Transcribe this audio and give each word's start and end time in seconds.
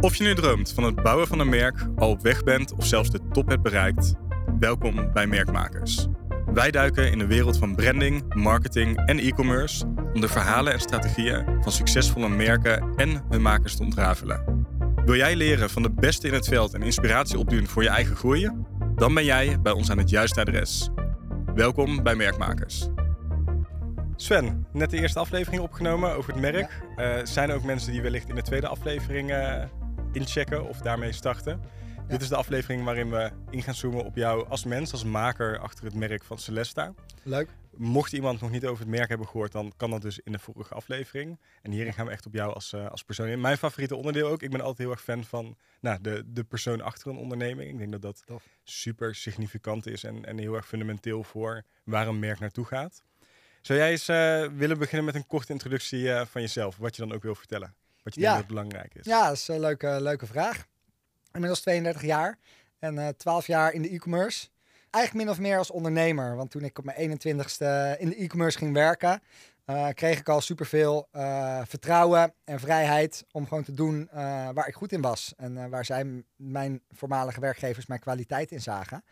Of 0.00 0.14
je 0.14 0.24
nu 0.24 0.34
droomt 0.34 0.72
van 0.72 0.84
het 0.84 1.02
bouwen 1.02 1.26
van 1.26 1.38
een 1.38 1.48
merk, 1.48 1.86
al 1.96 2.10
op 2.10 2.22
weg 2.22 2.44
bent 2.44 2.72
of 2.72 2.86
zelfs 2.86 3.10
de 3.10 3.20
top 3.32 3.48
hebt 3.48 3.62
bereikt, 3.62 4.14
welkom 4.58 5.12
bij 5.12 5.26
Merkmakers. 5.26 6.06
Wij 6.46 6.70
duiken 6.70 7.10
in 7.10 7.18
de 7.18 7.26
wereld 7.26 7.58
van 7.58 7.74
branding, 7.74 8.34
marketing 8.34 9.06
en 9.06 9.18
e-commerce 9.18 9.86
om 10.14 10.20
de 10.20 10.28
verhalen 10.28 10.72
en 10.72 10.80
strategieën 10.80 11.44
van 11.62 11.72
succesvolle 11.72 12.28
merken 12.28 12.94
en 12.96 13.24
hun 13.28 13.42
makers 13.42 13.76
te 13.76 13.82
ontrafelen. 13.82 14.66
Wil 15.04 15.16
jij 15.16 15.36
leren 15.36 15.70
van 15.70 15.82
de 15.82 15.90
beste 15.90 16.26
in 16.26 16.34
het 16.34 16.48
veld 16.48 16.74
en 16.74 16.82
inspiratie 16.82 17.38
opdoen 17.38 17.66
voor 17.66 17.82
je 17.82 17.88
eigen 17.88 18.16
groei? 18.16 18.50
Dan 18.94 19.14
ben 19.14 19.24
jij 19.24 19.60
bij 19.60 19.72
ons 19.72 19.90
aan 19.90 19.98
het 19.98 20.10
juiste 20.10 20.40
adres. 20.40 20.90
Welkom 21.54 22.02
bij 22.02 22.14
Merkmakers. 22.14 22.88
Sven, 24.16 24.66
net 24.72 24.90
de 24.90 25.00
eerste 25.00 25.18
aflevering 25.18 25.62
opgenomen 25.62 26.14
over 26.16 26.32
het 26.32 26.40
merk. 26.40 26.82
Eh, 26.96 27.10
zijn 27.22 27.50
er 27.50 27.56
ook 27.56 27.64
mensen 27.64 27.92
die 27.92 28.02
wellicht 28.02 28.28
in 28.28 28.34
de 28.34 28.42
tweede 28.42 28.68
aflevering 28.68 29.30
eh, 29.30 29.62
inchecken 30.12 30.68
of 30.68 30.78
daarmee 30.78 31.12
starten? 31.12 31.60
Dit 32.08 32.22
is 32.22 32.28
de 32.28 32.36
aflevering 32.36 32.84
waarin 32.84 33.10
we 33.10 33.30
in 33.50 33.62
gaan 33.62 33.74
zoomen 33.74 34.04
op 34.04 34.16
jou 34.16 34.48
als 34.48 34.64
mens, 34.64 34.92
als 34.92 35.04
maker 35.04 35.58
achter 35.58 35.84
het 35.84 35.94
merk 35.94 36.24
van 36.24 36.38
Celesta. 36.38 36.94
Leuk. 37.22 37.48
Mocht 37.76 38.12
iemand 38.12 38.40
nog 38.40 38.50
niet 38.50 38.66
over 38.66 38.80
het 38.84 38.94
merk 38.94 39.08
hebben 39.08 39.26
gehoord, 39.26 39.52
dan 39.52 39.72
kan 39.76 39.90
dat 39.90 40.02
dus 40.02 40.18
in 40.18 40.32
de 40.32 40.38
vorige 40.38 40.74
aflevering. 40.74 41.40
En 41.62 41.70
hierin 41.70 41.92
gaan 41.92 42.06
we 42.06 42.12
echt 42.12 42.26
op 42.26 42.34
jou 42.34 42.54
als, 42.54 42.72
uh, 42.72 42.90
als 42.90 43.02
persoon 43.02 43.26
in. 43.26 43.40
Mijn 43.40 43.56
favoriete 43.56 43.96
onderdeel 43.96 44.28
ook. 44.28 44.42
Ik 44.42 44.50
ben 44.50 44.60
altijd 44.60 44.78
heel 44.78 44.90
erg 44.90 45.02
fan 45.02 45.24
van 45.24 45.56
nou, 45.80 45.98
de, 46.00 46.22
de 46.26 46.44
persoon 46.44 46.80
achter 46.80 47.10
een 47.10 47.16
onderneming. 47.16 47.70
Ik 47.70 47.78
denk 47.78 47.92
dat 47.92 48.02
dat 48.02 48.22
Tof. 48.26 48.44
super 48.64 49.14
significant 49.14 49.86
is 49.86 50.04
en, 50.04 50.24
en 50.24 50.38
heel 50.38 50.54
erg 50.54 50.66
fundamenteel 50.66 51.24
voor 51.24 51.62
waar 51.84 52.06
een 52.06 52.18
merk 52.18 52.38
naartoe 52.38 52.64
gaat. 52.64 53.02
Zou 53.60 53.78
jij 53.78 53.90
eens 53.90 54.08
eh, 54.08 54.46
willen 54.56 54.78
beginnen 54.78 55.04
met 55.04 55.14
een 55.14 55.26
korte 55.26 55.52
introductie 55.52 56.12
eh, 56.12 56.26
van 56.26 56.40
jezelf? 56.40 56.76
Wat 56.76 56.96
je 56.96 57.02
dan 57.02 57.12
ook 57.12 57.22
wil 57.22 57.34
vertellen? 57.34 57.74
Wat 58.14 58.14
je 58.14 58.20
Ja. 58.20 58.34
denkt 58.34 58.48
dat 58.48 58.56
belangrijk 58.56 58.94
is? 58.94 59.04
Ja, 59.06 59.26
dat 59.28 59.36
is 59.36 59.48
een 59.48 59.60
leuke, 59.60 59.96
leuke 60.00 60.26
vraag. 60.26 60.66
Inmiddels 61.32 61.60
32 61.60 62.02
jaar 62.02 62.38
en 62.78 62.98
eh 62.98 63.08
12 63.08 63.46
jaar 63.46 63.72
in 63.72 63.82
de 63.82 63.88
e-commerce. 63.88 64.48
Eigenlijk 64.90 65.24
min 65.24 65.34
of 65.34 65.40
meer 65.40 65.58
als 65.58 65.70
ondernemer. 65.70 66.36
Want 66.36 66.50
toen 66.50 66.64
ik 66.64 66.78
op 66.78 66.84
mijn 66.84 66.96
21ste 66.98 67.96
in 67.98 68.08
de 68.08 68.16
e-commerce 68.16 68.58
ging 68.58 68.72
werken, 68.72 69.22
eh, 69.64 69.88
kreeg 69.94 70.18
ik 70.18 70.28
al 70.28 70.40
superveel 70.40 71.08
eh 71.12 71.60
vertrouwen 71.66 72.34
en 72.44 72.60
vrijheid 72.60 73.24
om 73.30 73.46
gewoon 73.48 73.62
te 73.64 73.72
doen 73.72 74.08
eh, 74.10 74.48
waar 74.54 74.68
ik 74.68 74.74
goed 74.74 74.92
in 74.92 75.00
was. 75.00 75.34
En 75.36 75.56
eh, 75.58 75.66
waar 75.66 75.84
zij, 75.84 76.24
mijn 76.36 76.82
voormalige 76.90 77.40
werkgevers, 77.40 77.86
mijn 77.86 78.00
kwaliteit 78.00 78.50
in 78.50 78.60
zagen. 78.60 79.04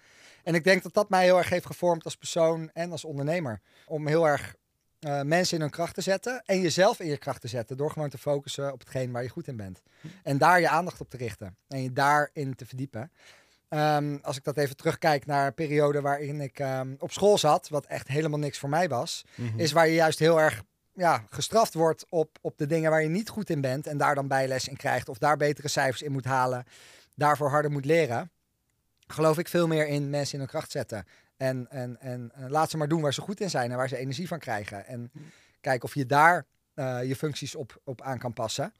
En 0.42 0.54
ik 0.54 0.64
denk 0.64 0.82
dat 0.82 0.94
dat 0.94 1.10
mij 1.10 1.24
heel 1.24 1.38
erg 1.38 1.48
heeft 1.48 1.66
gevormd 1.66 2.04
als 2.04 2.16
persoon 2.16 2.70
en 2.72 2.90
als 2.92 3.04
ondernemer. 3.04 3.60
Om 3.86 4.06
heel 4.06 4.28
erg 4.28 4.54
eh, 5.00 5.20
mensen 5.22 5.54
in 5.56 5.60
hun 5.60 5.70
kracht 5.70 5.94
te 5.94 6.00
zetten 6.00 6.42
en 6.46 6.60
jezelf 6.60 7.00
in 7.00 7.06
je 7.06 7.16
kracht 7.18 7.40
te 7.40 7.48
zetten. 7.48 7.76
Door 7.76 7.90
gewoon 7.90 8.08
te 8.08 8.18
focussen 8.18 8.72
op 8.72 8.78
hetgeen 8.78 9.12
waar 9.12 9.22
je 9.22 9.28
goed 9.28 9.46
in 9.48 9.56
bent. 9.56 9.82
En 10.22 10.38
daar 10.38 10.60
je 10.60 10.68
aandacht 10.68 11.00
op 11.00 11.10
te 11.10 11.16
richten 11.16 11.56
en 11.68 11.82
je 11.82 11.92
daarin 11.92 12.54
te 12.54 12.66
verdiepen. 12.66 13.12
Ehm, 13.68 14.18
als 14.22 14.36
ik 14.36 14.44
dat 14.44 14.56
even 14.56 14.76
terugkijk 14.76 15.26
naar 15.26 15.46
een 15.46 15.54
periode 15.54 16.00
waarin 16.00 16.40
ik 16.40 16.58
ehm, 16.58 16.94
op 16.98 17.12
school 17.12 17.38
zat, 17.38 17.68
wat 17.68 17.86
echt 17.86 18.08
helemaal 18.08 18.38
niks 18.38 18.58
voor 18.58 18.68
mij 18.68 18.88
was, 18.88 19.24
Mhm. 19.34 19.58
is 19.60 19.72
waar 19.72 19.86
je 19.88 19.94
juist 19.94 20.18
heel 20.18 20.40
erg 20.40 20.62
ja, 20.92 21.24
gestraft 21.30 21.74
wordt 21.74 22.04
op, 22.08 22.38
op 22.40 22.58
de 22.58 22.66
dingen 22.66 22.90
waar 22.90 23.02
je 23.02 23.08
niet 23.08 23.28
goed 23.28 23.50
in 23.50 23.60
bent 23.60 23.86
en 23.86 23.98
daar 23.98 24.14
dan 24.14 24.28
bijles 24.28 24.68
in 24.68 24.76
krijgt 24.76 25.08
of 25.08 25.18
daar 25.18 25.36
betere 25.36 25.68
cijfers 25.68 26.02
in 26.02 26.12
moet 26.12 26.24
halen, 26.24 26.64
daarvoor 27.14 27.48
harder 27.50 27.70
moet 27.70 27.84
leren. 27.84 28.30
Geloof 29.06 29.38
ik 29.38 29.48
veel 29.48 29.66
meer 29.66 29.86
in 29.86 30.10
mensen 30.10 30.32
in 30.34 30.38
hun 30.38 30.48
kracht 30.48 30.70
zetten. 30.70 31.04
En, 31.38 31.66
en, 31.70 32.00
en 32.00 32.32
laat 32.48 32.70
ze 32.70 32.76
maar 32.76 32.88
doen 32.88 33.00
waar 33.00 33.14
ze 33.14 33.20
goed 33.20 33.40
in 33.40 33.50
zijn 33.50 33.70
en 33.70 33.76
waar 33.76 33.88
ze 33.88 33.96
energie 33.96 34.28
van 34.28 34.38
krijgen. 34.38 34.86
En 34.86 35.10
kijk 35.60 35.84
of 35.84 35.94
je 35.94 36.06
daar 36.06 36.46
eh, 36.74 37.04
je 37.04 37.16
functies 37.16 37.54
op, 37.54 37.80
op 37.84 38.02
aan 38.02 38.18
kan 38.18 38.32
passen. 38.32 38.72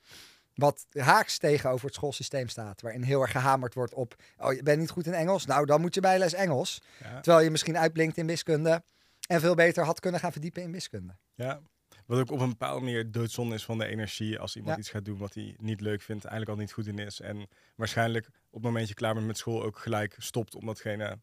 Wat 0.55 0.87
haaks 0.93 1.39
tegenover 1.39 1.87
het 1.87 1.95
schoolsysteem 1.95 2.49
staat. 2.49 2.81
Waarin 2.81 3.03
heel 3.03 3.21
erg 3.23 3.31
gehamerd 3.31 3.75
wordt 3.75 3.95
op... 3.95 4.15
Oh, 4.39 4.53
je 4.53 4.63
bent 4.63 4.79
niet 4.81 4.91
goed 4.91 5.07
in 5.07 5.13
Engels? 5.15 5.47
Nou, 5.47 5.67
dan 5.67 5.81
moet 5.81 5.95
je 5.95 6.01
bijles 6.01 6.35
Engels. 6.35 6.83
Ja. 7.03 7.21
Terwijl 7.21 7.45
je 7.45 7.51
misschien 7.51 7.79
uitblinkt 7.79 8.17
in 8.17 8.27
wiskunde. 8.27 8.83
En 9.27 9.41
veel 9.41 9.55
beter 9.55 9.85
had 9.85 10.01
kunnen 10.01 10.21
gaan 10.21 10.33
verdiepen 10.33 10.63
in 10.63 10.73
wiskunde. 10.73 11.17
Ja. 11.35 11.61
Wat 12.07 12.19
ook 12.19 12.31
op 12.31 12.41
een 12.41 12.49
bepaalde 12.49 12.81
manier 12.85 13.11
doodzonde 13.13 13.55
is 13.55 13.65
van 13.65 13.79
de 13.79 13.87
energie 13.87 14.39
als 14.39 14.57
iemand 14.57 14.75
Ja. 14.75 14.81
iets 14.81 14.91
gaat 14.91 15.05
doen 15.05 15.19
wat 15.19 15.35
hij 15.35 15.55
niet 15.59 15.81
leuk 15.81 16.03
vindt, 16.03 16.25
eigenlijk 16.25 16.59
al 16.59 16.65
niet 16.65 16.73
goed 16.73 16.87
in 16.87 16.99
is. 16.99 17.21
En 17.21 17.49
waarschijnlijk 17.75 18.27
op 18.27 18.33
het 18.53 18.63
moment 18.63 18.89
je 18.89 18.95
klaar 18.95 19.15
bent 19.15 19.27
met 19.27 19.39
school 19.39 19.63
ook 19.63 19.79
gelijk 19.79 20.15
stopt 20.19 20.55
om 20.55 20.67
datgene 20.67 21.19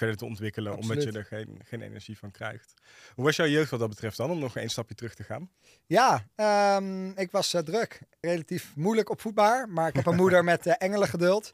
verder 0.00 0.16
te 0.16 0.24
ontwikkelen, 0.24 0.72
omdat 0.72 1.02
je 1.02 1.08
Absoluut. 1.08 1.16
er 1.16 1.24
geen, 1.24 1.60
geen 1.64 1.82
energie 1.82 2.18
van 2.18 2.30
krijgt. 2.30 2.74
Hoe 3.14 3.24
was 3.24 3.36
jouw 3.36 3.46
jeugd 3.46 3.70
wat 3.70 3.80
dat 3.80 3.88
betreft 3.88 4.16
dan, 4.16 4.30
om 4.30 4.38
nog 4.38 4.56
één 4.56 4.68
stapje 4.68 4.94
terug 4.94 5.14
te 5.14 5.24
gaan? 5.24 5.50
Ja, 5.86 6.26
ehm, 6.34 7.08
ik 7.10 7.30
was 7.30 7.54
eh, 7.54 7.62
druk. 7.62 8.00
Relatief 8.20 8.72
moeilijk 8.76 9.10
opvoedbaar. 9.10 9.68
Maar 9.68 9.88
ik 9.88 9.94
heb 9.94 10.06
een 10.06 10.16
moeder 10.16 10.44
met 10.52 10.66
uh, 10.66 10.74
engelengeduld. 10.78 11.52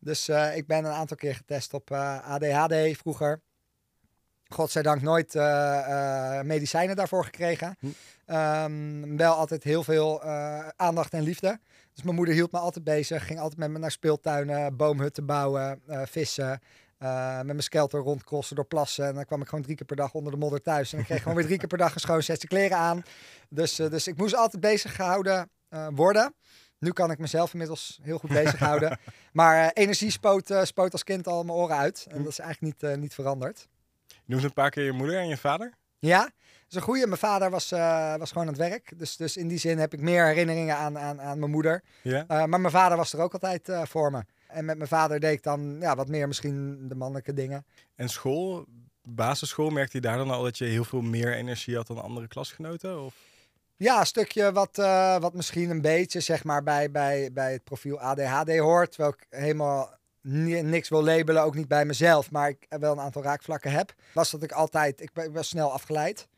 Dus 0.00 0.28
eh, 0.28 0.56
ik 0.56 0.66
ben 0.66 0.84
een 0.84 0.92
aantal 0.92 1.16
keer 1.16 1.34
getest 1.34 1.74
op 1.74 1.90
eh, 1.90 2.30
ADHD 2.30 2.96
vroeger. 2.98 3.40
Godzijdank 4.48 5.02
nooit 5.02 5.34
eh, 5.34 6.38
eh, 6.38 6.44
medicijnen 6.44 6.96
daarvoor 6.96 7.24
gekregen. 7.24 7.76
Hm. 7.78 7.86
Ehm, 8.26 9.16
wel 9.16 9.34
altijd 9.34 9.64
heel 9.64 9.82
veel 9.84 10.22
eh, 10.22 10.68
aandacht 10.76 11.12
en 11.12 11.22
liefde. 11.22 11.60
Dus 11.94 12.04
mijn 12.04 12.16
moeder 12.16 12.34
hield 12.34 12.52
me 12.52 12.58
altijd 12.58 12.84
bezig. 12.84 13.26
Ging 13.26 13.38
altijd 13.38 13.58
met 13.60 13.70
me 13.70 13.78
naar 13.78 13.90
speeltuinen, 13.90 14.76
boomhutten 14.76 15.26
bouwen, 15.26 15.80
eh, 15.86 16.02
vissen. 16.04 16.60
Eh, 16.98 17.36
met 17.36 17.46
mijn 17.46 17.62
skelter 17.62 18.00
rondcrossen 18.00 18.56
door 18.56 18.64
plassen. 18.64 19.06
En 19.06 19.14
dan 19.14 19.24
kwam 19.24 19.40
ik 19.40 19.48
gewoon 19.48 19.64
drie 19.64 19.76
keer 19.76 19.86
per 19.86 19.96
dag 19.96 20.12
onder 20.12 20.32
de 20.32 20.38
modder 20.38 20.62
thuis. 20.62 20.92
En 20.92 20.98
ik 20.98 21.04
kreeg 21.04 21.22
gewoon 21.22 21.36
weer 21.36 21.46
drie 21.46 21.58
keer 21.58 21.68
per 21.68 21.78
dag 21.78 21.94
een 21.94 22.00
schoon 22.00 22.22
kleren 22.38 22.76
aan. 22.76 23.02
Dus, 23.48 23.78
eh, 23.78 23.90
dus 23.90 24.06
ik 24.06 24.16
moest 24.16 24.34
altijd 24.34 24.62
bezig 24.62 24.94
gehouden 24.94 25.50
eh, 25.68 25.86
worden. 25.94 26.34
Nu 26.78 26.92
kan 26.92 27.10
ik 27.10 27.18
mezelf 27.18 27.52
inmiddels 27.52 27.98
heel 28.02 28.18
goed 28.18 28.30
bezighouden. 28.30 28.98
maar 29.32 29.70
energie 29.72 30.10
spoot, 30.10 30.54
spoot 30.62 30.92
als 30.92 31.04
kind 31.04 31.26
al 31.26 31.44
mijn 31.44 31.58
oren 31.58 31.76
uit. 31.76 32.06
En 32.10 32.22
dat 32.22 32.32
is 32.32 32.38
eigenlijk 32.38 32.82
niet, 32.82 32.96
niet 32.98 33.14
veranderd. 33.14 33.68
Je 34.06 34.14
noemt 34.26 34.44
een 34.44 34.52
paar 34.52 34.70
keer 34.70 34.84
je 34.84 34.92
moeder 34.92 35.18
en 35.18 35.28
je 35.28 35.36
vader. 35.36 35.72
Ja, 35.98 36.20
dat 36.20 36.32
is 36.68 36.76
een 36.76 36.82
goeie. 36.82 37.06
Mijn 37.06 37.18
vader 37.18 37.50
was, 37.50 37.70
was 38.18 38.32
gewoon 38.32 38.46
aan 38.46 38.52
het 38.52 38.68
werk. 38.68 38.92
Dus, 38.96 39.16
dus 39.16 39.36
in 39.36 39.48
die 39.48 39.58
zin 39.58 39.78
heb 39.78 39.92
ik 39.92 40.00
meer 40.00 40.26
herinneringen 40.26 40.76
aan, 40.76 40.98
aan, 40.98 41.20
aan 41.20 41.38
mijn 41.38 41.50
moeder. 41.50 41.82
Ja. 42.02 42.24
Maar 42.28 42.60
mijn 42.60 42.70
vader 42.70 42.96
was 42.96 43.12
er 43.12 43.20
ook 43.20 43.32
altijd 43.32 43.68
voor 43.88 44.10
me. 44.10 44.24
En 44.54 44.64
met 44.64 44.76
mijn 44.76 44.88
vader 44.88 45.20
deed 45.20 45.32
ik 45.32 45.42
dan 45.42 45.76
ja, 45.80 45.96
wat 45.96 46.08
meer 46.08 46.26
misschien 46.26 46.88
de 46.88 46.94
mannelijke 46.94 47.32
dingen. 47.32 47.66
En 47.94 48.08
school, 48.08 48.64
basisschool, 49.02 49.70
merkte 49.70 49.96
je 49.96 50.02
daar 50.02 50.16
dan 50.16 50.30
al 50.30 50.42
dat 50.42 50.58
je 50.58 50.64
heel 50.64 50.84
veel 50.84 51.00
meer 51.00 51.34
energie 51.34 51.76
had 51.76 51.86
dan 51.86 52.02
andere 52.02 52.28
klasgenoten? 52.28 53.04
Of? 53.04 53.14
Ja, 53.76 54.00
een 54.00 54.06
stukje 54.06 54.52
wat, 54.52 54.78
eh, 54.78 55.18
wat 55.18 55.34
misschien 55.34 55.70
een 55.70 55.80
beetje 55.80 56.20
zeg 56.20 56.44
maar, 56.44 56.62
bij, 56.62 56.90
bij, 56.90 57.32
bij 57.32 57.52
het 57.52 57.64
profiel 57.64 58.00
ADHD 58.00 58.58
hoort. 58.58 58.90
Terwijl 58.90 59.14
ik 59.14 59.26
helemaal 59.30 59.94
ni- 60.20 60.62
niks 60.62 60.88
wil 60.88 61.04
labelen, 61.04 61.42
ook 61.42 61.54
niet 61.54 61.68
bij 61.68 61.84
mezelf. 61.84 62.30
Maar 62.30 62.48
ik 62.48 62.66
wel 62.68 62.92
een 62.92 63.00
aantal 63.00 63.22
raakvlakken 63.22 63.70
heb. 63.70 63.94
Was 64.12 64.30
dat 64.30 64.42
ik 64.42 64.52
altijd, 64.52 65.00
ik 65.00 65.10
ik 65.14 65.32
was 65.32 65.48
snel 65.48 65.72
afgeleid. 65.72 66.28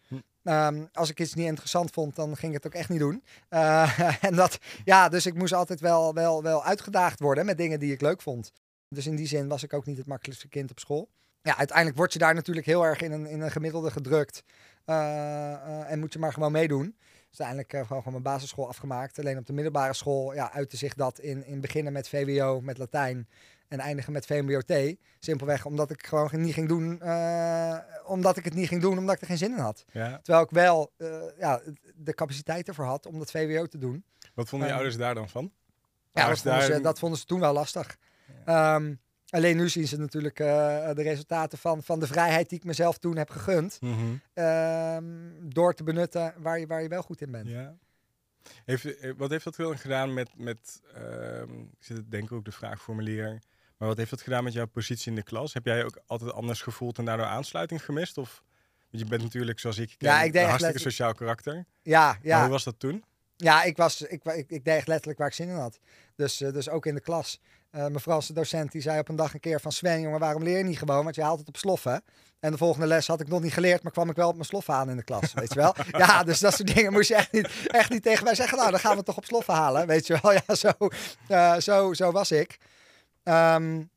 Hm. 0.46 0.52
Ehm, 0.52 0.84
als 0.92 1.10
ik 1.10 1.20
iets 1.20 1.34
niet 1.34 1.46
interessant 1.46 1.90
vond, 1.90 2.16
dan 2.16 2.36
ging 2.36 2.54
ik 2.54 2.62
het 2.62 2.72
ook 2.72 2.80
echt 2.80 2.88
niet 2.88 2.98
doen. 2.98 3.22
Eh, 3.48 4.00
en 4.28 4.34
dat, 4.34 4.58
ja, 4.84 5.08
dus 5.08 5.26
ik 5.26 5.34
moest 5.34 5.52
altijd 5.52 5.80
wel, 5.80 6.14
wel, 6.14 6.42
wel 6.42 6.64
uitgedaagd 6.64 7.20
worden 7.20 7.46
met 7.46 7.58
dingen 7.58 7.80
die 7.80 7.92
ik 7.92 8.00
leuk 8.00 8.22
vond. 8.22 8.52
Dus 8.88 9.06
in 9.06 9.16
die 9.16 9.26
zin 9.26 9.48
was 9.48 9.62
ik 9.62 9.72
ook 9.72 9.86
niet 9.86 9.96
het 9.96 10.06
makkelijkste 10.06 10.48
kind 10.48 10.70
op 10.70 10.78
school. 10.78 11.08
Ja, 11.42 11.56
uiteindelijk 11.56 11.96
word 11.96 12.12
je 12.12 12.18
daar 12.18 12.34
natuurlijk 12.34 12.66
heel 12.66 12.84
erg 12.84 13.00
in 13.00 13.12
een, 13.12 13.26
in 13.26 13.40
een 13.40 13.50
gemiddelde 13.50 13.90
gedrukt. 13.90 14.42
Eh, 14.84 15.52
eh, 15.52 15.90
en 15.90 15.98
moet 15.98 16.12
je 16.12 16.18
maar 16.18 16.32
gewoon 16.32 16.52
meedoen. 16.52 16.96
Dus 17.30 17.40
uiteindelijk 17.40 17.86
gewoon, 17.86 18.02
gewoon 18.02 18.22
mijn 18.22 18.34
basisschool 18.34 18.68
afgemaakt. 18.68 19.18
Alleen 19.18 19.38
op 19.38 19.46
de 19.46 19.52
middelbare 19.52 19.94
school 19.94 20.34
ja, 20.34 20.52
uitte 20.52 20.76
zich 20.76 20.94
dat 20.94 21.18
in, 21.18 21.46
in 21.46 21.60
beginnen 21.60 21.92
met 21.92 22.08
VWO, 22.08 22.60
met 22.60 22.78
Latijn. 22.78 23.28
En 23.68 23.78
eindigen 23.78 24.12
met 24.12 24.26
VMBO-T. 24.26 24.96
Simpelweg 25.18 25.64
omdat 25.64 25.90
ik 25.90 26.06
gewoon 26.06 26.30
niet 26.32 26.54
ging 26.54 26.68
doen. 26.68 27.00
eh, 27.00 27.78
omdat 28.04 28.36
ik 28.36 28.44
het 28.44 28.54
niet 28.54 28.68
ging 28.68 28.80
doen, 28.80 28.98
omdat 28.98 29.14
ik 29.14 29.20
er 29.20 29.26
geen 29.26 29.38
zin 29.38 29.52
in 29.52 29.58
had. 29.58 29.84
Ja. 29.92 30.18
Terwijl 30.22 30.44
ik 30.44 30.50
wel 30.50 30.92
eh, 30.96 31.22
ja, 31.38 31.60
de 31.94 32.14
capaciteit 32.14 32.68
ervoor 32.68 32.84
had 32.84 33.06
om 33.06 33.18
dat 33.18 33.30
VWO 33.30 33.66
te 33.66 33.78
doen. 33.78 34.04
Wat 34.34 34.48
vonden 34.48 34.68
je 34.68 34.74
Ehm, 34.74 34.82
ouders 34.82 35.02
daar 35.02 35.14
dan 35.14 35.28
van? 35.28 35.52
Ja, 36.12 36.28
dat 36.28 36.38
vonden, 36.40 36.62
ze, 36.62 36.80
dat 36.80 36.98
vonden 36.98 37.18
ze 37.18 37.24
toen 37.24 37.40
wel 37.40 37.52
lastig. 37.52 37.96
Ehm, 38.44 38.94
alleen 39.28 39.56
nu 39.56 39.68
zien 39.68 39.86
ze 39.88 39.98
natuurlijk 39.98 40.40
eh, 40.40 40.46
de 40.94 41.02
resultaten 41.02 41.58
van, 41.58 41.82
van 41.82 42.00
de 42.00 42.06
vrijheid 42.06 42.48
die 42.48 42.58
ik 42.58 42.64
mezelf 42.64 42.98
toen 42.98 43.16
heb 43.16 43.30
gegund. 43.30 43.78
Mhm. 43.80 43.94
ehm, 44.32 45.04
door 45.42 45.74
te 45.74 45.82
benutten 45.84 46.34
waar 46.38 46.58
je, 46.58 46.66
waar 46.66 46.82
je 46.82 46.88
wel 46.88 47.02
goed 47.02 47.20
in 47.20 47.30
bent. 47.30 47.48
Ja. 47.48 47.74
Heeft, 48.64 49.16
wat 49.16 49.30
heeft 49.30 49.44
dat 49.44 49.56
dan 49.56 49.78
gedaan 49.78 50.14
met, 50.14 50.30
met 50.36 50.80
ik 51.78 51.84
zit 51.84 52.10
denk 52.10 52.24
ik 52.24 52.32
ook 52.32 52.44
de 52.44 52.52
vraagformulier, 52.52 53.42
maar 53.76 53.88
wat 53.88 53.96
heeft 53.96 54.10
dat 54.10 54.22
gedaan 54.22 54.44
met 54.44 54.52
jouw 54.52 54.66
positie 54.66 55.10
in 55.10 55.16
de 55.16 55.22
klas? 55.22 55.52
Heb 55.52 55.64
jij 55.64 55.84
ook 55.84 55.98
altijd 56.06 56.32
anders 56.32 56.62
gevoeld 56.62 56.98
en 56.98 57.04
daardoor 57.04 57.26
aansluiting 57.26 57.84
gemist? 57.84 58.18
Of, 58.18 58.42
want 58.90 59.02
je 59.02 59.08
bent 59.08 59.22
natuurlijk, 59.22 59.60
zoals 59.60 59.78
ik 59.78 59.94
ken, 59.98 60.08
Ja, 60.08 60.22
ik 60.22 60.34
een 60.34 60.44
hartstikke 60.44 60.78
sociaal 60.78 61.14
karakter. 61.14 61.64
Ja, 61.82 62.06
Maar 62.06 62.18
ja. 62.22 62.40
hoe 62.40 62.50
was 62.50 62.64
dat 62.64 62.78
toen? 62.78 63.04
Ja, 63.36 63.62
ik, 63.62 63.76
was, 63.76 64.02
ik, 64.02 64.24
ik, 64.24 64.50
ik 64.50 64.64
deed 64.64 64.76
echt 64.76 64.88
letterlijk 64.88 65.18
waar 65.18 65.28
ik 65.28 65.34
zin 65.34 65.48
in 65.48 65.54
had. 65.54 65.78
Dus, 66.14 66.40
uh, 66.40 66.52
dus 66.52 66.68
ook 66.68 66.86
in 66.86 66.94
de 66.94 67.00
klas. 67.00 67.40
Uh, 67.72 67.80
mijn 67.80 68.00
Franse 68.00 68.32
docent 68.32 68.72
die 68.72 68.80
zei 68.80 68.98
op 68.98 69.08
een 69.08 69.16
dag 69.16 69.34
een 69.34 69.40
keer 69.40 69.60
van 69.60 69.72
Sven, 69.72 70.00
jongen, 70.00 70.20
waarom 70.20 70.42
leer 70.42 70.58
je 70.58 70.64
niet 70.64 70.78
gewoon? 70.78 71.04
Want 71.04 71.14
je 71.14 71.22
haalt 71.22 71.38
het 71.38 71.48
op 71.48 71.56
sloffen. 71.56 72.04
En 72.40 72.50
de 72.50 72.58
volgende 72.58 72.86
les 72.86 73.06
had 73.06 73.20
ik 73.20 73.28
nog 73.28 73.42
niet 73.42 73.52
geleerd, 73.52 73.82
maar 73.82 73.92
kwam 73.92 74.10
ik 74.10 74.16
wel 74.16 74.28
op 74.28 74.34
mijn 74.34 74.46
sloffen 74.46 74.74
aan 74.74 74.90
in 74.90 74.96
de 74.96 75.02
klas, 75.02 75.32
weet 75.32 75.52
je 75.52 75.58
wel? 75.58 75.74
Ja, 75.98 76.22
dus 76.22 76.38
dat 76.38 76.54
soort 76.54 76.74
dingen 76.74 76.92
moest 76.92 77.08
je 77.08 77.14
echt 77.14 77.32
niet, 77.32 77.48
echt 77.66 77.90
niet 77.90 78.02
tegen 78.02 78.24
mij 78.24 78.34
zeggen. 78.34 78.58
Nou, 78.58 78.70
dan 78.70 78.80
gaan 78.80 78.96
we 78.96 79.02
toch 79.02 79.16
op 79.16 79.24
sloffen 79.24 79.54
halen, 79.54 79.86
weet 79.86 80.06
je 80.06 80.18
wel? 80.22 80.32
Ja, 80.32 80.54
zo, 80.54 80.70
uh, 81.28 81.56
zo, 81.56 81.92
zo 81.92 82.12
was 82.12 82.30
ik. 82.30 82.58
Um, 83.28 83.90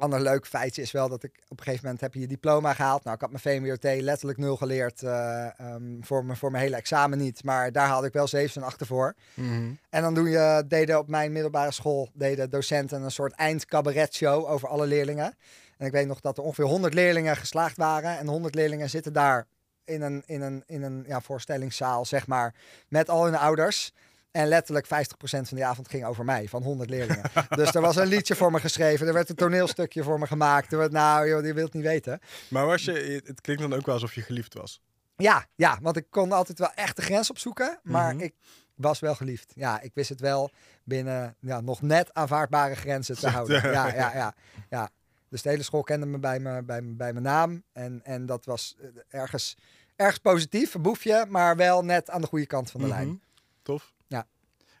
ander 0.00 0.20
leuk 0.20 0.46
feitje 0.46 0.82
is 0.82 0.90
wel 0.90 1.08
dat 1.08 1.22
ik 1.22 1.42
op 1.48 1.58
een 1.58 1.64
gegeven 1.64 1.84
moment 1.84 2.00
heb 2.00 2.14
je 2.14 2.20
je 2.20 2.26
diploma 2.26 2.74
gehaald. 2.74 3.04
Nou, 3.04 3.14
ik 3.14 3.20
had 3.20 3.30
mijn 3.30 3.42
VMBOT 3.42 4.02
letterlijk 4.02 4.38
nul 4.38 4.56
geleerd 4.56 5.02
uh, 5.02 5.46
um, 5.60 5.98
voor, 6.02 6.24
me, 6.24 6.36
voor 6.36 6.50
mijn 6.50 6.62
hele 6.62 6.76
examen 6.76 7.18
niet. 7.18 7.44
Maar 7.44 7.72
daar 7.72 7.86
haalde 7.86 8.06
ik 8.06 8.12
wel 8.12 8.26
7 8.26 8.62
en 8.62 8.66
8 8.68 8.86
voor. 8.86 9.14
Mm 9.34 9.48
-hmm. 9.48 9.78
En 9.90 10.02
dan 10.02 10.14
doe 10.14 10.28
je, 10.28 10.64
deden 10.68 10.98
op 10.98 11.08
mijn 11.08 11.32
middelbare 11.32 11.72
school 11.72 12.10
deden 12.14 12.50
docenten 12.50 13.02
een 13.02 13.10
soort 13.10 13.32
eindcabaretshow 13.32 14.46
over 14.46 14.68
alle 14.68 14.86
leerlingen. 14.86 15.34
En 15.76 15.86
ik 15.86 15.92
weet 15.92 16.06
nog 16.06 16.20
dat 16.20 16.38
er 16.38 16.44
ongeveer 16.44 16.64
100 16.64 16.94
leerlingen 16.94 17.36
geslaagd 17.36 17.76
waren. 17.76 18.18
En 18.18 18.26
100 18.26 18.54
leerlingen 18.54 18.90
zitten 18.90 19.12
daar 19.12 19.46
in 19.84 20.02
een, 20.02 20.22
in 20.26 20.40
een, 20.42 20.62
in 20.66 20.82
een 20.82 21.04
ja, 21.06 21.20
voorstellingszaal, 21.20 22.04
zeg 22.04 22.26
maar, 22.26 22.54
met 22.88 23.08
al 23.08 23.24
hun 23.24 23.36
ouders. 23.36 23.92
En 24.30 24.48
letterlijk 24.48 24.86
50% 24.86 24.88
van 25.20 25.44
die 25.50 25.64
avond 25.64 25.88
ging 25.88 26.04
over 26.04 26.24
mij, 26.24 26.48
van 26.48 26.62
100 26.62 26.90
leerlingen. 26.90 27.30
dus 27.48 27.74
er 27.74 27.80
was 27.80 27.96
een 27.96 28.06
liedje 28.06 28.34
voor 28.34 28.50
me 28.50 28.60
geschreven. 28.60 29.06
Er 29.06 29.12
werd 29.12 29.28
een 29.28 29.36
toneelstukje 29.36 30.02
voor 30.02 30.18
me 30.18 30.26
gemaakt. 30.26 30.72
Er 30.72 30.78
werd, 30.78 30.92
nou, 30.92 31.28
joh, 31.28 31.44
je 31.44 31.54
wilt 31.54 31.72
niet 31.72 31.82
weten. 31.82 32.20
Maar 32.48 32.66
was 32.66 32.84
je, 32.84 33.22
het 33.24 33.40
klinkt 33.40 33.62
dan 33.62 33.74
ook 33.74 33.86
wel 33.86 33.94
alsof 33.94 34.14
je 34.14 34.22
geliefd 34.22 34.54
was. 34.54 34.80
Ja, 35.16 35.46
ja, 35.54 35.78
want 35.82 35.96
ik 35.96 36.06
kon 36.10 36.32
altijd 36.32 36.58
wel 36.58 36.72
echt 36.74 36.96
de 36.96 37.02
grens 37.02 37.30
opzoeken. 37.30 37.78
Maar 37.82 38.12
mm 38.12 38.18
-hmm. 38.18 38.26
ik 38.26 38.34
was 38.74 39.00
wel 39.00 39.14
geliefd. 39.14 39.52
Ja, 39.54 39.80
ik 39.80 39.90
wist 39.94 40.08
het 40.08 40.20
wel 40.20 40.50
binnen 40.84 41.36
ja, 41.40 41.60
nog 41.60 41.82
net 41.82 42.14
aanvaardbare 42.14 42.74
grenzen 42.74 43.18
te 43.18 43.28
houden. 43.36 43.72
Ja, 43.72 43.94
ja, 43.94 44.14
ja, 44.14 44.34
ja. 44.70 44.90
Dus 45.28 45.42
de 45.42 45.48
hele 45.48 45.62
school 45.62 45.82
kende 45.82 46.06
me 46.06 46.18
bij, 46.18 46.40
me, 46.40 46.62
bij, 46.62 46.80
me, 46.80 46.92
bij 46.92 47.12
mijn 47.12 47.24
naam. 47.24 47.62
En, 47.72 48.00
en 48.04 48.26
dat 48.26 48.44
was 48.44 48.76
ergens, 49.08 49.56
ergens 49.96 50.18
positief, 50.18 50.74
een 50.74 50.82
boefje, 50.82 51.26
maar 51.28 51.56
wel 51.56 51.84
net 51.84 52.10
aan 52.10 52.20
de 52.20 52.26
goede 52.26 52.46
kant 52.46 52.70
van 52.70 52.80
de 52.80 52.86
mm 52.86 52.92
-hmm. 52.92 53.02
lijn. 53.04 53.22
Tof. 53.62 53.92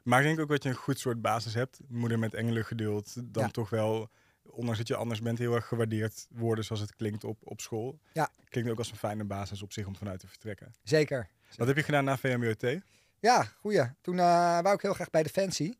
Maar 0.02 0.20
ik 0.20 0.26
denk 0.26 0.40
ook 0.40 0.48
dat 0.48 0.62
je 0.62 0.68
een 0.68 0.74
goed 0.74 0.98
soort 0.98 1.20
basis 1.20 1.54
hebt. 1.54 1.80
Moeder 1.88 2.18
met 2.18 2.34
engelen 2.34 2.64
geduld. 2.64 3.14
Dan 3.34 3.42
Ja. 3.44 3.48
toch 3.50 3.70
wel, 3.70 4.10
ondanks 4.42 4.78
dat 4.78 4.88
je 4.88 4.96
anders 4.96 5.20
bent, 5.20 5.38
heel 5.38 5.54
erg 5.54 5.66
gewaardeerd 5.66 6.26
worden 6.30 6.64
zoals 6.64 6.80
het 6.80 6.94
klinkt 6.96 7.24
op, 7.24 7.38
op 7.44 7.60
school. 7.60 7.98
Ja. 8.12 8.28
Klinkt 8.48 8.70
ook 8.70 8.78
als 8.78 8.90
een 8.90 8.96
fijne 8.96 9.24
basis 9.24 9.62
op 9.62 9.72
zich 9.72 9.86
om 9.86 9.96
vanuit 9.96 10.20
te 10.20 10.26
vertrekken. 10.28 10.74
Zeker. 10.82 11.28
Wat 11.56 11.66
heb 11.66 11.76
je 11.76 11.82
gedaan 11.82 12.04
na 12.04 12.16
VMBOT? 12.16 12.80
Ja, 13.20 13.42
goeie. 13.42 13.82
Toen 14.00 14.18
eh, 14.18 14.60
wou 14.60 14.74
ik 14.74 14.82
heel 14.82 14.92
graag 14.94 15.10
bij 15.10 15.22
Defensie. 15.22 15.78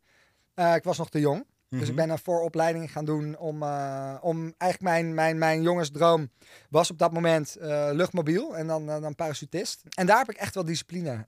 Eh, 0.53 0.75
ik 0.75 0.83
was 0.83 0.97
nog 0.97 1.09
te 1.09 1.19
jong. 1.19 1.45
Dus 1.71 1.79
Mhm. 1.79 1.89
ik 1.89 1.95
ben 1.95 2.09
een 2.09 2.19
vooropleiding 2.19 2.91
gaan 2.91 3.05
doen 3.05 3.37
om, 3.37 3.63
eh, 3.63 4.15
om 4.21 4.53
eigenlijk 4.57 4.81
mijn, 4.81 5.13
mijn, 5.13 5.37
mijn 5.37 5.61
jongensdroom 5.61 6.29
was 6.69 6.91
op 6.91 6.97
dat 6.97 7.11
moment 7.13 7.55
eh, 7.55 7.89
luchtmobiel 7.91 8.57
en 8.57 8.67
dan, 8.67 8.89
eh, 8.89 9.01
dan 9.01 9.15
parachutist. 9.15 9.81
En 9.95 10.05
daar 10.05 10.17
heb 10.17 10.29
ik 10.29 10.35
echt 10.37 10.55
wel 10.55 10.65
discipline 10.65 11.27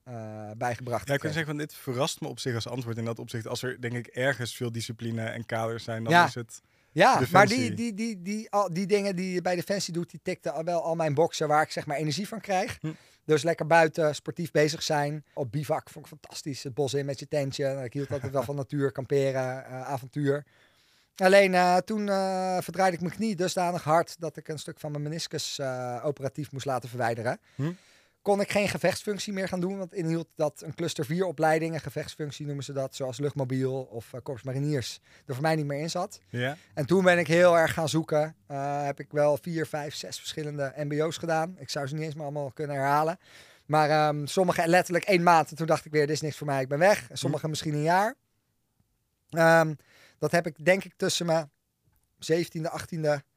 bij 0.57 0.75
gebracht. 0.75 1.07
Ja, 1.07 1.13
ik 1.13 1.19
kan 1.19 1.29
zeggen 1.31 1.47
van 1.49 1.57
dit 1.57 1.73
verrast 1.73 2.21
me 2.21 2.27
op 2.27 2.39
zich 2.39 2.55
als 2.55 2.67
antwoord 2.67 2.97
in 2.97 3.05
dat 3.05 3.19
opzicht. 3.19 3.47
Als 3.47 3.63
er 3.63 3.81
denk 3.81 3.93
ik 3.93 4.07
ergens 4.07 4.55
veel 4.55 4.71
discipline 4.71 5.21
en 5.25 5.45
kaders 5.45 5.83
zijn, 5.83 6.03
dan 6.03 6.13
Ja. 6.13 6.25
is 6.25 6.35
het... 6.35 6.61
Ja, 6.91 7.21
maar 7.31 7.47
die, 7.47 7.73
die, 7.73 7.93
die, 7.93 8.21
die, 8.21 8.51
al, 8.51 8.73
die 8.73 8.85
dingen 8.85 9.15
die 9.15 9.33
je 9.33 9.41
bij 9.41 9.55
Defensie 9.55 9.93
doet, 9.93 10.09
die 10.09 10.19
tikten 10.23 10.53
al 10.53 10.63
wel 10.63 10.83
al 10.83 10.95
mijn 10.95 11.13
boxen 11.13 11.47
waar 11.47 11.61
ik 11.63 11.71
zeg 11.71 11.85
maar 11.85 11.97
energie 11.97 12.27
van 12.27 12.39
krijg. 12.41 12.77
Hm. 12.81 12.91
Dus 13.25 13.43
lekker 13.43 13.67
buiten, 13.67 14.15
sportief 14.15 14.51
bezig 14.51 14.83
zijn. 14.83 15.25
Op 15.33 15.51
bivak 15.51 15.89
vond 15.89 16.05
ik 16.05 16.11
fantastisch. 16.11 16.63
Het 16.63 16.73
bos 16.73 16.93
in 16.93 17.05
met 17.05 17.19
je 17.19 17.27
tentje. 17.27 17.81
Ik 17.83 17.93
hield 17.93 18.11
altijd 18.11 18.31
wel 18.31 18.43
van 18.43 18.55
natuur, 18.55 18.91
kamperen, 18.91 19.65
eh, 19.65 19.81
avontuur. 19.81 20.45
Alleen 21.15 21.53
eh, 21.53 21.77
toen 21.77 22.09
eh, 22.09 22.57
verdraaide 22.61 22.95
ik 22.95 23.01
mijn 23.01 23.15
knie 23.15 23.35
dusdanig 23.35 23.83
hard 23.83 24.19
dat 24.19 24.37
ik 24.37 24.47
een 24.47 24.59
stuk 24.59 24.79
van 24.79 24.91
mijn 24.91 25.03
meniscus 25.03 25.61
operatief 26.03 26.51
moest 26.51 26.65
laten 26.65 26.89
verwijderen. 26.89 27.39
Hm. 27.55 27.71
Kon 28.23 28.41
ik 28.41 28.51
geen 28.51 28.69
gevechtsfunctie 28.69 29.33
meer 29.33 29.47
gaan 29.47 29.59
doen, 29.59 29.77
want 29.77 29.93
inhield 29.93 30.27
dat 30.35 30.61
een 30.61 30.75
cluster 30.75 31.05
4 31.05 31.25
opleiding, 31.25 31.73
een 31.73 31.79
gevechtsfunctie 31.79 32.45
noemen 32.45 32.63
ze 32.63 32.73
dat, 32.73 32.95
zoals 32.95 33.19
luchtmobiel 33.19 33.81
of 33.81 34.13
uh, 34.13 34.21
korps 34.21 34.43
mariniers, 34.43 34.99
er 35.25 35.33
voor 35.33 35.43
mij 35.43 35.55
niet 35.55 35.65
meer 35.65 35.79
in 35.79 35.89
zat. 35.89 36.19
Ja? 36.29 36.57
En 36.73 36.85
toen 36.85 37.03
ben 37.03 37.19
ik 37.19 37.27
heel 37.27 37.57
erg 37.57 37.73
gaan 37.73 37.89
zoeken. 37.89 38.35
Uh, 38.51 38.83
heb 38.83 38.99
ik 38.99 39.11
wel 39.11 39.37
vier, 39.37 39.65
vijf, 39.65 39.95
zes 39.95 40.17
verschillende 40.17 40.73
MBO's 40.77 41.17
gedaan. 41.17 41.55
Ik 41.59 41.69
zou 41.69 41.87
ze 41.87 41.93
niet 41.93 42.03
eens 42.03 42.13
meer 42.13 42.23
allemaal 42.23 42.51
kunnen 42.51 42.75
herhalen. 42.75 43.19
Maar 43.65 44.07
um, 44.07 44.27
sommige 44.27 44.67
letterlijk 44.67 45.05
één 45.05 45.23
maand. 45.23 45.49
En 45.49 45.55
toen 45.55 45.67
dacht 45.67 45.85
ik 45.85 45.91
weer, 45.91 46.07
dit 46.07 46.15
is 46.15 46.21
niks 46.21 46.37
voor 46.37 46.47
mij, 46.47 46.61
ik 46.61 46.67
ben 46.67 46.79
weg. 46.79 47.09
En 47.09 47.17
sommige 47.17 47.43
hm. 47.43 47.49
misschien 47.49 47.73
een 47.73 47.81
jaar. 47.81 48.15
Um, 49.29 49.75
dat 50.19 50.31
heb 50.31 50.47
ik 50.47 50.65
denk 50.65 50.83
ik 50.83 50.93
tussen 50.95 51.25
mijn 51.25 51.51
17e, 52.31 52.61
18e 52.61 53.32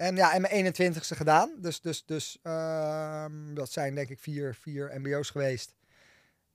en, 0.00 0.16
ja, 0.16 0.34
en 0.34 0.40
mijn 0.40 0.74
21ste 0.74 1.16
gedaan. 1.16 1.54
Dus, 1.58 1.80
dus, 1.80 2.04
dus 2.04 2.38
um, 2.42 3.54
dat 3.54 3.70
zijn 3.70 3.94
denk 3.94 4.08
ik 4.08 4.18
vier, 4.18 4.54
vier 4.54 5.00
MBO's 5.00 5.30
geweest. 5.30 5.74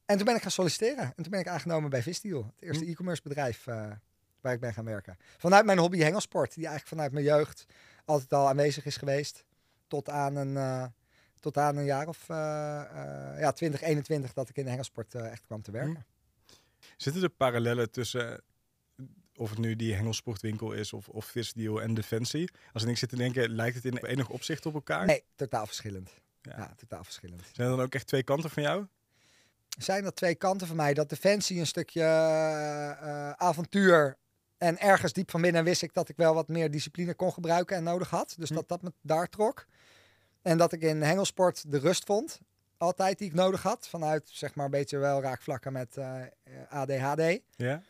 En 0.05 0.15
toen 0.15 0.25
ben 0.25 0.35
ik 0.35 0.41
gaan 0.41 0.51
solliciteren. 0.51 1.03
En 1.03 1.23
toen 1.23 1.29
ben 1.29 1.39
ik 1.39 1.47
aangenomen 1.47 1.89
bij 1.89 2.01
Vistiel. 2.01 2.43
Het 2.55 2.63
eerste 2.63 2.83
hm. 2.83 2.89
e-commerce 2.89 3.21
bedrijf 3.21 3.67
uh, 3.67 3.91
waar 4.41 4.53
ik 4.53 4.59
ben 4.59 4.73
gaan 4.73 4.85
werken. 4.85 5.17
Vanuit 5.37 5.65
mijn 5.65 5.77
hobby 5.77 5.97
hengelsport. 5.97 6.53
Die 6.53 6.67
eigenlijk 6.67 6.87
vanuit 6.87 7.11
mijn 7.11 7.25
jeugd 7.25 7.65
altijd 8.05 8.33
al 8.33 8.47
aanwezig 8.47 8.85
is 8.85 8.97
geweest. 8.97 9.45
Tot 9.87 10.09
aan 10.09 10.35
een, 10.35 10.53
uh, 10.53 10.85
tot 11.39 11.57
aan 11.57 11.77
een 11.77 11.85
jaar 11.85 12.07
of 12.07 12.29
uh, 12.29 12.35
ja, 13.39 13.51
2021 13.51 14.33
dat 14.33 14.49
ik 14.49 14.57
in 14.57 14.63
de 14.63 14.69
hengelsport 14.69 15.15
echt 15.15 15.45
kwam 15.45 15.61
te 15.61 15.71
werken. 15.71 16.05
Hm. 16.47 16.53
Zitten 16.97 17.23
er 17.23 17.29
parallellen 17.29 17.91
tussen 17.91 18.41
of 19.37 19.49
het 19.49 19.59
nu 19.59 19.75
die 19.75 19.93
hengelsportwinkel 19.93 20.71
is 20.71 20.93
of, 20.93 21.07
of 21.07 21.25
visdeal 21.25 21.81
en 21.81 21.93
defensie. 21.93 22.49
Als 22.73 22.83
ik 22.83 22.97
zit 22.97 23.09
te 23.09 23.15
denken, 23.15 23.49
lijkt 23.49 23.75
het 23.75 23.85
in 23.85 23.97
enig 23.97 24.29
opzicht 24.29 24.65
op 24.65 24.73
elkaar? 24.73 25.05
Nee, 25.05 25.23
totaal 25.35 25.65
verschillend. 25.65 26.09
Ja. 26.41 26.57
ja, 26.57 26.73
totaal 26.77 27.03
verschillend. 27.03 27.41
Zijn 27.51 27.69
er 27.69 27.75
dan 27.75 27.85
ook 27.85 27.93
echt 27.93 28.07
twee 28.07 28.23
kanten 28.23 28.49
van 28.49 28.63
jou? 28.63 28.85
Zijn 29.77 30.05
er 30.05 30.13
twee 30.13 30.35
kanten 30.35 30.67
van 30.67 30.75
mij? 30.75 30.93
Dat 30.93 31.09
defensie 31.09 31.59
een 31.59 31.67
stukje 31.67 32.01
uh, 32.01 33.31
avontuur 33.31 34.17
en 34.57 34.79
ergens 34.79 35.13
diep 35.13 35.31
van 35.31 35.41
binnen 35.41 35.63
wist 35.63 35.81
ik 35.81 35.93
dat 35.93 36.09
ik 36.09 36.17
wel 36.17 36.33
wat 36.33 36.47
meer 36.47 36.71
discipline 36.71 37.13
kon 37.13 37.33
gebruiken 37.33 37.77
en 37.77 37.83
nodig 37.83 38.09
had. 38.09 38.35
Dus 38.37 38.49
hm. 38.49 38.55
dat 38.55 38.67
dat 38.67 38.81
me 38.81 38.93
daar 39.01 39.29
trok. 39.29 39.65
En 40.41 40.57
dat 40.57 40.73
ik 40.73 40.81
in 40.81 41.01
hengelsport 41.01 41.71
de 41.71 41.77
rust 41.77 42.03
vond. 42.03 42.39
Altijd 42.77 43.17
die 43.17 43.27
ik 43.27 43.33
nodig 43.33 43.61
had. 43.63 43.87
Vanuit 43.87 44.29
zeg 44.31 44.55
maar 44.55 44.65
een 44.65 44.71
beetje 44.71 44.97
wel 44.97 45.21
raakvlakken 45.21 45.73
met 45.73 45.97
uh, 45.97 46.21
ADHD. 46.69 47.39
Ja. 47.55 47.81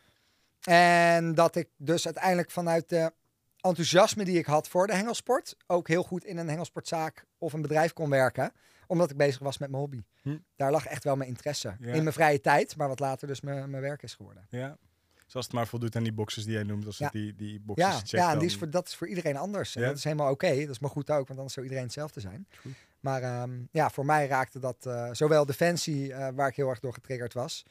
En 0.66 1.34
dat 1.34 1.56
ik 1.56 1.68
dus 1.76 2.04
uiteindelijk 2.04 2.50
vanuit 2.50 2.88
de 2.88 3.12
enthousiasme 3.60 4.24
die 4.24 4.38
ik 4.38 4.46
had 4.46 4.68
voor 4.68 4.86
de 4.86 4.94
hengelsport 4.94 5.56
ook 5.66 5.88
heel 5.88 6.02
goed 6.02 6.24
in 6.24 6.36
een 6.36 6.48
hengelsportzaak 6.48 7.24
of 7.38 7.52
een 7.52 7.62
bedrijf 7.62 7.92
kon 7.92 8.10
werken. 8.10 8.52
Omdat 8.86 9.10
ik 9.10 9.16
bezig 9.16 9.38
was 9.38 9.58
met 9.58 9.70
mijn 9.70 9.82
hobby. 9.82 10.02
Hm. 10.22 10.36
Daar 10.56 10.70
lag 10.70 10.86
echt 10.86 11.04
wel 11.04 11.16
mijn 11.16 11.28
interesse. 11.28 11.76
Ja. 11.80 11.92
In 11.92 12.02
mijn 12.02 12.12
vrije 12.14 12.40
tijd, 12.40 12.76
maar 12.76 12.88
wat 12.88 13.00
later 13.00 13.26
dus 13.26 13.40
mijn, 13.40 13.70
mijn 13.70 13.82
werk 13.82 14.02
is 14.02 14.14
geworden. 14.14 14.46
Ja. 14.50 14.76
Dus 15.24 15.34
als 15.34 15.44
het 15.44 15.54
maar 15.54 15.66
voldoet 15.66 15.96
aan 15.96 16.02
die 16.02 16.12
boxes 16.12 16.44
die 16.44 16.52
jij 16.52 16.62
noemt, 16.62 16.86
als 16.86 16.98
ja. 16.98 17.04
het 17.04 17.12
die, 17.12 17.34
die 17.34 17.60
boxes 17.60 17.86
ja, 17.86 17.92
checkt, 17.92 18.10
ja, 18.10 18.30
dan... 18.30 18.38
die 18.38 18.48
is 18.48 18.56
voor, 18.56 18.70
dat 18.70 18.86
is 18.86 18.94
voor 18.94 19.08
iedereen 19.08 19.36
anders. 19.36 19.76
En 19.76 19.82
Ja. 19.82 19.88
dat 19.88 19.96
is 19.96 20.04
helemaal 20.04 20.30
oké. 20.30 20.60
Dat 20.60 20.68
is 20.68 20.78
maar 20.78 20.90
goed 20.90 21.10
ook, 21.10 21.26
want 21.26 21.30
anders 21.30 21.52
zou 21.52 21.66
iedereen 21.66 21.84
hetzelfde 21.86 22.20
zijn. 22.20 22.48
Goed. 22.60 22.72
Maar 23.00 23.42
um, 23.42 23.68
ja, 23.70 23.90
voor 23.90 24.04
mij 24.04 24.26
raakte 24.26 24.58
dat 24.58 24.84
uh, 24.86 25.08
zowel 25.12 25.46
Defensie, 25.46 26.08
uh, 26.08 26.28
waar 26.34 26.48
ik 26.48 26.56
heel 26.56 26.68
erg 26.68 26.80
door 26.80 26.92
getriggerd 26.92 27.32
was. 27.32 27.64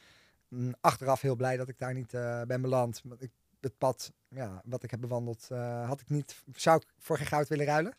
Mm, 0.47 0.75
achteraf 0.81 1.21
heel 1.21 1.35
blij 1.35 1.57
dat 1.57 1.69
ik 1.69 1.77
daar 1.77 1.93
niet 1.93 2.13
uh, 2.13 2.41
ben 2.41 2.61
beland. 2.61 3.01
Ik, 3.19 3.31
het 3.61 3.77
pad 3.77 4.11
ja, 4.29 4.61
wat 4.65 4.83
ik 4.83 4.91
heb 4.91 4.99
bewandeld, 4.99 5.47
uh, 5.51 5.87
had 5.87 6.01
ik 6.01 6.09
niet, 6.09 6.35
zou 6.53 6.77
ik 6.77 6.87
voor 6.99 7.17
geen 7.17 7.27
goud 7.27 7.47
willen 7.47 7.65
ruilen. 7.65 7.93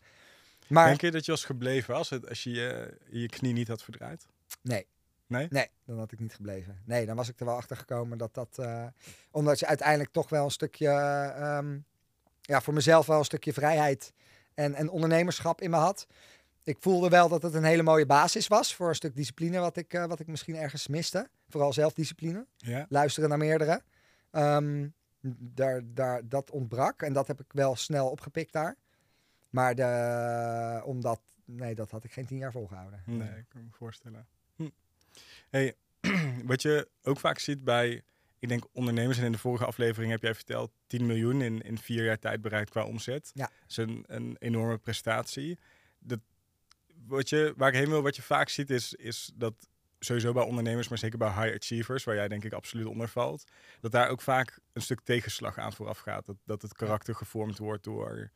Maar, 0.67 0.87
Denk 0.87 1.01
je 1.01 1.11
dat 1.11 1.25
je 1.25 1.31
was 1.31 1.45
gebleven 1.45 1.95
als, 1.95 2.09
het, 2.09 2.29
als 2.29 2.43
je, 2.43 2.51
je 2.51 3.19
je 3.19 3.29
knie 3.29 3.53
niet 3.53 3.67
had 3.67 3.83
verdraaid? 3.83 4.27
Nee. 4.61 4.87
Nee? 5.27 5.47
Nee, 5.49 5.67
dan 5.85 5.97
had 5.97 6.11
ik 6.11 6.19
niet 6.19 6.33
gebleven. 6.33 6.81
Nee, 6.85 7.05
dan 7.05 7.15
was 7.15 7.29
ik 7.29 7.39
er 7.39 7.45
wel 7.45 7.55
achter 7.55 7.77
gekomen 7.77 8.17
dat 8.17 8.33
dat... 8.33 8.57
Uh, 8.59 8.85
omdat 9.31 9.59
je 9.59 9.65
uiteindelijk 9.65 10.11
toch 10.11 10.29
wel 10.29 10.43
een 10.43 10.51
stukje... 10.51 10.89
Um, 11.39 11.85
ja, 12.41 12.61
voor 12.61 12.73
mezelf 12.73 13.05
wel 13.05 13.17
een 13.19 13.25
stukje 13.25 13.53
vrijheid 13.53 14.13
en, 14.53 14.75
en 14.75 14.89
ondernemerschap 14.89 15.61
in 15.61 15.69
me 15.69 15.75
had. 15.75 16.07
Ik 16.63 16.77
voelde 16.79 17.09
wel 17.09 17.29
dat 17.29 17.41
het 17.41 17.53
een 17.53 17.63
hele 17.63 17.83
mooie 17.83 18.05
basis 18.05 18.47
was 18.47 18.75
voor 18.75 18.89
een 18.89 18.95
stuk 18.95 19.15
discipline 19.15 19.59
wat 19.59 19.77
ik, 19.77 19.93
uh, 19.93 20.05
wat 20.05 20.19
ik 20.19 20.27
misschien 20.27 20.55
ergens 20.55 20.87
miste. 20.87 21.29
Vooral 21.49 21.73
zelfdiscipline. 21.73 22.45
Ja. 22.55 22.85
Luisteren 22.89 23.29
naar 23.29 23.37
meerdere. 23.37 23.81
Um, 24.31 24.93
daar, 25.39 25.81
daar, 25.85 26.27
dat 26.27 26.51
ontbrak 26.51 27.01
en 27.01 27.13
dat 27.13 27.27
heb 27.27 27.39
ik 27.39 27.53
wel 27.53 27.75
snel 27.75 28.09
opgepikt 28.09 28.53
daar. 28.53 28.75
Maar 29.49 29.75
de, 29.75 30.81
omdat, 30.85 31.21
nee, 31.45 31.75
dat 31.75 31.91
had 31.91 32.03
ik 32.03 32.11
geen 32.11 32.25
tien 32.25 32.37
jaar 32.37 32.51
volgehouden. 32.51 33.01
Nee, 33.05 33.37
ik 33.37 33.45
kan 33.49 33.63
me 33.63 33.71
voorstellen. 33.71 34.27
Hm. 34.55 34.69
Hey, 35.49 35.75
wat 36.45 36.61
je 36.61 36.87
ook 37.03 37.19
vaak 37.19 37.39
ziet 37.39 37.63
bij, 37.63 38.03
ik 38.39 38.49
denk 38.49 38.67
ondernemers, 38.71 39.17
en 39.17 39.25
in 39.25 39.31
de 39.31 39.37
vorige 39.37 39.65
aflevering 39.65 40.11
heb 40.11 40.21
jij 40.21 40.35
verteld, 40.35 40.71
10 40.87 41.05
miljoen 41.05 41.41
in, 41.41 41.61
in 41.61 41.77
vier 41.77 42.03
jaar 42.03 42.19
tijd 42.19 42.41
bereikt 42.41 42.69
qua 42.69 42.85
omzet. 42.85 43.31
Ja. 43.33 43.45
Dat 43.45 43.69
is 43.69 43.77
een, 43.77 44.03
een 44.07 44.35
enorme 44.39 44.77
prestatie. 44.77 45.59
Dat, 45.99 46.19
wat 47.05 47.29
je, 47.29 47.53
waar 47.57 47.69
ik 47.69 47.75
heen 47.75 47.89
wil, 47.89 48.01
wat 48.01 48.15
je 48.15 48.21
vaak 48.21 48.49
ziet, 48.49 48.69
is, 48.69 48.93
is 48.93 49.31
dat 49.35 49.67
sowieso 49.99 50.33
bij 50.33 50.43
ondernemers, 50.43 50.87
maar 50.87 50.97
zeker 50.97 51.17
bij 51.17 51.27
high 51.31 51.55
achievers, 51.55 52.03
waar 52.03 52.15
jij 52.15 52.27
denk 52.27 52.43
ik 52.43 52.53
absoluut 52.53 52.85
onder 52.85 53.09
valt, 53.09 53.43
dat 53.79 53.91
daar 53.91 54.09
ook 54.09 54.21
vaak 54.21 54.59
een 54.73 54.81
stuk 54.81 54.99
tegenslag 55.03 55.57
aan 55.57 55.73
vooraf 55.73 55.99
gaat. 55.99 56.25
Dat, 56.25 56.35
dat 56.45 56.61
het 56.61 56.73
karakter 56.73 57.15
gevormd 57.15 57.57
wordt 57.57 57.83
door 57.83 58.31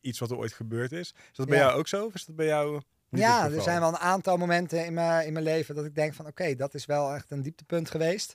iets 0.00 0.18
wat 0.18 0.30
er 0.30 0.36
ooit 0.36 0.52
gebeurd 0.52 0.92
is. 0.92 1.12
Is 1.30 1.36
dat 1.36 1.48
bij 1.48 1.58
Ja. 1.58 1.64
jou 1.66 1.78
ook 1.78 1.88
zo? 1.88 2.04
Of 2.06 2.14
is 2.14 2.24
dat 2.24 2.36
bij 2.36 2.46
jou 2.46 2.80
niet 3.08 3.22
ja, 3.22 3.50
er 3.50 3.62
zijn 3.62 3.80
wel 3.80 3.88
een 3.88 3.96
aantal 3.98 4.36
momenten 4.36 4.84
in 4.84 4.94
mijn, 4.94 5.26
in 5.26 5.32
mijn 5.32 5.44
leven 5.44 5.74
dat 5.74 5.84
ik 5.84 5.94
denk 5.94 6.14
van 6.14 6.26
oké, 6.26 6.54
dat 6.54 6.74
is 6.74 6.86
wel 6.86 7.14
echt 7.14 7.30
een 7.30 7.42
dieptepunt 7.42 7.90
geweest. 7.90 8.34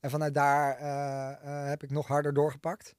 En 0.00 0.10
vanuit 0.10 0.34
daar 0.34 0.76
eh, 0.76 1.30
eh, 1.62 1.68
heb 1.68 1.82
ik 1.82 1.90
nog 1.90 2.06
harder 2.06 2.34
doorgepakt. 2.34 2.94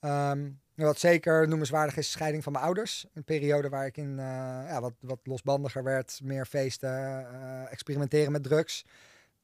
Ehm, 0.00 0.50
wat 0.74 0.98
zeker 0.98 1.48
noemenswaardig 1.48 1.96
is, 1.96 2.10
scheiding 2.10 2.42
van 2.42 2.52
mijn 2.52 2.64
ouders. 2.64 3.06
Een 3.14 3.24
periode 3.24 3.68
waar 3.68 3.86
ik 3.86 3.96
in 3.96 4.18
eh, 4.18 4.24
ja, 4.68 4.80
wat, 4.80 4.94
wat 5.00 5.18
losbandiger 5.22 5.82
werd, 5.82 6.20
meer 6.22 6.46
feesten, 6.46 6.90
eh, 7.32 7.72
experimenteren 7.72 8.32
met 8.32 8.42
drugs. 8.42 8.84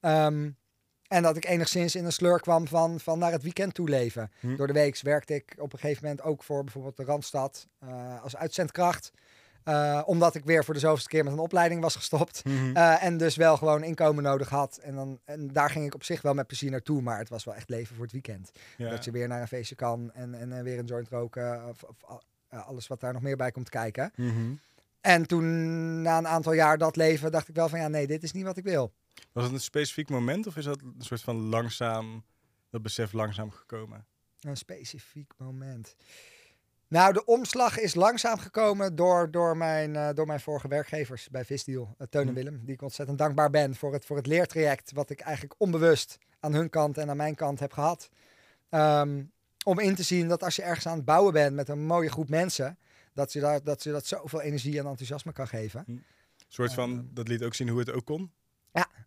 Ehm, 0.01 0.51
en 1.09 1.23
dat 1.23 1.37
ik 1.37 1.45
enigszins 1.45 1.95
in 1.95 2.05
een 2.05 2.13
sleur 2.13 2.41
kwam 2.41 2.67
van, 2.69 3.01
van 3.01 3.19
naar 3.19 3.33
het 3.33 3.43
weekend 3.43 3.75
toe 3.75 3.89
leven. 3.89 4.31
Hm. 4.41 4.57
Door 4.57 4.67
de 4.67 4.73
week 4.73 5.01
werkte 5.01 5.35
ik 5.35 5.55
op 5.59 5.73
een 5.73 5.79
gegeven 5.79 6.03
moment 6.03 6.23
ook 6.23 6.43
voor 6.43 6.65
bijvoorbeeld 6.65 6.97
de 6.97 7.05
Randstad 7.05 7.67
eh, 7.79 8.23
als 8.23 8.37
uitzendkracht. 8.37 9.13
Eh, 9.71 10.03
omdat 10.05 10.35
ik 10.35 10.45
weer 10.45 10.65
voor 10.65 10.75
de 10.75 10.81
zoveelste 10.81 11.09
keer 11.09 11.25
met 11.25 11.33
een 11.33 11.39
opleiding 11.39 11.81
was 11.81 11.97
gestopt. 11.97 12.45
Mhm. 12.45 12.77
Eh, 12.77 13.05
en 13.05 13.17
dus 13.17 13.37
wel 13.37 13.57
gewoon 13.57 13.83
inkomen 13.83 14.23
nodig 14.23 14.49
had. 14.49 14.77
En, 14.77 14.95
dan, 14.95 15.21
en 15.25 15.49
daar 15.49 15.71
ging 15.71 15.87
ik 15.87 15.95
op 15.95 16.05
zich 16.05 16.23
wel 16.23 16.35
met 16.35 16.47
plezier 16.47 16.71
naartoe. 16.71 17.03
Maar 17.03 17.19
het 17.19 17.29
was 17.29 17.45
wel 17.45 17.55
echt 17.55 17.69
leven 17.69 17.95
voor 17.95 18.05
het 18.05 18.13
weekend. 18.13 18.51
ja. 18.77 18.91
Dat 18.91 19.05
je 19.05 19.11
weer 19.11 19.29
naar 19.29 19.41
een 19.41 19.49
feestje 19.49 19.75
kan 19.75 20.13
en, 20.13 20.35
en 20.35 20.53
eh, 20.53 20.63
weer 20.63 20.79
een 20.79 20.85
joint 20.85 21.09
roken. 21.09 21.69
Of, 21.69 21.83
of 21.83 22.23
alles 22.49 22.87
wat 22.87 23.01
daar 23.01 23.13
nog 23.13 23.23
meer 23.23 23.37
bij 23.37 23.51
komt 23.51 23.69
kijken. 23.69 24.13
Mhm. 24.17 24.53
En 25.01 25.27
toen, 25.27 26.03
na 26.03 26.19
een 26.19 26.29
aantal 26.29 26.53
jaar 26.53 26.79
dat 26.79 26.97
leven, 26.97 27.33
dacht 27.33 27.49
ik 27.49 27.55
wel 27.55 27.69
van 27.69 27.79
ja, 27.79 27.89
nee, 27.89 28.07
dit 28.07 28.23
is 28.23 28.33
niet 28.33 28.45
wat 28.45 28.57
ik 28.57 28.65
wil. 28.65 28.93
Was 29.33 29.45
het 29.45 29.53
een 29.53 29.61
specifiek 29.61 30.09
moment 30.09 30.47
of 30.47 30.57
is 30.57 30.65
dat 30.65 30.81
een 30.81 30.95
soort 30.99 31.23
van 31.23 31.37
langzaam, 31.37 32.25
dat 32.71 32.83
besef 32.83 33.13
langzaam 33.13 33.51
gekomen? 33.51 34.07
Een 34.41 34.57
specifiek 34.57 35.33
moment. 35.37 35.97
Nou, 36.91 37.13
de 37.13 37.25
omslag 37.25 37.79
is 37.79 37.95
langzaam 37.95 38.39
gekomen 38.39 38.95
door, 38.97 39.31
door, 39.31 39.57
mijn, 39.57 39.97
eh, 39.97 40.09
door 40.15 40.27
mijn 40.27 40.41
vorige 40.41 40.69
werkgevers 40.69 41.29
bij 41.31 41.45
Visdeal, 41.45 41.95
uh, 41.99 42.07
Teun 42.11 42.23
en 42.23 42.29
Hm. 42.29 42.35
Willem. 42.35 42.61
Die 42.65 42.75
ik 42.75 42.83
ontzettend 42.83 43.19
dankbaar 43.19 43.51
ben 43.51 43.75
voor 43.75 43.93
het, 43.93 44.05
voor 44.05 44.17
het 44.17 44.27
leertraject 44.27 44.93
wat 44.93 45.11
ik 45.11 45.21
eigenlijk 45.21 45.55
onbewust 45.61 46.19
aan 46.41 46.55
hun 46.55 46.71
kant 46.71 46.99
en 46.99 47.11
aan 47.11 47.17
mijn 47.17 47.35
kant 47.35 47.61
heb 47.61 47.73
gehad. 47.73 48.09
Ehm, 48.69 49.23
om 49.65 49.79
in 49.79 49.95
te 49.95 50.03
zien 50.03 50.29
dat 50.29 50.43
als 50.43 50.57
je 50.57 50.63
ergens 50.63 50.87
aan 50.87 50.97
het 50.97 51.05
bouwen 51.05 51.33
bent 51.33 51.55
met 51.55 51.69
een 51.69 51.87
mooie 51.87 52.11
groep 52.11 52.29
mensen, 52.29 52.79
dat 53.15 53.33
je, 53.33 53.41
daar, 53.41 53.63
dat, 53.63 53.83
je 53.83 53.91
dat 53.91 54.07
zoveel 54.07 54.41
energie 54.41 54.79
en 54.79 54.87
enthousiasme 54.87 55.33
kan 55.33 55.49
geven. 55.49 55.85
Een 55.87 56.05
soort 56.49 56.73
van, 56.75 56.91
Ehm. 56.91 57.05
dat 57.15 57.29
liet 57.29 57.43
ook 57.43 57.55
zien 57.55 57.69
hoe 57.69 57.79
het 57.79 57.93
ook 57.93 58.05
kon. 58.05 58.33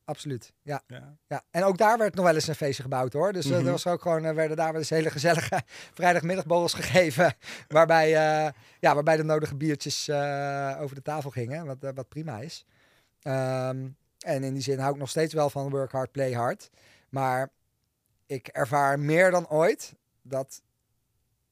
Absoluut, 0.05 0.53
ja. 0.62 0.82
Ja. 0.88 1.17
Ja, 1.27 1.43
en 1.51 1.63
ook 1.63 1.77
daar 1.77 1.98
werd 1.98 2.15
nog 2.15 2.25
wel 2.25 2.34
eens 2.36 2.48
een 2.48 2.55
feestje 2.55 2.84
gebouwd 2.84 3.13
hoor. 3.13 3.34
Dus 3.34 3.46
eh, 3.46 3.51
Mhm. 3.58 3.65
er 3.65 3.72
was 3.72 3.88
ook 3.88 4.01
gewoon, 4.01 4.24
er 4.24 4.36
werden 4.36 4.58
daar 4.58 4.72
wel 4.72 4.79
eens 4.79 4.89
hele 4.89 5.10
gezellige 5.10 5.62
vrijdagmiddagborrels 5.93 6.74
gegeven. 6.74 7.34
Waarbij, 7.67 8.05
eh, 8.08 8.51
ja, 8.79 8.93
waarbij 8.93 9.17
de 9.17 9.24
nodige 9.24 9.55
biertjes 9.55 10.08
eh, 10.08 10.77
over 10.79 10.96
de 10.96 11.01
tafel 11.01 11.29
gingen. 11.29 11.65
Wat, 11.65 11.84
eh, 11.84 11.89
wat 11.96 12.10
prima 12.10 12.39
is. 12.39 12.65
Ehm, 13.22 13.88
en 14.20 14.43
in 14.43 14.53
die 14.53 14.63
zin 14.63 14.79
hou 14.79 14.93
ik 14.93 15.00
nog 15.00 15.10
steeds 15.10 15.34
wel 15.34 15.50
van 15.50 15.70
work 15.70 15.91
hard, 15.91 16.12
play 16.12 16.34
hard. 16.34 16.70
Maar 17.10 17.50
ik 18.25 18.48
ervaar 18.48 19.00
meer 19.00 19.32
dan 19.32 19.50
ooit 19.50 19.93
dat 20.22 20.62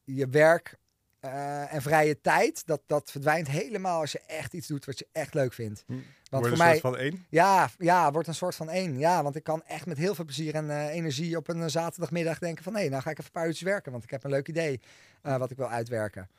je 0.03 0.27
werk 0.27 0.77
eh, 1.21 1.73
en 1.73 1.81
vrije 1.81 2.21
tijd, 2.21 2.65
dat, 2.65 2.81
dat 2.85 3.11
verdwijnt 3.11 3.47
helemaal 3.47 3.99
als 3.99 4.11
je 4.11 4.21
echt 4.27 4.53
iets 4.53 4.67
doet 4.67 4.85
wat 4.85 4.99
je 4.99 5.07
echt 5.11 5.33
leuk 5.33 5.53
vindt. 5.53 5.83
Hm. 5.87 5.93
Want 5.93 6.05
Wordt 6.29 6.47
voor 6.47 6.57
een 6.57 6.71
mij, 6.71 6.77
soort 6.77 6.93
van 6.93 7.03
één. 7.03 7.25
ja, 7.29 7.69
ja, 7.77 8.11
wordt 8.11 8.27
een 8.27 8.35
soort 8.35 8.55
van 8.55 8.69
één. 8.69 8.99
Ja, 8.99 9.23
want 9.23 9.35
ik 9.35 9.43
kan 9.43 9.63
echt 9.63 9.85
met 9.85 9.97
heel 9.97 10.15
veel 10.15 10.25
plezier 10.25 10.55
en 10.55 10.69
eh, 10.69 10.87
energie 10.87 11.37
op 11.37 11.47
een 11.47 11.61
eh, 11.61 11.67
zaterdagmiddag 11.67 12.39
denken 12.39 12.63
van... 12.63 12.75
hé, 12.75 12.89
nou 12.89 13.01
ga 13.01 13.09
ik 13.09 13.17
even 13.17 13.25
een 13.25 13.31
paar 13.31 13.45
uurtjes 13.45 13.69
werken, 13.69 13.91
want 13.91 14.03
ik 14.03 14.09
heb 14.09 14.23
een 14.23 14.29
leuk 14.29 14.47
idee 14.47 14.81
wat 15.21 15.51
ik 15.51 15.57
wil 15.57 15.69
uitwerken. 15.69 16.29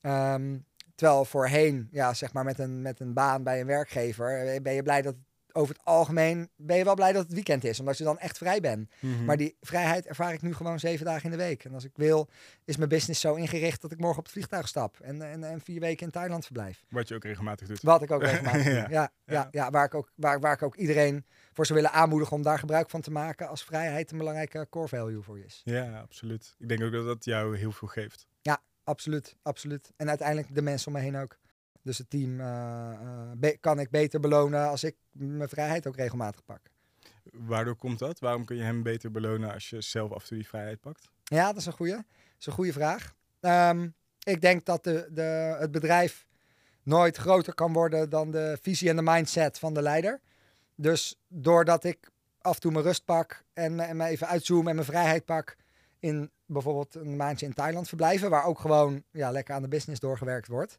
Ehm, 0.00 0.58
terwijl 0.94 1.24
voorheen, 1.24 1.88
ja, 1.90 2.14
zeg 2.14 2.32
maar 2.32 2.44
met 2.44 2.58
een, 2.58 2.82
met 2.82 3.00
een 3.00 3.12
baan 3.12 3.42
bij 3.42 3.60
een 3.60 3.66
werkgever... 3.66 4.62
ben 4.62 4.72
je 4.72 4.82
blij 4.82 5.02
dat 5.02 5.14
over 5.54 5.74
het 5.74 5.84
algemeen 5.84 6.50
ben 6.56 6.76
je 6.76 6.84
wel 6.84 6.94
blij 6.94 7.12
dat 7.12 7.24
het 7.24 7.32
weekend 7.32 7.64
is, 7.64 7.80
omdat 7.80 7.98
je 7.98 8.04
dan 8.04 8.18
echt 8.18 8.38
vrij 8.38 8.60
bent. 8.60 8.90
Mhm. 9.00 9.24
Maar 9.24 9.36
die 9.36 9.56
vrijheid 9.60 10.06
ervaar 10.06 10.32
ik 10.32 10.42
nu 10.42 10.54
gewoon 10.54 10.80
zeven 10.80 11.06
dagen 11.06 11.24
in 11.24 11.30
de 11.30 11.44
week. 11.44 11.64
En 11.64 11.74
als 11.74 11.84
ik 11.84 11.92
wil, 11.94 12.28
is 12.64 12.76
mijn 12.76 12.88
business 12.88 13.20
zo 13.20 13.34
ingericht 13.34 13.80
dat 13.82 13.92
ik 13.92 13.98
morgen 13.98 14.18
op 14.18 14.24
het 14.24 14.32
vliegtuig 14.32 14.68
stap 14.68 15.00
en, 15.00 15.22
en, 15.22 15.44
en 15.44 15.60
vier 15.60 15.80
weken 15.80 16.06
in 16.06 16.12
Thailand 16.12 16.44
verblijf. 16.44 16.84
Wat 16.88 17.08
je 17.08 17.14
ook 17.14 17.24
regelmatig 17.24 17.68
doet. 17.68 17.82
Wat 17.82 18.02
ik 18.02 18.10
ook 18.10 18.22
regelmatig 18.30 18.64
doe. 18.64 18.72
Ja. 18.72 18.86
Ja, 18.88 18.88
ja, 18.90 19.10
Ja. 19.24 19.48
ja, 19.50 19.70
waar, 19.70 19.84
ik 19.84 19.94
ook, 19.94 20.12
waar, 20.14 20.40
waar 20.40 20.52
ik 20.52 20.62
ook 20.62 20.76
iedereen 20.76 21.24
voor 21.52 21.66
zou 21.66 21.80
willen 21.80 21.94
aanmoedigen 21.94 22.36
om 22.36 22.42
daar 22.42 22.58
gebruik 22.58 22.90
van 22.90 23.00
te 23.00 23.10
maken 23.10 23.48
als 23.48 23.64
vrijheid 23.64 24.10
een 24.12 24.18
belangrijke 24.18 24.66
core 24.70 24.88
value 24.88 25.22
voor 25.22 25.38
je 25.38 25.44
is. 25.44 25.60
Ja, 25.64 26.00
absoluut. 26.00 26.54
Ik 26.58 26.68
denk 26.68 26.82
ook 26.82 26.92
dat 26.92 27.06
dat 27.06 27.24
jou 27.24 27.56
heel 27.56 27.72
veel 27.72 27.88
geeft. 27.88 28.26
Absoluut, 28.84 29.36
absoluut. 29.42 29.92
En 29.96 30.08
uiteindelijk 30.08 30.54
de 30.54 30.62
mensen 30.62 30.86
om 30.86 30.92
me 30.92 31.00
heen 31.00 31.16
ook. 31.16 31.38
Dus 31.82 31.98
het 31.98 32.10
team 32.10 32.40
eh, 32.40 32.92
eh, 33.40 33.56
kan 33.60 33.78
ik 33.78 33.90
beter 33.90 34.20
belonen 34.20 34.68
als 34.68 34.84
ik 34.84 34.96
mijn 35.12 35.48
vrijheid 35.48 35.86
ook 35.86 35.96
regelmatig 35.96 36.44
pak. 36.44 36.60
Waardoor 37.32 37.76
komt 37.76 37.98
dat? 37.98 38.18
Waarom 38.18 38.44
kun 38.44 38.56
je 38.56 38.62
hem 38.62 38.82
beter 38.82 39.10
belonen 39.10 39.52
als 39.52 39.70
je 39.70 39.80
zelf 39.80 40.12
af 40.12 40.22
en 40.22 40.28
toe 40.28 40.36
die 40.36 40.48
vrijheid 40.48 40.80
pakt? 40.80 41.08
Ja, 41.24 41.46
dat 41.46 41.56
is 41.56 41.66
een 41.66 41.72
goede. 41.72 42.04
Is 42.38 42.46
een 42.46 42.52
goede 42.52 42.72
vraag. 42.72 43.14
Ehm, 43.40 43.88
ik 44.22 44.40
denk 44.40 44.64
dat 44.64 44.84
de, 44.84 45.08
de, 45.10 45.56
het 45.58 45.70
bedrijf 45.70 46.26
nooit 46.82 47.16
groter 47.16 47.54
kan 47.54 47.72
worden 47.72 48.10
dan 48.10 48.30
de 48.30 48.58
visie 48.62 48.88
en 48.88 48.96
de 48.96 49.02
mindset 49.02 49.58
van 49.58 49.74
de 49.74 49.82
leider. 49.82 50.20
Dus 50.74 51.18
doordat 51.28 51.84
ik 51.84 52.10
af 52.38 52.54
en 52.54 52.60
toe 52.60 52.72
mijn 52.72 52.84
rust 52.84 53.04
pak 53.04 53.44
en, 53.52 53.74
me- 53.74 53.82
en 53.82 53.96
me 53.96 54.04
even 54.06 54.26
uitzoom 54.26 54.68
en 54.68 54.74
mijn 54.74 54.86
vrijheid 54.86 55.24
pak 55.24 55.56
in 55.98 56.30
bijvoorbeeld 56.46 56.94
een 56.94 57.16
maandje 57.16 57.46
in 57.46 57.54
Thailand 57.54 57.88
verblijven, 57.88 58.30
waar 58.30 58.44
ook 58.44 58.58
gewoon 58.58 59.02
ja, 59.10 59.30
lekker 59.30 59.54
aan 59.54 59.62
de 59.62 59.68
business 59.68 60.00
doorgewerkt 60.00 60.48
wordt. 60.48 60.78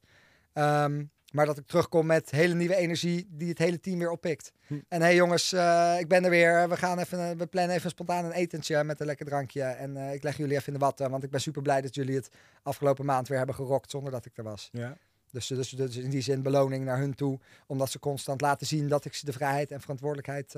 Ehm, 0.54 1.04
maar 1.34 1.46
dat 1.46 1.58
ik 1.58 1.68
terugkom 1.68 2.06
met 2.06 2.32
hele 2.32 2.54
nieuwe 2.54 2.76
energie 2.76 3.28
die 3.30 3.50
het 3.50 3.58
hele 3.58 3.80
team 3.80 4.00
weer 4.00 4.12
oppikt. 4.12 4.52
Hm. 4.68 4.74
En 4.74 5.00
hé 5.00 5.06
hey 5.06 5.16
jongens, 5.16 5.54
eh, 5.54 5.96
ik 6.00 6.08
ben 6.08 6.24
er 6.24 6.30
weer. 6.30 6.70
We, 6.70 6.78
gaan 6.78 7.00
even, 7.00 7.30
eh, 7.30 7.38
we 7.38 7.48
plannen 7.48 7.76
even 7.76 7.90
spontaan 7.90 8.26
een 8.26 8.32
etentje 8.32 8.84
met 8.84 9.00
een 9.00 9.06
lekker 9.06 9.26
drankje. 9.26 9.64
En 9.64 9.98
eh, 9.98 10.14
ik 10.14 10.24
leg 10.24 10.38
jullie 10.38 10.56
even 10.56 10.68
in 10.68 10.80
de 10.80 10.86
watten, 10.86 11.10
want 11.10 11.24
ik 11.24 11.30
ben 11.30 11.42
super 11.42 11.62
blij 11.62 11.82
dat 11.82 11.96
jullie 11.96 12.16
het 12.16 12.30
afgelopen 12.64 13.06
maand 13.06 13.28
weer 13.28 13.38
hebben 13.38 13.56
gerokt 13.56 13.92
zonder 13.92 14.12
dat 14.12 14.26
ik 14.26 14.38
er 14.38 14.44
was. 14.44 14.70
Ja. 14.72 14.98
Dus, 15.32 15.48
dus, 15.48 15.70
dus 15.70 15.96
in 15.96 16.10
die 16.10 16.22
zin 16.22 16.42
beloning 16.42 16.86
naar 16.86 16.98
hun 16.98 17.16
toe, 17.16 17.40
omdat 17.68 17.90
ze 17.90 18.00
constant 18.00 18.42
laten 18.42 18.68
zien 18.68 18.88
dat 18.88 19.06
ik 19.06 19.14
ze 19.14 19.26
de 19.26 19.34
vrijheid 19.34 19.72
en 19.72 19.82
verantwoordelijkheid 19.82 20.56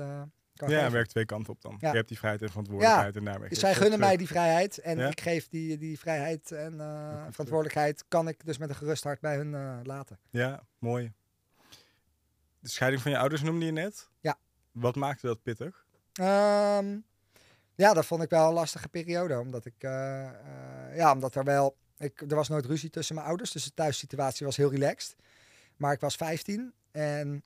kan 0.56 0.68
Ja, 0.68 0.76
geven. 0.78 0.92
werkt 0.92 1.10
twee 1.10 1.24
kanten 1.24 1.52
op 1.52 1.60
dan. 1.62 1.76
Ja. 1.80 1.90
Je 1.90 1.96
hebt 1.96 2.08
die 2.08 2.18
vrijheid 2.18 2.42
en 2.42 2.48
verantwoordelijkheid 2.48 3.16
en 3.16 3.24
daarmee 3.24 3.48
geef 3.48 3.58
Zij 3.58 3.74
gunnen 3.74 3.98
mij 3.98 4.16
die 4.16 4.26
vrijheid 4.26 4.78
en 4.78 4.98
Ja? 4.98 5.08
ik 5.08 5.20
geef 5.20 5.48
die, 5.48 5.78
die 5.78 5.98
vrijheid 5.98 6.52
en 6.52 6.80
eh, 6.80 7.24
verantwoordelijkheid 7.30 8.04
kan 8.08 8.28
ik 8.28 8.44
dus 8.46 8.58
met 8.58 8.68
een 8.68 8.74
gerust 8.74 9.04
hart 9.04 9.20
bij 9.20 9.36
hun 9.36 9.54
eh, 9.54 9.78
laten. 9.82 10.18
Ja, 10.30 10.62
mooi. 10.78 11.12
De 12.60 12.68
scheiding 12.68 13.02
van 13.02 13.10
je 13.10 13.18
ouders 13.18 13.42
noemde 13.42 13.64
je 13.66 13.72
net. 13.72 14.08
Ja. 14.20 14.38
Wat 14.72 14.94
maakte 14.96 15.26
dat 15.26 15.42
pittig? 15.42 15.84
Ehm, 16.12 16.96
ja, 17.74 17.92
dat 17.94 18.06
vond 18.06 18.22
ik 18.22 18.30
wel 18.30 18.48
een 18.48 18.54
lastige 18.54 18.88
periode. 18.88 19.38
Omdat 19.38 19.64
ik, 19.64 19.74
eh, 19.78 19.90
ja, 20.96 21.12
omdat 21.12 21.34
er 21.34 21.44
wel, 21.44 21.76
ik, 21.98 22.20
er 22.20 22.34
was 22.34 22.48
nooit 22.48 22.64
ruzie 22.66 22.90
tussen 22.90 23.14
mijn 23.14 23.26
ouders. 23.26 23.50
Dus 23.52 23.64
de 23.64 23.74
thuissituatie 23.74 24.46
was 24.46 24.56
heel 24.56 24.70
relaxed. 24.70 25.16
Maar 25.76 25.92
ik 25.92 26.00
was 26.00 26.16
15 26.16 26.72
en, 26.90 27.42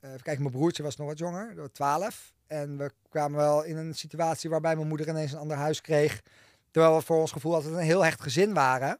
even 0.00 0.22
kijken, 0.22 0.42
mijn 0.42 0.54
broertje 0.54 0.82
was 0.82 0.96
nog 0.96 1.06
wat 1.06 1.18
jonger, 1.18 1.72
12. 1.72 2.34
En 2.46 2.76
we 2.78 2.90
kwamen 3.08 3.36
wel 3.38 3.62
in 3.62 3.76
een 3.76 3.94
situatie 3.94 4.50
waarbij 4.50 4.76
mijn 4.76 4.88
moeder 4.88 5.08
ineens 5.08 5.32
een 5.32 5.38
ander 5.38 5.56
huis 5.56 5.80
kreeg. 5.80 6.22
Terwijl 6.70 6.96
we 6.96 7.02
voor 7.02 7.20
ons 7.20 7.32
gevoel 7.32 7.54
altijd 7.54 7.74
een 7.74 7.80
heel 7.80 8.04
hecht 8.04 8.22
gezin 8.22 8.54
waren. 8.54 8.98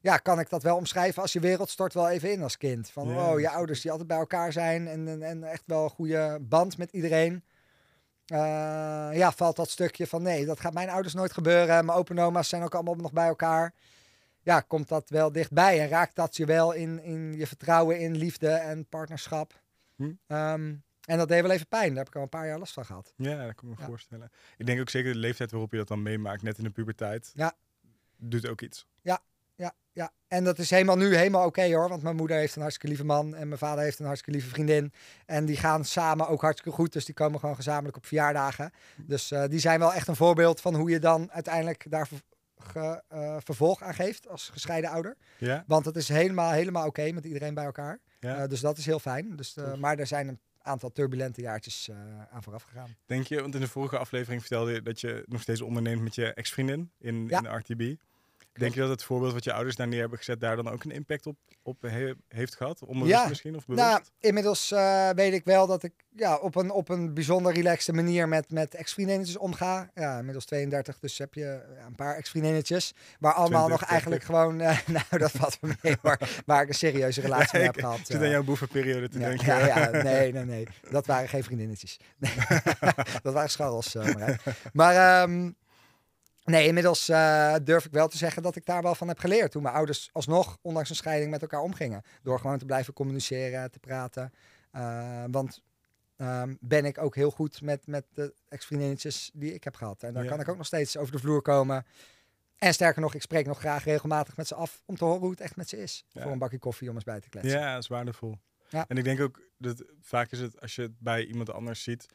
Ja, 0.00 0.16
kan 0.16 0.40
ik 0.40 0.48
dat 0.48 0.62
wel 0.62 0.76
omschrijven 0.76 1.22
als 1.22 1.32
je 1.32 1.40
wereld 1.40 1.70
stort 1.70 1.94
wel 1.94 2.08
even 2.08 2.32
in 2.32 2.42
als 2.42 2.56
kind. 2.56 2.90
Van, 2.90 3.08
Ja, 3.08 3.32
oh, 3.32 3.40
je 3.40 3.50
ouders 3.50 3.80
die 3.80 3.90
altijd 3.90 4.08
bij 4.08 4.18
elkaar 4.18 4.52
zijn 4.52 4.88
en, 4.88 5.08
en, 5.08 5.22
en 5.22 5.44
echt 5.44 5.62
wel 5.66 5.84
een 5.84 5.90
goede 5.90 6.38
band 6.40 6.78
met 6.78 6.92
iedereen. 6.92 7.44
Eh, 8.26 8.38
ja, 9.12 9.32
valt 9.32 9.56
dat 9.56 9.70
stukje 9.70 10.06
van 10.06 10.22
nee, 10.22 10.46
dat 10.46 10.60
gaat 10.60 10.72
mijn 10.72 10.90
ouders 10.90 11.14
nooit 11.14 11.32
gebeuren. 11.32 11.84
Mijn 11.84 11.98
opa 11.98 12.14
en 12.14 12.20
oma's 12.20 12.48
zijn 12.48 12.62
ook 12.62 12.74
allemaal 12.74 12.94
nog 12.94 13.12
bij 13.12 13.26
elkaar. 13.26 13.74
Ja, 14.42 14.60
komt 14.60 14.88
dat 14.88 15.08
wel 15.08 15.32
dichtbij 15.32 15.80
en 15.80 15.88
raakt 15.88 16.16
dat 16.16 16.36
je 16.36 16.44
wel 16.44 16.72
in, 16.72 17.02
in 17.02 17.34
je 17.36 17.46
vertrouwen 17.46 17.98
in 17.98 18.16
liefde 18.16 18.48
en 18.48 18.86
partnerschap. 18.88 19.62
Hm. 19.96 20.12
Ehm, 20.26 20.74
en 21.04 21.18
dat 21.18 21.28
deed 21.28 21.42
wel 21.42 21.50
even 21.50 21.68
pijn. 21.68 21.88
Daar 21.88 21.96
heb 21.98 22.06
ik 22.08 22.16
al 22.16 22.22
een 22.22 22.28
paar 22.28 22.46
jaar 22.46 22.58
last 22.58 22.72
van 22.72 22.84
gehad. 22.86 23.12
Ja, 23.16 23.46
dat 23.46 23.54
kan 23.54 23.68
ik 23.70 23.74
me 23.76 23.80
Ja. 23.82 23.86
voorstellen. 23.86 24.30
Ik 24.56 24.66
denk 24.66 24.80
ook 24.80 24.90
zeker 24.90 25.12
de 25.12 25.18
leeftijd 25.18 25.50
waarop 25.50 25.70
je 25.72 25.76
dat 25.78 25.88
dan 25.88 26.02
meemaakt, 26.02 26.42
net 26.42 26.58
in 26.58 26.64
de 26.64 26.70
puberteit, 26.70 27.30
Ja. 27.34 27.52
doet 28.16 28.48
ook 28.48 28.60
iets. 28.60 28.86
Ja, 29.02 29.20
ja. 29.92 30.12
En 30.28 30.44
dat 30.44 30.58
is 30.58 30.70
helemaal 30.70 30.96
nu 30.96 31.16
helemaal 31.16 31.46
oké 31.46 31.74
hoor. 31.74 31.88
Want 31.88 32.02
mijn 32.02 32.16
moeder 32.16 32.36
heeft 32.36 32.54
een 32.54 32.60
hartstikke 32.60 32.88
lieve 32.94 33.04
man. 33.04 33.34
En 33.34 33.46
mijn 33.48 33.58
vader 33.58 33.84
heeft 33.84 33.98
een 33.98 34.04
hartstikke 34.06 34.38
lieve 34.38 34.54
vriendin. 34.54 34.92
En 35.26 35.44
die 35.44 35.56
gaan 35.56 35.84
samen 35.84 36.28
ook 36.28 36.40
hartstikke 36.40 36.76
goed. 36.76 36.92
Dus 36.92 37.04
die 37.04 37.14
komen 37.14 37.40
gewoon 37.40 37.54
gezamenlijk 37.54 37.96
op 37.96 38.06
verjaardagen. 38.06 38.70
Dus 38.96 39.30
eh, 39.30 39.44
die 39.48 39.58
zijn 39.58 39.78
wel 39.78 39.92
echt 39.94 40.08
een 40.08 40.16
voorbeeld 40.16 40.60
van 40.60 40.74
hoe 40.74 40.90
je 40.90 40.98
dan 40.98 41.30
uiteindelijk 41.30 41.90
daar 41.90 42.08
ge- 42.58 43.02
eh, 43.08 43.36
vervolg 43.44 43.82
aan 43.82 43.94
geeft 43.94 44.28
als 44.28 44.48
gescheiden 44.48 44.90
ouder. 44.90 45.16
Ja? 45.38 45.64
Want 45.66 45.84
het 45.84 45.96
is 45.96 46.08
helemaal, 46.08 46.50
helemaal 46.50 46.86
oké 46.86 47.12
met 47.12 47.24
iedereen 47.24 47.54
bij 47.54 47.64
elkaar. 47.64 48.00
Ja? 48.24 48.36
Eh, 48.36 48.48
dus 48.48 48.60
dat 48.60 48.78
is 48.78 48.86
heel 48.86 48.98
fijn. 48.98 49.36
Dus, 49.36 49.56
eh, 49.56 49.74
maar 49.74 49.98
er 49.98 50.06
zijn 50.06 50.28
een 50.28 50.38
aantal 50.62 50.92
turbulente 50.92 51.40
jaartjes 51.40 51.88
uh, 51.88 51.96
aan 52.30 52.42
vooraf 52.42 52.62
gegaan. 52.62 52.96
Denk 53.06 53.26
je, 53.26 53.40
want 53.40 53.54
in 53.54 53.60
de 53.60 53.68
vorige 53.68 53.98
aflevering 53.98 54.40
vertelde 54.40 54.72
je 54.72 54.82
dat 54.82 55.00
je 55.00 55.22
nog 55.26 55.42
steeds 55.42 55.60
onderneemt 55.60 56.02
met 56.02 56.14
je 56.14 56.34
ex-vriendin 56.34 56.90
in, 56.98 57.14
in 57.14 57.42
de 57.42 57.48
RTB. 57.48 58.00
Denk 58.58 58.74
je 58.74 58.80
dat 58.80 58.88
het 58.88 59.02
voorbeeld 59.02 59.32
wat 59.32 59.44
je 59.44 59.52
ouders 59.52 59.76
daar 59.76 59.88
neer 59.88 60.00
hebben 60.00 60.18
gezet 60.18 60.40
daar 60.40 60.56
dan 60.56 60.68
ook 60.70 60.84
een 60.84 60.90
impact 60.90 61.26
op, 61.26 61.36
op 61.62 61.82
heeft 62.28 62.54
gehad? 62.54 62.82
Onbewust 62.82 63.12
ja. 63.12 63.28
misschien 63.28 63.56
of 63.56 63.66
bewust? 63.66 63.86
Nou, 63.86 64.02
inmiddels 64.20 64.70
uh, 64.72 65.10
weet 65.10 65.32
ik 65.32 65.44
wel 65.44 65.66
dat 65.66 65.82
ik 65.82 65.92
ja, 66.16 66.36
op, 66.36 66.54
een, 66.54 66.70
op 66.70 66.88
een 66.88 67.14
bijzonder 67.14 67.52
relaxte 67.52 67.92
manier 67.92 68.28
met, 68.28 68.50
met 68.50 68.74
ex-vriendinnetjes 68.74 69.36
omga. 69.36 69.90
Ja, 69.94 70.18
inmiddels 70.18 70.44
32, 70.44 70.98
dus 70.98 71.18
heb 71.18 71.34
je 71.34 71.62
een 71.86 71.94
paar 71.94 72.16
ex-vriendinnetjes. 72.16 72.94
Waar 73.18 73.32
allemaal 73.32 73.68
nog 73.68 73.82
eigenlijk 73.82 74.22
gewoon, 74.22 74.60
uh, 74.60 74.78
nou 74.86 75.04
dat 75.10 75.30
valt 75.30 75.58
me 75.60 75.74
mee, 75.82 75.96
maar 76.02 76.42
waar 76.46 76.62
ik 76.62 76.68
een 76.68 76.74
serieuze 76.74 77.20
relatie 77.28 77.58
mee 77.58 77.66
heb 77.66 77.78
gehad. 77.78 78.00
Zit 78.02 78.16
aan 78.16 78.22
uh, 78.22 78.30
jouw 78.30 78.42
boevenperiode 78.42 79.08
te 79.08 79.18
denken? 79.18 79.46
Ja, 79.46 79.66
ja, 79.66 79.90
nee, 80.02 80.32
nee, 80.32 80.44
nee. 80.44 80.66
Dat 80.90 81.06
waren 81.06 81.28
geen 81.28 81.44
vriendinnetjes. 81.44 82.00
dat 83.22 83.32
waren 83.32 83.50
scharrels. 83.50 83.96
maar 84.72 85.22
um, 85.22 85.56
Nee, 86.44 86.66
inmiddels 86.66 87.08
uh, 87.08 87.54
durf 87.62 87.84
ik 87.84 87.92
wel 87.92 88.08
te 88.08 88.16
zeggen 88.16 88.42
dat 88.42 88.56
ik 88.56 88.66
daar 88.66 88.82
wel 88.82 88.94
van 88.94 89.08
heb 89.08 89.18
geleerd. 89.18 89.50
Toen 89.50 89.62
mijn 89.62 89.74
ouders 89.74 90.10
alsnog, 90.12 90.58
ondanks 90.62 90.90
een 90.90 90.96
scheiding, 90.96 91.30
met 91.30 91.42
elkaar 91.42 91.60
omgingen. 91.60 92.02
Door 92.22 92.40
gewoon 92.40 92.58
te 92.58 92.64
blijven 92.64 92.92
communiceren, 92.92 93.70
te 93.70 93.78
praten. 93.78 94.32
Uh, 94.76 95.24
want 95.30 95.62
um, 96.16 96.58
ben 96.60 96.84
ik 96.84 96.98
ook 96.98 97.14
heel 97.14 97.30
goed 97.30 97.62
met, 97.62 97.86
met 97.86 98.04
de 98.14 98.34
ex-vriendinnetjes 98.48 99.30
die 99.34 99.54
ik 99.54 99.64
heb 99.64 99.74
gehad. 99.74 100.02
En 100.02 100.14
daar 100.14 100.26
kan 100.26 100.40
ik 100.40 100.48
ook 100.48 100.56
nog 100.56 100.66
steeds 100.66 100.96
over 100.96 101.12
de 101.12 101.18
vloer 101.18 101.42
komen. 101.42 101.86
En 102.58 102.74
sterker 102.74 103.00
nog, 103.00 103.14
ik 103.14 103.22
spreek 103.22 103.46
nog 103.46 103.58
graag 103.58 103.84
regelmatig 103.84 104.36
met 104.36 104.46
ze 104.46 104.54
af 104.54 104.82
om 104.84 104.96
te 104.96 105.04
horen 105.04 105.20
hoe 105.20 105.30
het 105.30 105.40
echt 105.40 105.56
met 105.56 105.68
ze 105.68 105.82
is. 105.82 106.04
Voor 106.12 106.32
een 106.32 106.38
bakje 106.38 106.58
koffie 106.58 106.88
om 106.88 106.94
eens 106.94 107.04
bij 107.04 107.20
te 107.20 107.28
kletsen. 107.28 107.60
Ja, 107.60 107.72
dat 107.72 107.82
is 107.82 107.88
waardevol. 107.88 108.38
Ja. 108.68 108.84
En 108.88 108.96
ik 108.96 109.04
denk 109.04 109.20
ook 109.20 109.40
dat 109.58 109.84
vaak 110.00 110.30
is 110.30 110.40
het 110.40 110.60
als 110.60 110.74
je 110.74 110.82
het 110.82 110.98
bij 110.98 111.24
iemand 111.24 111.52
anders 111.52 111.82
ziet, 111.82 112.06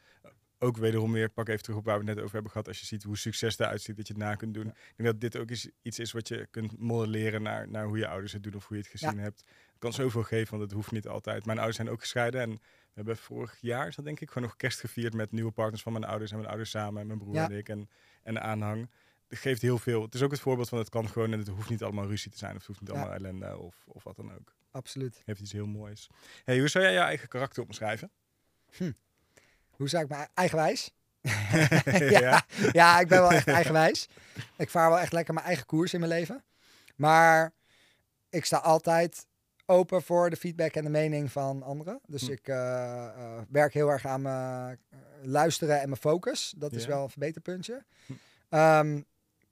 ook 0.62 0.76
wederom 0.76 1.12
weer, 1.12 1.28
pak 1.30 1.48
even 1.48 1.62
terug 1.62 1.78
op 1.78 1.84
waar 1.84 1.98
we 1.98 2.04
het 2.04 2.14
net 2.14 2.22
over 2.22 2.34
hebben 2.34 2.52
gehad. 2.52 2.68
Als 2.68 2.80
je 2.80 2.86
ziet 2.86 3.02
hoe 3.02 3.16
succes 3.16 3.58
eruit 3.58 3.82
ziet, 3.82 3.96
dat 3.96 4.06
je 4.06 4.12
het 4.12 4.22
na 4.22 4.34
kunt 4.34 4.54
doen. 4.54 4.66
Ik 4.66 4.92
denk 4.96 5.08
dat 5.08 5.20
dit 5.20 5.36
ook 5.36 5.50
is, 5.50 5.70
iets 5.82 5.98
is 5.98 6.12
wat 6.12 6.28
je 6.28 6.46
kunt 6.50 6.78
modelleren 6.78 7.42
naar, 7.42 7.68
naar 7.68 7.84
hoe 7.84 7.98
je 7.98 8.08
ouders 8.08 8.32
het 8.32 8.42
doen 8.42 8.54
of 8.54 8.66
hoe 8.66 8.76
je 8.76 8.82
het 8.82 8.92
gezien 8.92 9.18
hebt. 9.18 9.44
Het 9.70 9.78
kan 9.78 9.92
zoveel 9.92 10.22
geven, 10.22 10.50
want 10.50 10.62
het 10.62 10.72
hoeft 10.72 10.92
niet 10.92 11.08
altijd. 11.08 11.44
Mijn 11.44 11.58
ouders 11.58 11.76
zijn 11.76 11.90
ook 11.90 12.00
gescheiden 12.00 12.40
en 12.40 12.50
we 12.50 12.96
hebben 12.96 13.16
vorig 13.16 13.58
jaar, 13.60 13.86
is 13.86 13.96
dat 13.96 14.04
denk 14.04 14.20
ik, 14.20 14.28
gewoon 14.28 14.48
nog 14.48 14.56
kerst 14.56 14.80
gevierd 14.80 15.14
met 15.14 15.32
nieuwe 15.32 15.50
partners 15.50 15.82
van 15.82 15.92
mijn 15.92 16.04
ouders 16.04 16.30
en 16.30 16.36
mijn 16.36 16.48
ouders 16.48 16.70
samen 16.70 17.00
en 17.00 17.06
mijn 17.06 17.18
broer 17.18 17.36
en 17.36 17.52
ik 17.52 17.68
en, 17.68 17.88
en 18.22 18.34
de 18.34 18.40
aanhang. 18.40 18.90
Het 19.28 19.38
geeft 19.38 19.62
heel 19.62 19.78
veel. 19.78 20.02
Het 20.02 20.14
is 20.14 20.22
ook 20.22 20.30
het 20.30 20.40
voorbeeld 20.40 20.68
van 20.68 20.78
het 20.78 20.88
kan 20.88 21.08
gewoon 21.08 21.32
en 21.32 21.38
het 21.38 21.48
hoeft 21.48 21.68
niet 21.68 21.82
allemaal 21.82 22.06
ruzie 22.06 22.30
te 22.30 22.38
zijn 22.38 22.50
of 22.50 22.58
het 22.58 22.66
hoeft 22.66 22.80
niet 22.80 22.90
allemaal 22.90 23.12
ellende 23.12 23.58
of, 23.58 23.84
of 23.86 24.04
wat 24.04 24.16
dan 24.16 24.34
ook. 24.34 24.54
Absoluut. 24.70 25.16
Het 25.16 25.26
heeft 25.26 25.40
iets 25.40 25.52
heel 25.52 25.66
moois. 25.66 26.08
Hey, 26.44 26.58
hoe 26.58 26.68
zou 26.68 26.84
jij 26.84 26.92
je 26.92 26.98
eigen 26.98 27.28
karakter 27.28 27.62
omschrijven? 27.62 28.10
Hm. 28.76 28.92
Hoe 29.80 29.88
zou 29.88 30.02
ik 30.02 30.08
mijn 30.08 30.28
eigenwijs? 30.34 30.90
ja, 32.20 32.44
ja, 32.72 33.00
ik 33.00 33.08
ben 33.08 33.20
wel 33.20 33.32
echt 33.32 33.46
eigenwijs. 33.46 34.08
Ik 34.56 34.70
vaar 34.70 34.88
wel 34.88 34.98
echt 34.98 35.12
lekker 35.12 35.34
mijn 35.34 35.46
eigen 35.46 35.66
koers 35.66 35.92
in 35.94 36.00
mijn 36.00 36.12
leven. 36.12 36.44
Maar 36.96 37.52
ik 38.30 38.44
sta 38.44 38.56
altijd 38.56 39.26
open 39.66 40.02
voor 40.02 40.30
de 40.30 40.36
feedback 40.36 40.74
en 40.74 40.84
de 40.84 40.90
mening 40.90 41.32
van 41.32 41.62
anderen. 41.62 42.00
Dus 42.06 42.22
hm. 42.22 42.32
ik 42.32 42.48
uh, 42.48 43.38
werk 43.48 43.74
heel 43.74 43.88
erg 43.88 44.06
aan 44.06 44.22
mijn 44.22 44.78
uh, 44.90 44.98
luisteren 45.22 45.80
en 45.80 45.88
mijn 45.88 46.00
focus. 46.00 46.54
Dat 46.56 46.72
is 46.72 46.86
wel 46.86 47.02
een 47.02 47.10
verbeterpuntje. 47.10 47.84
Um, 48.50 49.04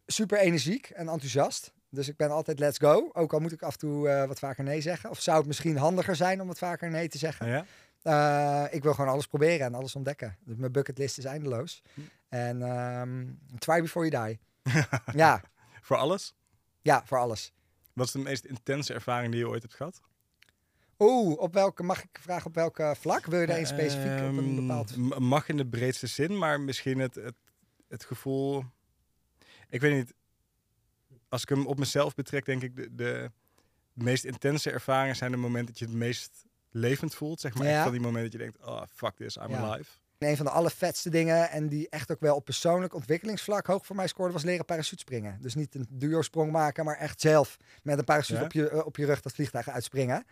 super 0.06 0.38
energiek 0.38 0.90
en 0.90 1.08
enthousiast. 1.08 1.73
Dus 1.90 2.08
ik 2.08 2.16
ben 2.16 2.30
altijd 2.30 2.58
let's 2.58 2.78
go. 2.78 3.11
Ook 3.12 3.32
al 3.32 3.40
moet 3.40 3.52
ik 3.52 3.62
af 3.62 3.73
en 3.73 3.78
toe 3.78 4.25
wat 4.26 4.38
vaker 4.38 4.64
nee 4.64 4.80
zeggen. 4.80 5.11
Of 5.11 5.20
zou 5.20 5.38
het 5.38 5.47
misschien 5.47 5.76
handiger 5.76 6.16
zijn 6.16 6.40
om 6.40 6.47
wat 6.47 6.58
vaker 6.58 6.90
nee 6.90 7.08
te 7.08 7.18
zeggen. 7.18 7.49
Ja? 7.49 7.64
Uh, 8.02 8.64
ik 8.71 8.83
wil 8.83 8.95
gewoon 8.95 9.11
alles 9.11 9.26
proberen 9.26 9.67
en 9.67 9.75
alles 9.75 9.95
ontdekken. 9.97 10.37
Dus 10.45 10.57
mijn 10.57 10.73
bucketlist 10.73 11.19
is 11.19 11.25
eindeloos. 11.25 11.83
Hm. 11.95 12.00
En 12.28 12.62
um, 12.62 13.38
try 13.59 13.81
before 13.81 14.09
you 14.09 14.26
die. 14.26 14.40
ja. 15.23 15.43
Voor 15.81 15.97
alles? 15.97 16.35
Ja, 16.81 17.02
voor 17.07 17.19
alles. 17.19 17.52
Wat 17.93 18.07
is 18.07 18.12
de 18.12 18.19
meest 18.19 18.45
intense 18.45 18.95
ervaring 18.95 19.33
die 19.33 19.40
je 19.40 19.49
ooit 19.49 19.62
hebt 19.62 19.75
gehad? 19.75 20.00
Oeh, 20.99 21.38
op 21.38 21.55
welke, 21.55 21.83
mag 21.83 22.02
ik 22.02 22.19
vragen 22.21 22.47
op 22.47 22.55
welke 22.55 22.95
vlak? 22.99 23.26
Wil 23.26 23.40
je 23.40 23.47
daar 23.47 23.59
een 23.59 23.67
specifiek 23.67 24.12
op 24.12 24.19
een 24.19 24.38
ehm, 24.38 24.55
bepaald... 24.55 25.19
Mag 25.19 25.49
in 25.49 25.57
de 25.57 25.67
breedste 25.67 26.07
zin, 26.07 26.38
maar 26.38 26.61
misschien 26.61 26.99
het, 26.99 27.14
het, 27.14 27.35
het 27.88 28.05
gevoel... 28.05 28.64
Ik 29.69 29.81
weet 29.81 29.95
niet, 29.95 30.14
als 31.28 31.43
ik 31.43 31.49
hem 31.49 31.67
op 31.67 31.78
mezelf 31.78 32.14
betrek, 32.14 32.45
denk 32.45 32.62
ik 32.62 32.76
de, 32.76 32.95
de 32.95 33.31
meest 33.93 34.25
intense 34.25 34.70
ervaringen 34.70 35.16
zijn 35.16 35.31
de 35.31 35.37
momenten 35.37 35.66
dat 35.66 35.79
je 35.79 35.85
het 35.85 35.94
meest 35.94 36.46
levend 36.70 37.14
voelt. 37.14 37.40
Zeg 37.40 37.54
maar 37.54 37.66
ja. 37.66 37.83
van 37.83 37.92
die 37.92 38.00
momenten 38.00 38.31
dat 38.31 38.40
je 38.40 38.46
denkt, 38.46 38.66
oh 38.66 38.83
fuck 38.94 39.16
this, 39.16 39.37
I'm 39.37 39.54
alive. 39.54 39.90
een 40.18 40.37
van 40.37 40.44
de 40.44 40.52
allervetste 40.52 41.11
dingen 41.11 41.50
en 41.50 41.68
die 41.68 41.88
echt 41.88 42.11
ook 42.11 42.20
wel 42.20 42.37
op 42.37 42.44
persoonlijk 42.44 42.94
ontwikkelingsvlak 42.94 43.66
hoog 43.66 43.87
voor 43.87 43.96
mij 43.96 44.07
scoorde, 44.07 44.33
was 44.33 44.42
leren 44.42 44.64
parachute 44.64 45.00
springen. 45.00 45.38
Dus 45.40 45.54
niet 45.54 45.74
een 45.74 45.87
duo-sprong 45.90 46.52
maken, 46.52 46.85
maar 46.85 46.96
echt 46.96 47.20
zelf 47.20 47.57
met 47.83 47.98
een 47.98 48.04
parachute 48.04 48.42
op, 48.42 48.52
je, 48.52 48.68
eh, 48.68 48.87
op 48.87 48.96
je 48.96 49.07
rug 49.07 49.20
dat 49.20 49.33
vliegtuig 49.33 49.68
uitspringen. 49.68 50.26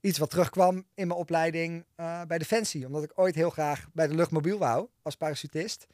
Iets 0.00 0.18
wat 0.18 0.30
terugkwam 0.30 0.76
in 0.94 1.06
mijn 1.06 1.18
opleiding 1.18 1.84
uh, 1.96 2.22
bij 2.22 2.38
Defensie. 2.38 2.86
Omdat 2.86 3.02
ik 3.02 3.12
ooit 3.14 3.34
heel 3.34 3.50
graag 3.50 3.86
bij 3.92 4.06
de 4.06 4.14
luchtmobiel 4.14 4.58
wou 4.58 4.88
als 5.02 5.16
parachutist. 5.16 5.86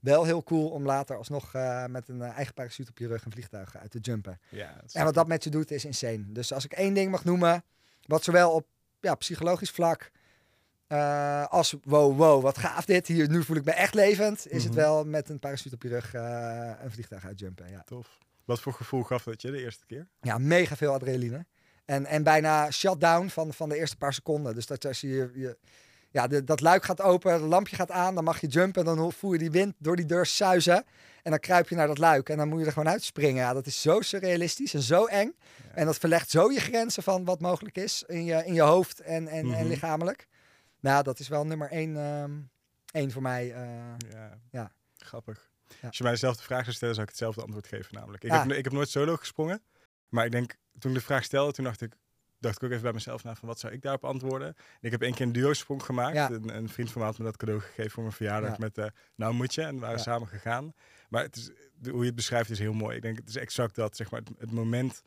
Wel 0.00 0.24
heel 0.24 0.42
cool 0.42 0.68
om 0.68 0.84
later 0.84 1.16
alsnog 1.16 1.54
uh, 1.54 1.84
met 1.86 2.08
een 2.08 2.22
eigen 2.22 2.54
parachute 2.54 2.90
op 2.90 2.98
je 2.98 3.06
rug 3.06 3.24
een 3.24 3.32
vliegtuig 3.32 3.76
uit 3.76 3.90
te 3.90 3.98
jumpen. 3.98 4.40
Ja, 4.48 4.80
en 4.92 5.04
wat 5.04 5.14
dat 5.14 5.26
met 5.26 5.44
je 5.44 5.50
doet 5.50 5.70
is 5.70 5.84
insane. 5.84 6.24
Dus 6.26 6.52
als 6.52 6.64
ik 6.64 6.72
één 6.72 6.94
ding 6.94 7.10
mag 7.10 7.24
noemen, 7.24 7.64
wat 8.06 8.24
zowel 8.24 8.52
op 8.52 8.66
ja, 9.00 9.14
psychologisch 9.14 9.70
vlak. 9.70 10.10
Uh, 10.88 11.46
als 11.46 11.74
wow, 11.82 12.16
wow, 12.16 12.42
wat 12.42 12.58
gaaf 12.58 12.84
dit. 12.84 13.06
Hier, 13.06 13.28
nu 13.28 13.42
voel 13.42 13.56
ik 13.56 13.64
me 13.64 13.72
echt 13.72 13.94
levend. 13.94 14.46
Is 14.50 14.64
het 14.64 14.72
mhm. 14.72 14.80
wel 14.80 15.04
met 15.04 15.28
een 15.28 15.38
parachute 15.38 15.74
op 15.74 15.82
je 15.82 15.88
rug 15.88 16.14
uh, 16.14 16.70
een 16.82 16.90
vliegtuig 16.90 17.24
uitjumpen. 17.24 17.70
Ja. 17.70 17.82
Tof. 17.84 18.18
Wat 18.44 18.60
voor 18.60 18.72
gevoel 18.72 19.02
gaf 19.02 19.22
dat 19.22 19.42
je 19.42 19.50
de 19.50 19.62
eerste 19.62 19.86
keer? 19.86 20.08
Ja, 20.20 20.38
mega 20.38 20.76
veel 20.76 20.92
adrenaline. 20.92 21.46
En, 21.84 22.06
en 22.06 22.22
bijna 22.22 22.70
shutdown 22.70 23.28
van, 23.28 23.52
van 23.52 23.68
de 23.68 23.76
eerste 23.76 23.96
paar 23.96 24.12
seconden. 24.12 24.54
Dus 24.54 24.66
dat 24.66 24.84
als 24.84 25.00
je, 25.00 25.30
je 25.34 25.58
ja, 26.16 26.26
de, 26.26 26.44
dat 26.44 26.60
luik 26.60 26.84
gaat 26.84 27.00
open, 27.00 27.32
het 27.32 27.40
lampje 27.40 27.76
gaat 27.76 27.90
aan, 27.90 28.14
dan 28.14 28.24
mag 28.24 28.40
je 28.40 28.46
jumpen. 28.46 28.86
En 28.86 28.96
dan 28.96 29.12
voel 29.12 29.32
je 29.32 29.38
die 29.38 29.50
wind 29.50 29.74
door 29.78 29.96
die 29.96 30.06
deur 30.06 30.26
suizen. 30.26 30.84
En 31.22 31.30
dan 31.30 31.40
kruip 31.40 31.68
je 31.68 31.74
naar 31.74 31.86
dat 31.86 31.98
luik 31.98 32.28
en 32.28 32.36
dan 32.36 32.48
moet 32.48 32.60
je 32.60 32.66
er 32.66 32.72
gewoon 32.72 32.88
uitspringen. 32.88 33.42
Ja, 33.42 33.52
dat 33.52 33.66
is 33.66 33.80
zo 33.80 34.00
surrealistisch 34.00 34.74
en 34.74 34.82
zo 34.82 35.04
eng. 35.04 35.34
En 35.74 35.86
dat 35.86 35.98
verlegt 35.98 36.30
zo 36.30 36.50
je 36.50 36.60
grenzen 36.60 37.02
van 37.02 37.24
wat 37.24 37.40
mogelijk 37.40 37.76
is 37.76 38.04
in 38.06 38.24
je, 38.24 38.44
in 38.44 38.54
je 38.54 38.60
hoofd 38.60 39.00
en, 39.00 39.28
en, 39.28 39.44
en 39.52 39.60
mhm. 39.60 39.66
lichamelijk. 39.66 40.26
Nou, 40.80 41.02
dat 41.02 41.18
is 41.18 41.28
wel 41.28 41.46
nummer 41.46 41.70
één, 41.70 41.96
um, 41.96 42.50
één 42.92 43.10
voor 43.10 43.22
mij. 43.22 43.46
Uh, 43.46 44.10
ja. 44.10 44.38
ja. 44.50 44.72
Grappig. 44.96 45.50
Als 45.82 45.96
je 45.96 46.02
mij 46.02 46.12
dezelfde 46.12 46.42
vraag 46.42 46.64
zou 46.64 46.76
stellen, 46.76 46.94
zou 46.94 47.06
ik 47.06 47.12
hetzelfde 47.12 47.42
antwoord 47.42 47.66
geven 47.66 47.94
namelijk. 47.94 48.24
Ik, 48.24 48.32
heb, 48.32 48.52
ik 48.52 48.64
heb 48.64 48.72
nooit 48.72 48.88
solo 48.88 49.16
gesprongen. 49.16 49.62
Maar 50.08 50.24
ik 50.24 50.32
denk, 50.32 50.56
toen 50.78 50.90
ik 50.90 50.96
de 50.96 51.04
vraag 51.04 51.24
stelde, 51.24 51.52
toen 51.52 51.64
dacht 51.64 51.80
ik, 51.80 51.92
dacht 52.38 52.56
ik 52.56 52.62
ook 52.62 52.70
even 52.70 52.82
bij 52.82 52.92
mezelf 52.92 53.24
na 53.24 53.34
van 53.34 53.48
wat 53.48 53.58
zou 53.58 53.72
ik 53.72 53.82
daarop 53.82 54.04
antwoorden. 54.04 54.48
En 54.48 54.80
ik 54.80 54.90
heb 54.90 55.02
één 55.02 55.14
keer 55.14 55.26
een 55.26 55.32
duo-sprong 55.32 55.82
gemaakt. 55.82 56.30
Een, 56.30 56.56
een, 56.56 56.68
vriend 56.68 56.90
van 56.92 57.00
me 57.00 57.06
had 57.06 57.18
me 57.18 57.24
dat 57.24 57.36
cadeau 57.36 57.60
gegeven 57.60 57.90
voor 57.90 58.02
mijn 58.02 58.14
verjaardag 58.14 58.58
met 58.58 58.78
uh, 58.78 58.86
nou 59.14 59.34
moet 59.34 59.54
je. 59.54 59.62
En 59.62 59.74
we 59.74 59.80
waren 59.80 60.00
samen 60.00 60.28
gegaan. 60.28 60.74
Maar 61.08 61.22
het 61.22 61.36
is, 61.36 61.50
hoe 61.90 62.00
je 62.00 62.06
het 62.06 62.14
beschrijft 62.14 62.50
is 62.50 62.58
heel 62.58 62.72
mooi. 62.72 62.96
Ik 62.96 63.02
denk 63.02 63.16
het 63.16 63.28
is 63.28 63.36
exact 63.36 63.74
dat, 63.74 63.96
zeg 63.96 64.10
maar, 64.10 64.22
het, 64.38 64.50
moment 64.50 65.02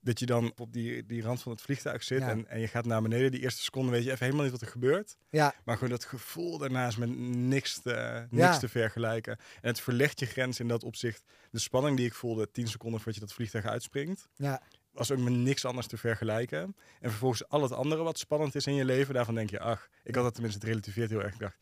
dat 0.00 0.18
je 0.18 0.26
dan 0.26 0.52
op 0.56 0.72
die, 0.72 1.06
die 1.06 1.22
rand 1.22 1.42
van 1.42 1.52
het 1.52 1.60
vliegtuig 1.60 2.02
zit 2.02 2.20
en, 2.20 2.48
en 2.48 2.60
je 2.60 2.68
gaat 2.68 2.86
naar 2.86 3.02
beneden. 3.02 3.30
Die 3.30 3.40
eerste 3.40 3.62
seconde 3.62 3.90
weet 3.90 4.04
je 4.04 4.10
even 4.10 4.24
helemaal 4.24 4.44
niet 4.44 4.52
wat 4.52 4.60
er 4.60 4.66
gebeurt. 4.66 5.16
Ja. 5.30 5.54
Maar 5.64 5.74
gewoon 5.74 5.90
dat 5.90 6.04
gevoel 6.04 6.58
daarnaast 6.58 6.98
met 6.98 7.16
niks 7.18 7.78
te, 7.78 8.26
niks 8.30 8.58
te 8.58 8.68
vergelijken. 8.68 9.36
En 9.36 9.68
het 9.68 9.80
verlegt 9.80 10.20
je 10.20 10.26
grens 10.26 10.60
in 10.60 10.68
dat 10.68 10.84
opzicht. 10.84 11.22
De 11.50 11.58
spanning 11.58 11.96
die 11.96 12.06
ik 12.06 12.14
voelde 12.14 12.50
tien 12.50 12.68
seconden 12.68 13.00
voordat 13.00 13.20
je 13.20 13.26
dat 13.26 13.34
vliegtuig 13.34 13.64
uitspringt. 13.64 14.28
Ja 14.36 14.62
was 14.92 15.10
ook 15.10 15.18
met 15.18 15.32
niks 15.32 15.64
anders 15.64 15.86
te 15.86 15.96
vergelijken. 15.96 16.76
En 17.00 17.10
vervolgens 17.10 17.48
al 17.48 17.62
het 17.62 17.72
andere 17.72 18.02
wat 18.02 18.18
spannend 18.18 18.54
is 18.54 18.66
in 18.66 18.74
je 18.74 18.84
leven, 18.84 19.14
daarvan 19.14 19.34
denk 19.34 19.50
je, 19.50 19.60
ach, 19.60 19.88
ik 20.04 20.14
had 20.14 20.24
dat 20.24 20.32
tenminste, 20.34 20.60
het 20.60 20.68
relativeert 20.68 21.10
heel 21.10 21.22
erg. 21.22 21.32
Ik 21.32 21.40
dacht, 21.40 21.56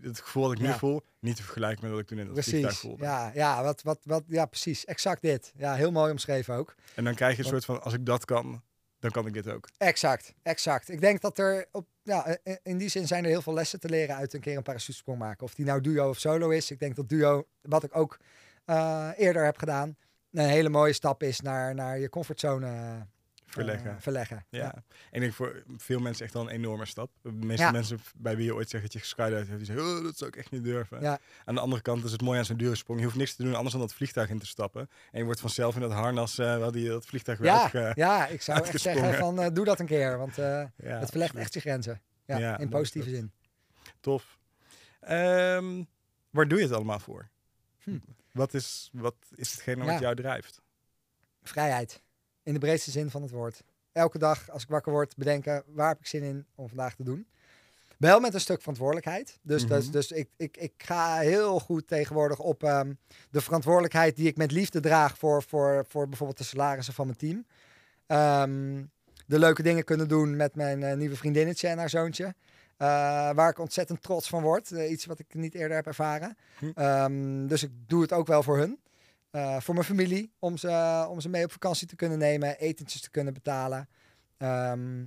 het 0.00 0.20
gevoel 0.20 0.42
dat 0.42 0.52
ik 0.52 0.58
nu 0.58 0.72
voel, 0.72 1.02
niet 1.20 1.36
te 1.36 1.42
vergelijken 1.42 1.82
met 1.82 1.90
wat 1.90 2.00
ik 2.00 2.06
toen 2.06 2.18
in 2.18 2.24
dat 2.24 2.32
precies. 2.34 2.52
vliegtuig 2.52 2.78
voelde. 2.78 3.04
Ja, 3.04 3.30
ja, 3.34 3.62
wat, 3.62 3.82
wat, 3.82 3.98
wat, 4.02 4.24
ja, 4.26 4.46
precies. 4.46 4.84
Exact 4.84 5.22
dit. 5.22 5.52
Ja, 5.56 5.74
heel 5.74 5.90
mooi 5.90 6.10
omschreven 6.10 6.54
ook. 6.54 6.74
En 6.94 7.04
dan 7.04 7.14
krijg 7.14 7.36
je 7.36 7.42
een 7.42 7.48
soort 7.48 7.64
van, 7.64 7.82
als 7.82 7.92
ik 7.92 8.06
dat 8.06 8.24
kan, 8.24 8.62
dan 8.98 9.10
kan 9.10 9.26
ik 9.26 9.32
dit 9.32 9.48
ook. 9.48 9.68
Exact, 9.78 10.34
exact. 10.42 10.88
Ik 10.90 11.00
denk 11.00 11.20
dat 11.20 11.38
er 11.38 11.66
op, 11.72 11.86
ja, 12.02 12.38
in 12.62 12.78
die 12.78 12.88
zin 12.88 13.06
zijn 13.06 13.24
er 13.24 13.30
heel 13.30 13.42
veel 13.42 13.54
lessen 13.54 13.80
te 13.80 13.88
leren 13.88 14.16
uit 14.16 14.32
een 14.32 14.40
keer 14.40 14.56
een 14.56 14.62
parachutesprong 14.62 15.18
maken. 15.18 15.44
Of 15.44 15.54
die 15.54 15.64
nou 15.64 15.80
duo 15.80 16.08
of 16.08 16.18
solo 16.18 16.48
is. 16.48 16.70
Ik 16.70 16.78
denk 16.78 16.96
dat 16.96 17.08
duo, 17.08 17.46
wat 17.60 17.84
ik 17.84 17.96
ook 17.96 18.18
uh, 18.66 19.10
eerder 19.16 19.44
heb 19.44 19.58
gedaan, 19.58 19.96
een 20.44 20.50
hele 20.50 20.68
mooie 20.68 20.92
stap 20.92 21.22
is 21.22 21.40
naar, 21.40 21.74
naar 21.74 21.98
je 21.98 22.08
comfortzone 22.08 22.66
uh, 22.66 23.00
verleggen. 23.46 24.00
verleggen. 24.00 24.46
Ja. 24.48 24.58
ja. 24.58 24.82
ik 25.10 25.20
denk 25.20 25.32
voor 25.32 25.62
veel 25.76 26.00
mensen 26.00 26.24
echt 26.24 26.34
wel 26.34 26.42
een 26.42 26.48
enorme 26.48 26.86
stap. 26.86 27.10
De 27.22 27.32
meeste 27.32 27.72
mensen 27.72 27.98
bij 28.16 28.36
wie 28.36 28.44
je 28.44 28.54
ooit 28.54 28.68
zegt 28.68 28.82
dat 28.82 28.92
je 28.92 28.98
geskydive 28.98 29.36
hebt, 29.36 29.56
die 29.56 29.64
zeggen, 29.64 29.84
oh, 29.84 30.02
dat 30.02 30.16
zou 30.16 30.30
ik 30.30 30.36
echt 30.36 30.50
niet 30.50 30.64
durven. 30.64 31.00
Ja. 31.00 31.18
Aan 31.44 31.54
de 31.54 31.60
andere 31.60 31.82
kant 31.82 32.04
is 32.04 32.12
het 32.12 32.22
mooi 32.22 32.38
aan 32.38 32.44
zo'n 32.44 32.56
dure 32.56 32.74
sprong. 32.74 32.98
Je 32.98 33.04
hoeft 33.04 33.18
niks 33.18 33.34
te 33.34 33.42
doen 33.42 33.54
anders 33.54 33.72
dan 33.72 33.80
dat 33.80 33.94
vliegtuig 33.94 34.30
in 34.30 34.38
te 34.38 34.46
stappen. 34.46 34.88
En 35.10 35.18
je 35.18 35.24
wordt 35.24 35.40
vanzelf 35.40 35.74
in 35.74 35.80
dat 35.80 35.92
harnas 35.92 36.38
uh, 36.38 36.56
wel 36.58 36.72
die 36.72 36.88
dat 36.88 37.06
vliegtuig 37.06 37.38
weer 37.38 37.50
ja, 37.72 37.92
ja, 37.94 38.26
ik 38.26 38.42
zou 38.42 38.62
echt 38.62 38.80
zeggen 38.80 39.14
van 39.14 39.40
uh, 39.40 39.46
doe 39.52 39.64
dat 39.64 39.80
een 39.80 39.86
keer, 39.86 40.18
want 40.18 40.36
het 40.76 41.10
verlegt 41.10 41.34
echt 41.34 41.54
je 41.54 41.60
grenzen. 41.60 42.00
Ja, 42.24 42.58
in 42.58 42.68
positieve 42.68 43.10
zin. 43.10 43.32
Tof. 44.00 44.38
Ehm, 45.00 45.82
waar 46.30 46.48
doe 46.48 46.58
je 46.58 46.64
het 46.64 46.72
allemaal 46.72 46.98
voor? 46.98 47.28
Hm. 47.82 47.98
Wat, 48.36 48.54
is, 48.54 48.90
wat 48.92 49.14
is 49.34 49.52
hetgene 49.52 49.84
wat 49.84 49.94
Ja. 49.94 50.00
jou 50.00 50.14
drijft? 50.14 50.62
Vrijheid. 51.42 52.02
In 52.42 52.52
de 52.52 52.58
breedste 52.58 52.90
zin 52.90 53.10
van 53.10 53.22
het 53.22 53.30
woord. 53.30 53.62
Elke 53.92 54.18
dag 54.18 54.50
als 54.50 54.62
ik 54.62 54.68
wakker 54.68 54.92
word, 54.92 55.16
bedenken 55.16 55.62
waar 55.66 55.88
heb 55.88 55.98
ik 55.98 56.06
zin 56.06 56.22
in 56.22 56.46
om 56.54 56.68
vandaag 56.68 56.94
te 56.94 57.02
doen. 57.04 57.26
Wel 57.98 58.20
met 58.20 58.34
een 58.34 58.40
stuk 58.40 58.58
verantwoordelijkheid. 58.60 59.38
Dus, 59.42 59.66
dus, 59.66 59.82
Mhm. 59.84 59.92
dus 59.92 60.10
ik, 60.10 60.28
ik, 60.36 60.56
ik 60.56 60.72
ga 60.78 61.18
heel 61.18 61.60
goed 61.60 61.86
tegenwoordig 61.88 62.38
op 62.38 62.62
ehm, 62.62 62.92
de 63.30 63.40
verantwoordelijkheid 63.40 64.16
die 64.16 64.26
ik 64.26 64.36
met 64.36 64.50
liefde 64.52 64.80
draag 64.80 65.18
voor, 65.18 65.42
voor, 65.42 65.84
voor 65.88 66.08
bijvoorbeeld 66.08 66.38
de 66.38 66.44
salarissen 66.44 66.94
van 66.94 67.06
mijn 67.06 67.18
team. 67.18 67.46
Ehm, 68.06 68.84
de 69.26 69.38
leuke 69.38 69.62
dingen 69.62 69.84
kunnen 69.84 70.08
doen 70.08 70.36
met 70.36 70.54
mijn 70.54 70.82
eh, 70.82 70.96
nieuwe 70.96 71.16
vriendinnetje 71.16 71.68
en 71.68 71.78
haar 71.78 71.90
zoontje. 71.90 72.34
Eh, 72.76 72.86
waar 73.32 73.50
ik 73.50 73.58
ontzettend 73.58 74.02
trots 74.02 74.28
van 74.28 74.42
word. 74.42 74.72
Eh, 74.72 74.90
iets 74.90 75.06
wat 75.06 75.18
ik 75.18 75.34
niet 75.34 75.54
eerder 75.54 75.76
heb 75.76 75.86
ervaren. 75.86 76.36
Hm. 76.58 76.70
Ehm, 76.74 77.46
dus 77.46 77.62
ik 77.62 77.70
doe 77.86 78.02
het 78.02 78.12
ook 78.12 78.26
wel 78.26 78.42
voor 78.42 78.58
hun. 78.58 78.78
Eh, 79.30 79.60
voor 79.60 79.74
mijn 79.74 79.86
familie, 79.86 80.32
om 80.38 80.56
ze, 80.56 81.06
om 81.08 81.20
ze 81.20 81.28
mee 81.28 81.44
op 81.44 81.52
vakantie 81.52 81.86
te 81.86 81.96
kunnen 81.96 82.18
nemen, 82.18 82.58
etentjes 82.58 83.00
te 83.00 83.10
kunnen 83.10 83.34
betalen. 83.34 83.88
Ehm, 84.36 84.98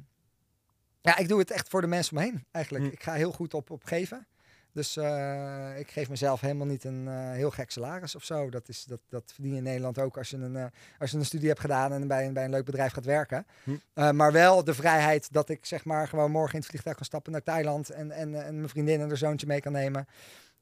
ja, 1.02 1.18
ik 1.18 1.28
doe 1.28 1.40
het 1.40 1.52
echt 1.52 1.70
voor 1.70 1.82
de 1.82 1.88
mensen 1.88 2.18
om 2.18 2.24
me 2.24 2.30
heen, 2.30 2.46
eigenlijk. 2.52 2.86
Hm. 2.86 2.92
Ik 2.92 3.04
ga 3.04 3.14
heel 3.14 3.32
goed 3.32 3.54
op, 3.54 3.70
op 3.70 3.84
geven. 3.84 4.28
Dus 4.72 4.98
eh, 4.98 5.80
ik 5.80 5.92
geef 5.92 6.10
mezelf 6.10 6.42
helemaal 6.42 6.66
niet 6.66 6.84
een 6.84 7.08
eh, 7.08 7.32
heel 7.32 7.52
gek 7.52 7.72
salaris 7.72 8.16
of 8.16 8.24
zo. 8.24 8.50
Dat, 8.50 8.70
is, 8.70 8.84
dat, 8.84 9.00
dat 9.10 9.32
verdien 9.34 9.52
je 9.52 9.58
in 9.58 9.64
Nederland 9.64 10.00
ook 10.00 10.18
als 10.18 10.30
je 10.30 10.38
een, 10.38 10.56
eh, 10.56 10.66
als 11.00 11.12
je 11.12 11.18
een 11.18 11.26
studie 11.26 11.48
hebt 11.48 11.60
gedaan 11.60 11.94
en 11.94 12.08
bij 12.08 12.26
een, 12.26 12.34
bij 12.34 12.44
een 12.44 12.50
leuk 12.50 12.66
bedrijf 12.66 12.94
gaat 12.94 13.06
werken. 13.06 13.46
Hm. 13.64 14.16
Maar 14.16 14.32
wel 14.32 14.64
de 14.64 14.74
vrijheid 14.74 15.34
dat 15.34 15.50
ik 15.50 15.66
zeg 15.66 15.86
maar 15.86 16.08
gewoon 16.08 16.32
morgen 16.32 16.54
in 16.54 16.60
het 16.60 16.70
vliegtuig 16.70 16.96
kan 16.96 17.06
stappen 17.06 17.32
naar 17.32 17.44
Thailand 17.44 17.90
en, 17.90 18.12
en, 18.12 18.46
en 18.46 18.56
mijn 18.56 18.70
vriendin 18.70 19.02
en 19.02 19.08
haar 19.08 19.18
zoontje 19.18 19.48
mee 19.48 19.62
kan 19.62 19.72
nemen. 19.72 20.08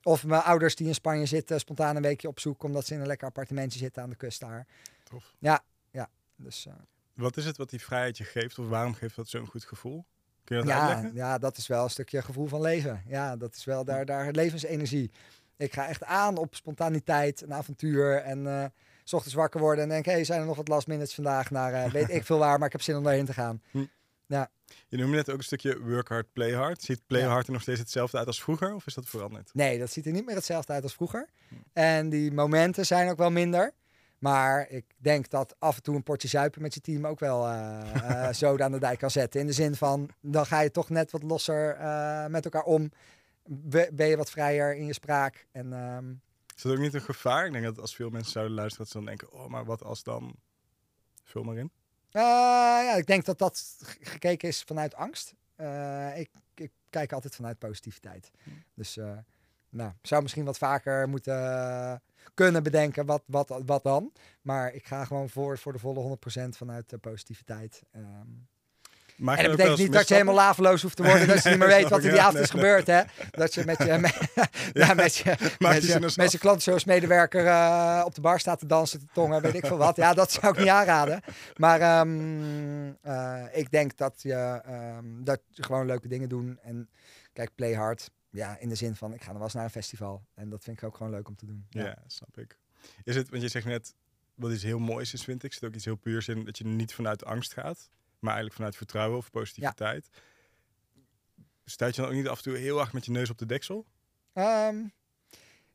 Of 0.03 0.25
mijn 0.25 0.41
ouders 0.41 0.75
die 0.75 0.87
in 0.87 0.93
Spanje 0.93 1.25
zitten, 1.25 1.59
spontaan 1.59 1.95
een 1.95 2.01
weekje 2.01 2.27
op 2.27 2.39
zoek 2.39 2.63
omdat 2.63 2.85
ze 2.85 2.93
in 2.93 2.99
een 2.99 3.07
lekker 3.07 3.27
appartementje 3.27 3.79
zitten 3.79 4.03
aan 4.03 4.09
de 4.09 4.15
kust 4.15 4.39
daar. 4.39 4.67
Tof. 5.03 5.33
Dus 6.37 6.65
eh, 6.65 6.73
Wat 7.13 7.37
is 7.37 7.45
het 7.45 7.57
wat 7.57 7.69
die 7.69 7.81
vrijheid 7.81 8.17
je 8.17 8.23
geeft? 8.23 8.59
Of 8.59 8.67
waarom 8.67 8.93
geeft 8.93 9.15
dat 9.15 9.29
zo'n 9.29 9.47
goed 9.47 9.65
gevoel? 9.65 10.05
Kun 10.47 10.57
je 10.57 10.63
dat 10.63 10.71
ja, 10.71 10.79
uitleggen? 10.79 11.11
ja, 11.13 11.37
dat 11.37 11.57
is 11.57 11.67
wel 11.67 11.83
een 11.83 11.89
stukje 11.89 12.21
gevoel 12.21 12.47
van 12.47 12.61
leven. 12.61 13.03
Ja, 13.07 13.35
dat 13.35 13.55
is 13.55 13.65
wel 13.65 13.83
daar, 13.85 14.05
daar 14.05 14.31
levensenergie. 14.31 15.11
Ik 15.57 15.73
ga 15.73 15.87
echt 15.87 16.03
aan 16.03 16.37
op 16.37 16.55
spontaniteit, 16.55 17.41
een 17.41 17.53
avontuur 17.53 18.15
en 18.21 18.47
eh, 18.47 18.65
s 19.03 19.13
ochtends 19.13 19.35
wakker 19.35 19.59
worden 19.59 19.83
en 19.83 19.89
denk, 19.89 20.05
hé, 20.05 20.11
hey, 20.11 20.23
zijn 20.23 20.39
er 20.39 20.45
nog 20.45 20.55
wat 20.55 20.67
last 20.67 20.87
minutes 20.87 21.13
vandaag 21.15 21.49
naar 21.51 21.73
eh, 21.73 21.91
weet 21.91 22.09
ik 22.09 22.25
veel 22.25 22.37
waar, 22.37 22.57
maar 22.57 22.65
ik 22.67 22.71
heb 22.71 22.81
zin 22.81 22.95
om 22.95 23.03
daarheen 23.03 23.25
te 23.25 23.33
gaan. 23.33 23.61
Je 24.87 24.97
noemde 24.97 25.15
net 25.15 25.29
ook 25.29 25.37
een 25.37 25.43
stukje 25.43 25.79
work 25.79 26.07
hard, 26.07 26.33
play 26.33 26.51
hard. 26.53 26.81
Ziet 26.81 27.01
play 27.07 27.21
Ja. 27.21 27.27
hard 27.27 27.47
er 27.47 27.53
nog 27.53 27.61
steeds 27.61 27.79
hetzelfde 27.79 28.17
uit 28.17 28.27
als 28.27 28.41
vroeger? 28.41 28.73
Of 28.73 28.85
is 28.85 28.93
dat 28.93 29.05
veranderd? 29.05 29.49
Nee, 29.53 29.79
dat 29.79 29.91
ziet 29.91 30.05
er 30.05 30.11
niet 30.11 30.25
meer 30.25 30.35
hetzelfde 30.35 30.73
uit 30.73 30.83
als 30.83 30.93
vroeger. 30.93 31.29
En 31.73 32.09
die 32.09 32.31
momenten 32.31 32.85
zijn 32.85 33.09
ook 33.09 33.17
wel 33.17 33.31
minder. 33.31 33.73
Maar 34.17 34.69
ik 34.69 34.85
denk 34.97 35.29
dat 35.29 35.55
af 35.59 35.75
en 35.75 35.83
toe 35.83 35.95
een 35.95 36.03
potje 36.03 36.27
zuipen 36.27 36.61
met 36.61 36.73
je 36.73 36.81
team 36.81 37.07
ook 37.07 37.19
wel 37.19 37.47
eh 37.47 38.27
eh, 38.27 38.33
zo 38.43 38.57
aan 38.57 38.71
de 38.71 38.79
dijk 38.79 38.99
kan 38.99 39.11
zetten. 39.11 39.39
In 39.39 39.47
de 39.47 39.53
zin 39.53 39.75
van, 39.75 40.09
dan 40.21 40.45
ga 40.45 40.59
je 40.59 40.71
toch 40.71 40.89
net 40.89 41.11
wat 41.11 41.23
losser 41.23 41.75
eh, 41.75 42.25
met 42.25 42.43
elkaar 42.45 42.63
om. 42.63 42.91
Be- 43.45 43.89
ben 43.93 44.07
je 44.07 44.17
wat 44.17 44.29
vrijer 44.29 44.75
in 44.75 44.85
je 44.85 44.93
spraak. 44.93 45.47
En 45.51 45.73
ehm, 45.73 46.11
Is 46.55 46.61
dat 46.61 46.71
ook 46.71 46.77
niet 46.79 46.93
een 46.93 47.01
gevaar? 47.01 47.45
Ik 47.45 47.51
denk 47.51 47.63
dat 47.63 47.79
als 47.79 47.95
veel 47.95 48.09
mensen 48.09 48.31
zouden 48.31 48.55
luisteren, 48.55 48.83
dat 48.83 48.93
ze 48.93 48.97
dan 48.97 49.07
denken: 49.17 49.31
oh, 49.31 49.47
maar 49.47 49.65
wat 49.65 49.83
als 49.83 50.03
dan. 50.03 50.35
Vul 51.23 51.43
maar 51.43 51.57
in. 51.57 51.71
ja, 52.09 52.95
ik 52.95 53.05
denk 53.05 53.25
dat 53.25 53.37
dat 53.37 53.77
gekeken 54.01 54.47
is 54.47 54.63
vanuit 54.63 54.95
angst. 54.95 55.33
Ik, 56.15 56.29
ik 56.55 56.71
kijk 56.89 57.13
altijd 57.13 57.35
vanuit 57.35 57.57
positiviteit. 57.59 58.31
Dus 58.73 58.97
eh 58.97 59.17
nou, 59.77 59.91
zou 60.01 60.21
misschien 60.21 60.45
wat 60.45 60.57
vaker 60.57 61.09
moeten 61.09 61.33
eh, 61.33 61.93
kunnen 62.33 62.63
bedenken 62.63 63.05
wat, 63.05 63.23
wat, 63.25 63.61
wat 63.65 63.83
dan. 63.83 64.11
Maar 64.41 64.73
ik 64.73 64.85
ga 64.85 65.05
gewoon 65.05 65.29
voor, 65.29 65.57
voor 65.57 65.73
de 65.73 65.79
volle 65.79 66.17
100% 66.45 66.49
vanuit 66.49 66.89
de 66.89 66.97
positiviteit. 66.97 67.83
Maak 69.17 69.37
en 69.37 69.43
dat 69.43 69.55
betekent 69.55 69.77
niet 69.79 69.93
dat 69.93 70.07
je 70.07 70.13
helemaal 70.13 70.35
laveloos 70.35 70.81
hoeft 70.81 70.95
te 70.95 71.03
worden. 71.03 71.27
dat 71.27 71.43
je 71.43 71.49
niet 71.49 71.57
meer 71.57 71.67
weet 71.77 71.89
wat 71.89 72.03
er 72.03 72.11
die 72.11 72.21
avond 72.21 72.43
is 72.43 72.49
gebeurd. 72.49 72.87
Hè? 72.87 73.01
Dat 73.31 73.53
je 73.53 73.65
met 73.65 73.77
je, 73.77 73.97
met, 74.07 74.17
ja, 74.73 74.93
met 74.93 75.15
je, 75.15 75.35
met 76.15 76.31
je 76.31 76.37
klantenservice-medewerker 76.37 77.45
eh, 77.45 78.01
op 78.05 78.15
de 78.15 78.21
bar 78.21 78.39
staat 78.39 78.59
te 78.59 78.65
dansen, 78.65 78.99
te 78.99 79.05
tongen, 79.13 79.41
weet 79.41 79.53
ik 79.53 79.65
veel 79.65 79.77
wat. 79.77 79.95
Ja, 79.95 80.13
dat 80.13 80.31
zou 80.31 80.53
ik 80.53 80.59
niet 80.59 80.67
aanraden. 80.67 81.21
Maar 81.55 81.81
ehm, 81.81 82.91
eh, 83.01 83.43
ik 83.51 83.71
denk 83.71 83.97
dat 83.97 84.21
je, 84.21 84.61
ehm, 84.65 85.05
dat 85.23 85.39
gewoon 85.51 85.85
leuke 85.85 86.07
dingen 86.07 86.29
doen. 86.29 86.59
En 86.61 86.89
kijk, 87.33 87.49
play 87.55 87.73
hard. 87.73 88.11
Ja, 88.37 88.57
in 88.57 88.69
de 88.69 88.75
zin 88.75 88.95
van, 88.95 89.13
ik 89.13 89.21
ga 89.21 89.27
nog 89.27 89.35
wel 89.35 89.43
eens 89.43 89.53
naar 89.53 89.63
een 89.63 89.69
festival. 89.69 90.25
En 90.33 90.49
dat 90.49 90.63
vind 90.63 90.77
ik 90.77 90.83
ook 90.83 90.97
gewoon 90.97 91.11
leuk 91.11 91.27
om 91.27 91.35
te 91.35 91.45
doen. 91.45 91.65
Ja. 91.69 92.03
snap 92.07 92.37
ik. 92.37 92.57
Is 93.03 93.15
het, 93.15 93.29
want 93.29 93.41
je 93.41 93.47
zegt 93.47 93.65
net, 93.65 93.95
wat 94.35 94.51
iets 94.51 94.63
heel 94.63 94.79
moois 94.79 95.13
is, 95.13 95.23
vind 95.23 95.43
ik, 95.43 95.53
zit 95.53 95.63
ook 95.63 95.75
iets 95.75 95.85
heel 95.85 95.95
puurs 95.95 96.27
in, 96.27 96.45
dat 96.45 96.57
je 96.57 96.65
niet 96.65 96.93
vanuit 96.93 97.25
angst 97.25 97.53
gaat, 97.53 97.89
maar 98.19 98.33
eigenlijk 98.33 98.55
vanuit 98.55 98.75
vertrouwen 98.75 99.17
of 99.17 99.31
positiviteit. 99.31 100.09
Stuit 101.65 101.95
je 101.95 102.01
dan 102.01 102.09
ook 102.09 102.17
niet 102.17 102.27
af 102.27 102.37
en 102.37 102.43
toe 102.43 102.57
heel 102.57 102.79
erg 102.79 102.93
met 102.93 103.05
je 103.05 103.11
neus 103.11 103.29
op 103.29 103.37
de 103.37 103.45
deksel? 103.45 103.85
Ehm, 104.33 104.77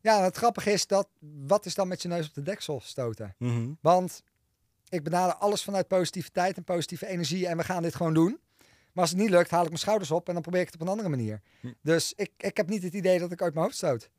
ja, 0.01 0.23
het 0.23 0.37
grappige 0.37 0.73
is 0.73 0.87
dat, 0.87 1.09
wat 1.21 1.67
is 1.67 1.75
dan 1.75 1.89
met 1.89 2.03
je 2.03 2.09
neus 2.09 2.29
op 2.29 2.35
de 2.35 2.43
deksel 2.43 2.81
stoten? 2.81 3.35
Mhm. 3.39 3.73
Want 3.81 4.23
ik 4.89 5.03
benader 5.03 5.35
alles 5.35 5.63
vanuit 5.63 5.89
positiviteit 5.89 6.57
en 6.57 6.65
positieve 6.65 7.07
energie 7.07 7.47
en 7.47 7.57
we 7.57 7.65
gaan 7.65 7.83
dit 7.83 7.95
gewoon 7.95 8.15
doen. 8.15 8.41
Maar 8.93 9.03
als 9.05 9.11
het 9.11 9.21
niet 9.21 9.31
lukt, 9.31 9.51
haal 9.51 9.63
ik 9.63 9.69
mijn 9.69 9.79
schouders 9.81 10.11
op 10.11 10.29
en 10.29 10.33
dan 10.33 10.43
probeer 10.43 10.61
ik 10.61 10.67
het 10.67 10.75
op 10.75 10.81
een 10.81 10.89
andere 10.89 11.09
manier. 11.09 11.41
Hm. 11.61 11.73
Dus 11.81 12.13
ik, 12.17 12.33
ik 12.37 12.57
heb 12.57 12.69
niet 12.69 12.83
het 12.83 12.95
idee 12.95 13.19
dat 13.19 13.33
ik 13.33 13.43
uit 13.43 13.53
mijn 13.53 13.65
hoofd 13.65 13.77
stoot. 13.77 14.11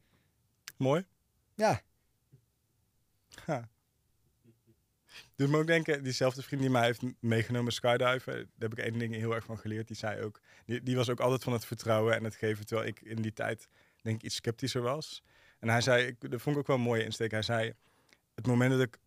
Mooi. 0.77 1.05
Ja, 1.55 1.81
Ja. 3.45 3.69
Doet 5.35 5.49
me 5.49 5.57
ook 5.57 5.67
denken, 5.67 6.03
diezelfde 6.03 6.41
vriend 6.41 6.61
die 6.61 6.69
mij 6.69 6.85
heeft 6.85 7.01
meegenomen 7.19 7.73
skydiven, 7.73 8.33
daar 8.33 8.69
heb 8.69 8.71
ik 8.71 8.85
één 8.85 8.99
ding 8.99 9.15
heel 9.15 9.33
erg 9.33 9.45
van 9.45 9.57
geleerd. 9.57 9.87
Die 9.87 9.95
zei 9.95 10.21
ook, 10.21 10.39
die, 10.65 10.83
die 10.83 10.95
was 10.95 11.09
ook 11.09 11.19
altijd 11.19 11.43
van 11.43 11.53
het 11.53 11.65
vertrouwen 11.65 12.15
en 12.15 12.23
het 12.23 12.35
geven, 12.35 12.65
terwijl 12.65 12.87
ik 12.87 13.01
in 13.01 13.21
die 13.21 13.33
tijd 13.33 13.67
denk 14.01 14.15
ik 14.15 14.23
iets 14.23 14.35
sceptischer 14.35 14.81
was. 14.81 15.23
En 15.59 15.69
hij 15.69 15.81
zei, 15.81 16.05
ik, 16.05 16.31
dat 16.31 16.41
vond 16.41 16.55
ik 16.55 16.61
ook 16.61 16.67
wel 16.67 16.75
een 16.75 16.81
mooie 16.81 17.03
insteek. 17.03 17.31
Hij 17.31 17.41
zei, 17.41 17.73
het 18.35 18.47
moment 18.47 18.71
dat 18.71 18.81
ik 18.81 18.97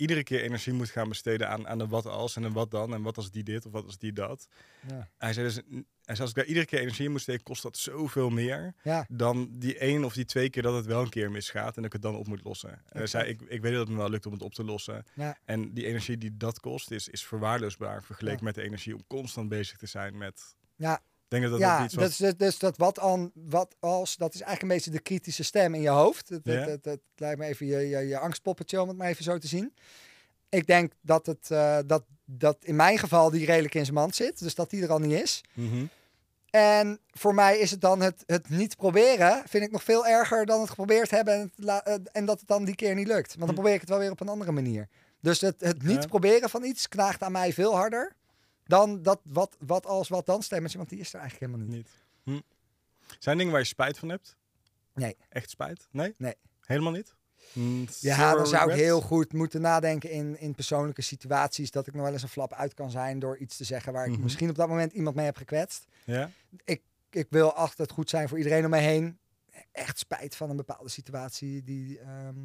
iedere 0.00 0.22
keer 0.22 0.42
energie 0.42 0.72
moet 0.72 0.90
gaan 0.90 1.08
besteden 1.08 1.48
aan, 1.48 1.68
aan 1.68 1.78
de 1.78 1.86
wat 1.86 2.06
als 2.06 2.36
en 2.36 2.42
een 2.42 2.52
wat 2.52 2.70
dan 2.70 2.94
en 2.94 3.02
wat 3.02 3.16
als 3.16 3.30
die 3.30 3.42
dit 3.42 3.66
of 3.66 3.72
wat 3.72 3.84
als 3.84 3.98
die 3.98 4.12
dat. 4.12 4.48
ja, 4.88 5.08
Hij 5.18 5.32
zei 5.32 5.46
dus, 5.46 5.54
hij 5.54 6.14
zei, 6.14 6.20
als 6.20 6.30
ik 6.30 6.36
daar 6.36 6.44
iedere 6.44 6.66
keer 6.66 6.80
energie 6.80 7.04
in 7.04 7.10
moet 7.10 7.20
steken, 7.20 7.42
kost 7.42 7.62
dat 7.62 7.76
zoveel 7.76 8.30
meer 8.30 8.74
ja. 8.82 9.06
dan 9.08 9.48
die 9.52 9.78
één 9.78 10.04
of 10.04 10.14
die 10.14 10.24
twee 10.24 10.50
keer 10.50 10.62
dat 10.62 10.74
het 10.74 10.86
wel 10.86 11.02
een 11.02 11.08
keer 11.08 11.30
misgaat 11.30 11.76
en 11.76 11.82
dat 11.82 11.84
ik 11.84 11.92
het 11.92 12.02
dan 12.02 12.16
op 12.16 12.26
moet 12.26 12.44
lossen. 12.44 12.70
En 12.70 12.98
hij 12.98 13.06
zei, 13.06 13.28
ik, 13.28 13.40
ik 13.40 13.62
weet 13.62 13.72
dat 13.72 13.80
het 13.80 13.90
me 13.90 13.96
wel 13.96 14.10
lukt 14.10 14.26
om 14.26 14.32
het 14.32 14.42
op 14.42 14.54
te 14.54 14.64
lossen. 14.64 15.04
Ja. 15.14 15.38
En 15.44 15.74
die 15.74 15.86
energie 15.86 16.18
die 16.18 16.36
dat 16.36 16.60
kost, 16.60 16.90
is, 16.90 17.08
is 17.08 17.26
verwaarloosbaar 17.26 18.02
vergeleken 18.02 18.44
met 18.44 18.54
de 18.54 18.62
energie 18.62 18.94
om 18.94 19.04
constant 19.06 19.48
bezig 19.48 19.76
te 19.76 19.86
zijn 19.86 20.16
met... 20.16 20.54
Ja. 20.76 21.02
Denk 21.30 21.42
dat 21.42 21.52
dat 21.52 21.60
ja, 21.60 21.84
iets 21.84 21.94
wat... 21.94 22.04
dus, 22.06 22.16
dus, 22.16 22.36
dus 22.36 22.58
dat 22.58 22.76
wat, 22.76 22.98
aan, 22.98 23.30
wat 23.34 23.76
als, 23.80 24.16
dat 24.16 24.34
is 24.34 24.40
eigenlijk 24.40 24.62
een 24.62 24.78
beetje 24.78 24.90
de 24.98 25.02
kritische 25.02 25.42
stem 25.42 25.74
in 25.74 25.80
je 25.80 25.88
hoofd. 25.88 26.28
Het, 26.28 26.44
het, 26.44 26.84
het 26.84 27.00
lijkt 27.16 27.38
me 27.38 27.44
even 27.46 27.66
je, 27.66 27.88
je, 27.88 27.98
je 27.98 28.18
angstpoppetje, 28.18 28.80
om 28.82 28.88
het 28.88 28.96
maar 28.96 29.08
even 29.08 29.24
zo 29.24 29.38
te 29.38 29.46
zien. 29.46 29.74
Ik 30.48 30.66
denk 30.66 30.92
dat 31.00 31.26
het, 31.26 31.50
eh, 31.50 31.78
dat, 31.86 32.04
dat 32.24 32.56
in 32.60 32.76
mijn 32.76 32.98
geval 32.98 33.30
die 33.30 33.46
redelijk 33.46 33.74
in 33.74 33.84
zijn 33.84 33.96
mand 33.96 34.14
zit. 34.14 34.38
Dus 34.38 34.54
dat 34.54 34.70
die 34.70 34.82
er 34.82 34.90
al 34.90 34.98
niet 34.98 35.20
is. 35.22 35.40
Mhm. 35.54 35.84
En 36.50 36.98
voor 37.10 37.34
mij 37.34 37.58
is 37.58 37.70
het 37.70 37.80
dan 37.80 38.00
het, 38.00 38.22
het 38.26 38.48
niet 38.48 38.76
proberen, 38.76 39.42
vind 39.48 39.64
ik 39.64 39.70
nog 39.70 39.82
veel 39.82 40.06
erger 40.06 40.46
dan 40.46 40.60
het 40.60 40.68
geprobeerd 40.68 41.10
hebben 41.10 41.34
en, 41.34 41.52
het 41.56 41.82
eh, 41.86 41.94
en 42.12 42.24
dat 42.24 42.38
het 42.38 42.48
dan 42.48 42.64
die 42.64 42.74
keer 42.74 42.94
niet 42.94 43.06
lukt. 43.06 43.28
Want 43.28 43.38
dan 43.38 43.48
Hm. 43.48 43.54
probeer 43.54 43.74
ik 43.74 43.80
het 43.80 43.88
wel 43.88 43.98
weer 43.98 44.10
op 44.10 44.20
een 44.20 44.28
andere 44.28 44.52
manier. 44.52 44.88
Dus 45.20 45.40
het, 45.40 45.60
het 45.60 45.82
niet 45.82 46.02
Ja. 46.02 46.06
proberen 46.08 46.50
van 46.50 46.64
iets 46.64 46.88
knaagt 46.88 47.22
aan 47.22 47.32
mij 47.32 47.52
veel 47.52 47.76
harder 47.76 48.12
dan 48.70 49.02
dat 49.02 49.20
wat, 49.24 49.56
wat 49.58 49.86
als 49.86 50.08
wat 50.08 50.26
dan 50.26 50.42
stemmetje, 50.42 50.78
want 50.78 50.90
die 50.90 51.00
is 51.00 51.12
er 51.14 51.20
eigenlijk 51.20 51.52
helemaal 51.52 51.74
niet. 51.76 51.76
Niet. 51.76 51.90
Hm. 52.22 52.40
Zijn 53.18 53.36
dingen 53.36 53.52
waar 53.52 53.60
je 53.60 53.66
spijt 53.66 53.98
van 53.98 54.08
hebt? 54.08 54.36
Nee. 54.94 55.16
Echt 55.28 55.50
spijt? 55.50 55.88
Nee? 55.90 56.14
Nee. 56.18 56.34
Helemaal 56.60 56.92
niet? 56.92 57.14
Hm, 57.52 57.84
Ja, 58.00 58.34
dan 58.34 58.46
zou 58.46 58.70
ik 58.70 58.76
heel 58.76 59.00
goed 59.00 59.32
moeten 59.32 59.60
nadenken 59.60 60.10
in, 60.10 60.38
in 60.40 60.54
persoonlijke 60.54 61.02
situaties. 61.02 61.70
Dat 61.70 61.86
ik 61.86 61.94
nog 61.94 62.02
wel 62.02 62.12
eens 62.12 62.22
een 62.22 62.28
flap 62.28 62.52
uit 62.52 62.74
kan 62.74 62.90
zijn 62.90 63.18
door 63.18 63.36
iets 63.36 63.56
te 63.56 63.64
zeggen 63.64 63.92
waar 63.92 64.06
ik 64.06 64.12
Mhm. 64.12 64.22
misschien 64.22 64.50
op 64.50 64.56
dat 64.56 64.68
moment 64.68 64.92
iemand 64.92 65.16
mee 65.16 65.24
heb 65.24 65.36
gekwetst. 65.36 65.84
Ja? 66.04 66.30
ik 67.10 67.26
wil 67.30 67.52
altijd 67.54 67.90
goed 67.90 68.10
zijn 68.10 68.28
voor 68.28 68.38
iedereen 68.38 68.64
om 68.64 68.70
me 68.70 68.78
heen. 68.78 69.18
Echt 69.72 69.98
spijt 69.98 70.36
van 70.36 70.50
een 70.50 70.56
bepaalde 70.56 70.88
situatie. 70.88 71.62
Die, 71.62 71.98
ehm, 71.98 72.38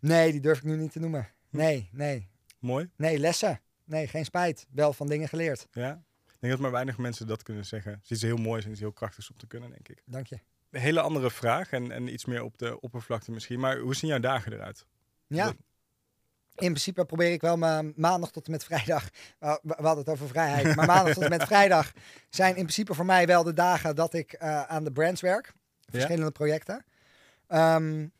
Nee, 0.00 0.32
die 0.32 0.40
durf 0.40 0.58
ik 0.58 0.64
nu 0.64 0.76
niet 0.76 0.92
te 0.92 1.00
noemen. 1.00 1.28
Hm. 1.50 1.56
Nee, 1.56 1.88
nee. 1.92 2.28
Mooi? 2.58 2.90
Nee, 2.96 3.18
lessen. 3.18 3.60
Nee, 3.84 4.06
geen 4.06 4.24
spijt. 4.24 4.66
Wel 4.70 4.92
van 4.92 5.06
dingen 5.06 5.28
geleerd. 5.28 5.66
Ja? 5.70 6.02
Ik 6.26 6.40
denk 6.40 6.52
dat 6.52 6.62
maar 6.62 6.70
weinig 6.70 6.98
mensen 6.98 7.26
dat 7.26 7.42
kunnen 7.42 7.64
zeggen. 7.66 7.92
Het 7.92 8.04
is 8.04 8.10
iets 8.10 8.22
heel 8.22 8.36
moois 8.36 8.64
en 8.64 8.70
iets 8.70 8.80
heel 8.80 8.92
krachtigs 8.92 9.30
om 9.30 9.36
te 9.36 9.46
kunnen, 9.46 9.70
denk 9.70 9.88
ik. 9.88 10.02
Dank 10.06 10.26
je. 10.26 10.38
Een 10.70 10.80
hele 10.80 11.00
andere 11.00 11.30
vraag 11.30 11.70
en, 11.70 11.90
en 11.90 12.12
iets 12.12 12.24
meer 12.24 12.42
op 12.42 12.58
de 12.58 12.80
oppervlakte 12.80 13.30
misschien. 13.30 13.60
Maar 13.60 13.78
hoe 13.78 13.94
zien 13.94 14.10
jouw 14.10 14.18
dagen 14.18 14.52
eruit? 14.52 14.86
Ja, 15.26 15.44
Dat- 15.44 15.56
in 16.54 16.70
principe 16.70 17.04
probeer 17.04 17.32
ik 17.32 17.40
wel 17.40 17.56
mijn 17.56 17.92
maandag 17.96 18.30
tot 18.30 18.46
en 18.46 18.52
met 18.52 18.64
vrijdag. 18.64 19.08
Uh, 19.40 19.56
we 19.62 19.74
hadden 19.74 19.98
het 19.98 20.08
over 20.08 20.28
vrijheid. 20.28 20.76
Maar 20.76 20.86
maandag 20.86 21.14
tot 21.14 21.22
en 21.22 21.30
met 21.30 21.44
vrijdag 21.44 21.92
zijn 22.30 22.56
in 22.56 22.62
principe 22.62 22.94
voor 22.94 23.04
mij 23.04 23.26
wel 23.26 23.42
de 23.42 23.52
dagen 23.52 23.96
dat 23.96 24.14
ik 24.14 24.32
uh, 24.42 24.62
aan 24.62 24.84
de 24.84 24.92
brands 24.92 25.20
werk. 25.20 25.52
Verschillende 25.90 26.24
ja. 26.24 26.30
projecten. 26.30 26.84
Um, 27.48 28.12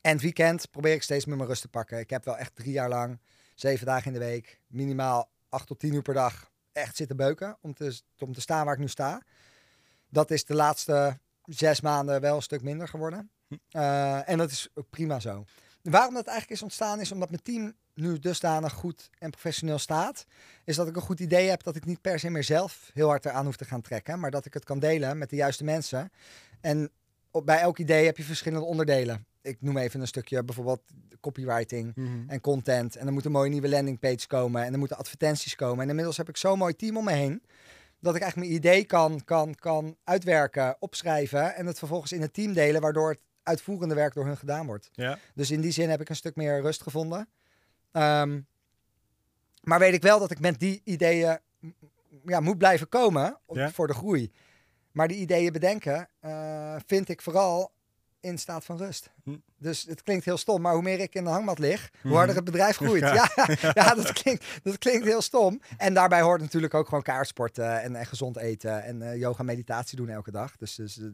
en 0.00 0.12
het 0.12 0.22
weekend 0.22 0.70
probeer 0.70 0.92
ik 0.92 1.02
steeds 1.02 1.24
meer 1.24 1.36
mijn 1.36 1.48
rust 1.48 1.62
te 1.62 1.68
pakken. 1.68 1.98
Ik 1.98 2.10
heb 2.10 2.24
wel 2.24 2.36
echt 2.36 2.54
drie 2.54 2.72
jaar 2.72 2.88
lang, 2.88 3.20
zeven 3.56 3.86
dagen 3.86 4.06
in 4.06 4.18
de 4.18 4.24
week, 4.24 4.60
minimaal 4.66 5.30
acht 5.48 5.66
tot 5.66 5.78
tien 5.78 5.94
uur 5.94 6.02
per 6.02 6.14
dag 6.14 6.50
echt 6.72 6.96
zitten 6.96 7.16
beuken. 7.16 7.58
Om 7.60 7.74
te, 7.74 8.00
om 8.18 8.32
te 8.32 8.40
staan 8.40 8.64
waar 8.64 8.74
ik 8.74 8.80
nu 8.80 8.88
sta. 8.88 9.22
Dat 10.08 10.30
is 10.30 10.44
de 10.44 10.54
laatste 10.54 11.18
zes 11.44 11.80
maanden 11.80 12.20
wel 12.20 12.36
een 12.36 12.42
stuk 12.42 12.62
minder 12.62 12.88
geworden. 12.88 13.30
Uh, 13.70 14.28
en 14.28 14.38
dat 14.38 14.50
is 14.50 14.68
prima 14.90 15.20
zo. 15.20 15.44
Waarom 15.82 16.14
dat 16.14 16.26
eigenlijk 16.26 16.56
is 16.56 16.62
ontstaan 16.62 17.00
is 17.00 17.12
omdat 17.12 17.30
mijn 17.30 17.42
team 17.42 17.74
nu 17.94 18.18
dusdanig 18.18 18.72
goed 18.72 19.10
en 19.18 19.30
professioneel 19.30 19.78
staat. 19.78 20.26
Is 20.64 20.76
dat 20.76 20.88
ik 20.88 20.96
een 20.96 21.02
goed 21.02 21.20
idee 21.20 21.48
heb 21.48 21.62
dat 21.62 21.76
ik 21.76 21.84
niet 21.84 22.00
per 22.00 22.18
se 22.18 22.30
meer 22.30 22.44
zelf 22.44 22.90
heel 22.94 23.08
hard 23.08 23.24
eraan 23.24 23.44
hoef 23.44 23.56
te 23.56 23.64
gaan 23.64 23.80
trekken. 23.80 24.20
Maar 24.20 24.30
dat 24.30 24.44
ik 24.44 24.54
het 24.54 24.64
kan 24.64 24.78
delen 24.78 25.18
met 25.18 25.30
de 25.30 25.36
juiste 25.36 25.64
mensen. 25.64 26.10
En 26.60 26.90
op, 27.30 27.46
bij 27.46 27.60
elk 27.60 27.78
idee 27.78 28.04
heb 28.04 28.16
je 28.16 28.22
verschillende 28.22 28.66
onderdelen. 28.66 29.26
Ik 29.46 29.56
noem 29.60 29.76
even 29.76 30.00
een 30.00 30.06
stukje 30.06 30.44
bijvoorbeeld 30.44 30.80
copywriting 31.20 31.92
Mhm. 31.94 32.28
en 32.28 32.40
content. 32.40 32.96
En 32.96 33.06
er 33.06 33.12
moet 33.12 33.24
een 33.24 33.32
mooie 33.32 33.50
nieuwe 33.50 33.68
landingpage 33.68 34.26
komen. 34.26 34.64
En 34.64 34.72
er 34.72 34.78
moeten 34.78 34.96
advertenties 34.96 35.54
komen. 35.54 35.82
En 35.82 35.88
inmiddels 35.88 36.16
heb 36.16 36.28
ik 36.28 36.36
zo'n 36.36 36.58
mooi 36.58 36.76
team 36.76 36.96
om 36.96 37.04
me 37.04 37.12
heen. 37.12 37.42
Dat 38.00 38.14
ik 38.14 38.20
eigenlijk 38.22 38.50
mijn 38.50 38.60
idee 38.62 38.84
kan, 38.84 39.24
kan, 39.24 39.54
kan 39.54 39.96
uitwerken, 40.04 40.76
opschrijven. 40.78 41.54
En 41.54 41.66
het 41.66 41.78
vervolgens 41.78 42.12
in 42.12 42.20
het 42.20 42.34
team 42.34 42.52
delen. 42.52 42.80
Waardoor 42.80 43.08
het 43.10 43.20
uitvoerende 43.42 43.94
werk 43.94 44.14
door 44.14 44.26
hun 44.26 44.36
gedaan 44.36 44.66
wordt. 44.66 44.88
Ja. 44.92 45.18
Dus 45.34 45.50
in 45.50 45.60
die 45.60 45.70
zin 45.70 45.90
heb 45.90 46.00
ik 46.00 46.08
een 46.08 46.16
stuk 46.16 46.36
meer 46.36 46.60
rust 46.60 46.82
gevonden. 46.82 47.28
Ehm, 47.92 48.40
maar 49.62 49.78
weet 49.78 49.94
ik 49.94 50.02
wel 50.02 50.18
dat 50.18 50.30
ik 50.30 50.40
met 50.40 50.58
die 50.60 50.80
ideeën 50.84 51.38
ja, 52.24 52.40
moet 52.40 52.58
blijven 52.58 52.88
komen 52.88 53.38
op- 53.46 53.56
Ja. 53.56 53.70
voor 53.70 53.86
de 53.86 53.94
groei. 53.94 54.32
Maar 54.92 55.08
die 55.08 55.16
ideeën 55.16 55.52
bedenken 55.52 56.08
eh, 56.20 56.76
vind 56.86 57.08
ik 57.08 57.22
vooral 57.22 57.72
in 58.26 58.38
staat 58.38 58.64
van 58.64 58.76
rust. 58.76 59.10
Hm. 59.24 59.36
Dus 59.58 59.82
het 59.82 60.02
klinkt 60.02 60.24
heel 60.24 60.36
stom, 60.36 60.60
maar 60.60 60.72
hoe 60.72 60.82
meer 60.82 61.00
ik 61.00 61.14
in 61.14 61.24
de 61.24 61.30
hangmat 61.30 61.58
lig, 61.58 61.90
hoe 61.92 62.00
Mhm. 62.10 62.16
harder 62.18 62.36
het 62.36 62.44
bedrijf 62.44 62.76
groeit. 62.86 63.00
Ja, 63.02 63.12
Ja. 63.14 63.46
ja, 63.74 63.94
dat, 63.94 64.12
klinkt, 64.12 64.44
dat 64.62 64.78
klinkt 64.78 65.04
heel 65.06 65.22
stom. 65.22 65.60
En 65.76 65.94
daarbij 65.94 66.20
hoort 66.22 66.40
natuurlijk 66.40 66.74
ook 66.74 66.88
gewoon 66.88 67.02
kaartsporten 67.02 67.82
en, 67.82 67.96
en 67.96 68.06
gezond 68.06 68.36
eten 68.36 68.82
en 68.82 69.02
eh, 69.02 69.16
yoga 69.18 69.42
meditatie 69.42 69.96
doen 69.96 70.08
elke 70.08 70.30
dag. 70.30 70.56
Dus, 70.56 70.74
dus 70.74 70.98
eh, 70.98 71.04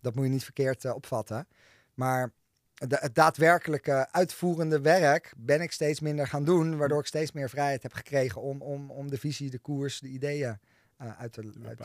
dat 0.00 0.14
moet 0.14 0.24
je 0.24 0.30
niet 0.30 0.44
verkeerd 0.44 0.84
eh, 0.84 0.94
opvatten. 0.94 1.46
Maar 1.94 2.32
de, 2.74 2.96
het 3.00 3.14
daadwerkelijke 3.14 4.08
uitvoerende 4.12 4.80
werk 4.80 5.32
ben 5.36 5.60
ik 5.60 5.72
steeds 5.72 6.00
minder 6.00 6.26
gaan 6.26 6.44
doen, 6.44 6.76
waardoor 6.76 7.00
ik 7.00 7.06
steeds 7.06 7.32
meer 7.32 7.48
vrijheid 7.48 7.82
heb 7.82 7.92
gekregen 7.92 8.40
om, 8.40 8.62
om, 8.62 8.90
om 8.90 9.10
de 9.10 9.18
visie, 9.18 9.50
de 9.50 9.58
koers, 9.58 10.00
de 10.00 10.08
ideeën 10.08 10.58
eh, 10.98 11.20
uit, 11.20 11.32
te, 11.32 11.52
uit 11.66 11.78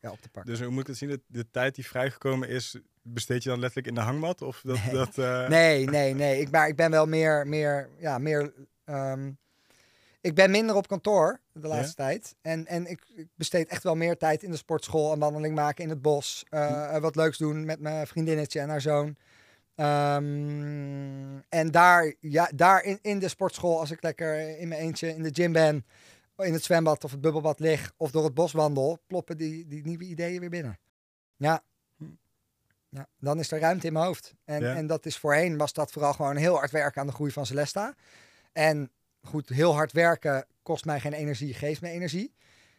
ja, 0.00 0.10
op 0.10 0.20
te 0.20 0.28
pakken. 0.28 0.52
Dus 0.52 0.60
hoe 0.60 0.70
moet 0.70 0.80
ik 0.80 0.86
het 0.86 0.96
zien? 0.96 1.08
De, 1.08 1.20
de 1.26 1.50
tijd 1.50 1.74
die 1.74 1.86
vrijgekomen 1.86 2.48
is, 2.48 2.78
besteed 3.02 3.42
je 3.42 3.48
dan 3.48 3.58
letterlijk 3.58 3.88
in 3.88 3.94
de 3.94 4.00
hangmat? 4.00 4.42
Of 4.42 4.60
dat, 4.64 4.78
Nee. 4.84 4.94
dat, 4.94 5.18
eh, 5.18 5.48
Nee, 5.58 5.86
nee, 5.86 6.14
nee. 6.14 6.40
Ik, 6.40 6.50
maar 6.50 6.68
ik 6.68 6.76
ben 6.76 6.90
wel 6.90 7.06
meer, 7.06 7.46
meer, 7.46 7.88
ja, 7.98 8.18
meer. 8.18 8.52
ehm, 8.84 9.30
ik 10.20 10.34
ben 10.34 10.50
minder 10.50 10.74
op 10.76 10.88
kantoor 10.88 11.40
de 11.52 11.68
laatste 11.68 11.94
tijd. 11.94 12.36
En, 12.42 12.66
en 12.66 12.86
ik, 12.86 13.02
ik 13.14 13.26
besteed 13.34 13.68
echt 13.68 13.82
wel 13.82 13.94
meer 13.96 14.16
tijd 14.16 14.42
in 14.42 14.50
de 14.50 14.56
sportschool. 14.56 15.12
Een 15.12 15.18
wandeling 15.18 15.54
maken 15.54 15.84
in 15.84 15.90
het 15.90 16.02
bos. 16.02 16.44
eh, 16.48 16.96
Wat 16.98 17.16
leuks 17.16 17.38
doen 17.38 17.64
met 17.64 17.80
mijn 17.80 18.06
vriendinnetje 18.06 18.60
en 18.60 18.68
haar 18.68 18.80
zoon. 18.80 19.16
Ehm, 19.74 21.38
en 21.48 21.70
daar, 21.70 22.14
ja, 22.18 22.50
daar 22.54 22.82
in, 22.84 22.98
in 23.02 23.18
de 23.18 23.28
sportschool, 23.28 23.78
als 23.80 23.90
ik 23.90 24.02
lekker 24.02 24.58
in 24.58 24.68
mijn 24.68 24.80
eentje 24.80 25.08
in 25.14 25.22
de 25.22 25.30
gym 25.32 25.52
ben, 25.52 25.86
in 26.44 26.52
het 26.52 26.64
zwembad 26.64 27.04
of 27.04 27.10
het 27.10 27.20
bubbelbad 27.20 27.58
lig 27.60 27.92
of 27.96 28.10
door 28.10 28.24
het 28.24 28.34
bos 28.34 28.52
wandel, 28.52 28.98
ploppen 29.06 29.36
die, 29.36 29.66
die 29.66 29.84
nieuwe 29.84 30.04
ideeën 30.04 30.40
weer 30.40 30.50
binnen. 30.50 30.78
Ja. 31.36 31.62
ja. 32.88 33.08
Dan 33.18 33.38
is 33.38 33.50
er 33.50 33.60
ruimte 33.60 33.86
in 33.86 33.92
mijn 33.92 34.04
hoofd. 34.04 34.34
En, 34.44 34.60
Ja. 34.62 34.74
en 34.74 34.86
dat 34.86 35.06
is 35.06 35.18
voorheen, 35.18 35.56
was 35.56 35.72
dat 35.72 35.92
vooral 35.92 36.12
gewoon 36.12 36.36
heel 36.36 36.54
hard 36.56 36.70
werken 36.70 37.00
aan 37.00 37.06
de 37.06 37.12
groei 37.12 37.30
van 37.30 37.46
Celesta. 37.46 37.94
En 38.52 38.90
goed, 39.22 39.48
heel 39.48 39.74
hard 39.74 39.92
werken 39.92 40.46
kost 40.62 40.84
mij 40.84 41.00
geen 41.00 41.12
energie, 41.12 41.54
geeft 41.54 41.80
me 41.80 41.88
energie. 41.88 42.34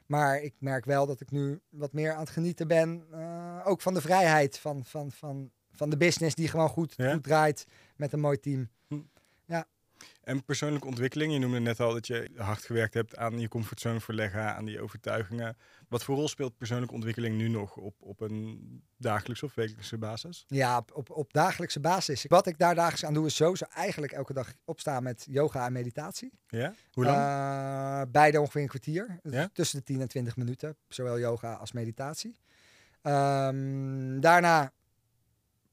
Maar 0.05 0.39
ik 0.41 0.53
merk 0.59 0.85
wel 0.85 1.05
dat 1.05 1.21
ik 1.21 1.31
nu 1.31 1.59
wat 1.69 1.93
meer 1.93 2.13
aan 2.13 2.19
het 2.19 2.29
genieten 2.29 2.67
ben. 2.67 3.05
eh, 3.11 3.61
ook 3.63 3.81
van 3.81 3.93
de 3.93 4.01
vrijheid 4.01 4.59
van, 4.59 4.85
van, 4.85 5.11
van, 5.11 5.51
van 5.71 5.89
de 5.89 5.97
business 5.97 6.35
die 6.35 6.47
gewoon 6.47 6.69
goed, 6.69 6.93
Ja. 6.97 7.13
goed 7.13 7.23
draait 7.23 7.65
met 7.95 8.13
een 8.13 8.19
mooi 8.19 8.39
team. 8.39 8.69
En 10.23 10.43
persoonlijke 10.43 10.87
ontwikkeling, 10.87 11.33
je 11.33 11.39
noemde 11.39 11.59
net 11.59 11.79
al 11.79 11.93
dat 11.93 12.07
je 12.07 12.29
hard 12.35 12.65
gewerkt 12.65 12.93
hebt 12.93 13.17
aan 13.17 13.39
je 13.39 13.47
comfortzone 13.47 13.99
verleggen, 13.99 14.55
aan 14.55 14.65
die 14.65 14.81
overtuigingen. 14.81 15.57
Wat 15.87 16.03
voor 16.03 16.15
rol 16.15 16.27
speelt 16.27 16.57
persoonlijke 16.57 16.93
ontwikkeling 16.93 17.37
nu 17.37 17.47
nog 17.47 17.75
op, 17.75 17.95
op 17.99 18.21
een 18.21 18.83
dagelijkse 18.97 19.45
of 19.45 19.55
wekelijkse 19.55 19.97
basis? 19.97 20.45
Ja, 20.47 20.77
op, 20.93 21.09
op, 21.09 21.33
dagelijkse 21.33 21.79
basis. 21.79 22.25
Wat 22.27 22.47
ik 22.47 22.57
daar 22.57 22.75
dagelijks 22.75 23.05
aan 23.05 23.13
doe 23.13 23.25
is 23.25 23.35
sowieso 23.35 23.65
eigenlijk 23.73 24.11
elke 24.11 24.33
dag 24.33 24.53
opstaan 24.65 25.03
met 25.03 25.25
yoga 25.29 25.65
en 25.65 25.73
meditatie. 25.73 26.31
Ja? 26.47 26.73
Hoe 26.91 27.05
lang? 27.05 27.17
Eh, 27.17 28.11
beide 28.11 28.39
ongeveer 28.39 28.61
een 28.61 28.67
kwartier. 28.67 29.19
Dus 29.23 29.33
Ja? 29.33 29.49
Tussen 29.53 29.77
de 29.79 29.85
10 29.85 30.01
en 30.01 30.07
20 30.07 30.35
minuten. 30.35 30.77
Zowel 30.87 31.19
yoga 31.19 31.53
als 31.53 31.71
meditatie. 31.71 32.35
Ehm, 33.01 34.19
daarna 34.19 34.71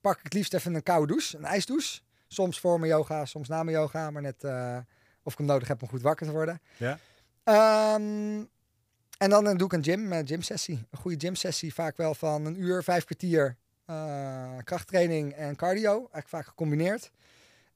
pak 0.01 0.17
ik 0.19 0.25
het 0.25 0.33
liefst 0.33 0.55
even 0.55 0.75
een 0.75 0.83
koude 0.83 1.07
douche, 1.07 1.37
een 1.37 1.45
ijsdouche. 1.45 2.01
Soms 2.29 2.61
voor 2.61 2.79
mijn 2.81 2.93
yoga, 2.93 3.25
soms 3.25 3.49
na 3.49 3.63
mijn 3.63 3.77
yoga. 3.77 4.11
Maar 4.11 4.23
net 4.23 4.45
eh, 4.45 4.79
of 5.23 5.33
ik 5.33 5.39
hem 5.39 5.47
nodig 5.47 5.69
heb 5.69 5.83
om 5.83 5.89
goed 5.89 6.03
wakker 6.03 6.27
te 6.27 6.33
worden. 6.33 6.61
Ja. 6.77 6.99
Ehm, 7.45 8.45
en 9.19 9.31
dan 9.31 9.47
eh, 9.49 9.57
doe 9.57 9.67
ik 9.67 9.73
een 9.73 9.85
gym, 9.85 10.13
een 10.13 10.27
gymsessie. 10.27 10.87
Een 10.91 10.99
goede 10.99 11.27
gymsessie, 11.27 11.75
vaak 11.75 11.97
wel 11.97 12.15
van 12.15 12.45
een 12.45 12.61
uur, 12.63 12.83
vijf 12.83 13.05
kwartier. 13.05 13.57
eh, 13.85 14.57
krachttraining 14.65 15.33
en 15.33 15.57
cardio, 15.57 15.93
eigenlijk 15.97 16.29
vaak 16.29 16.47
gecombineerd. 16.47 17.11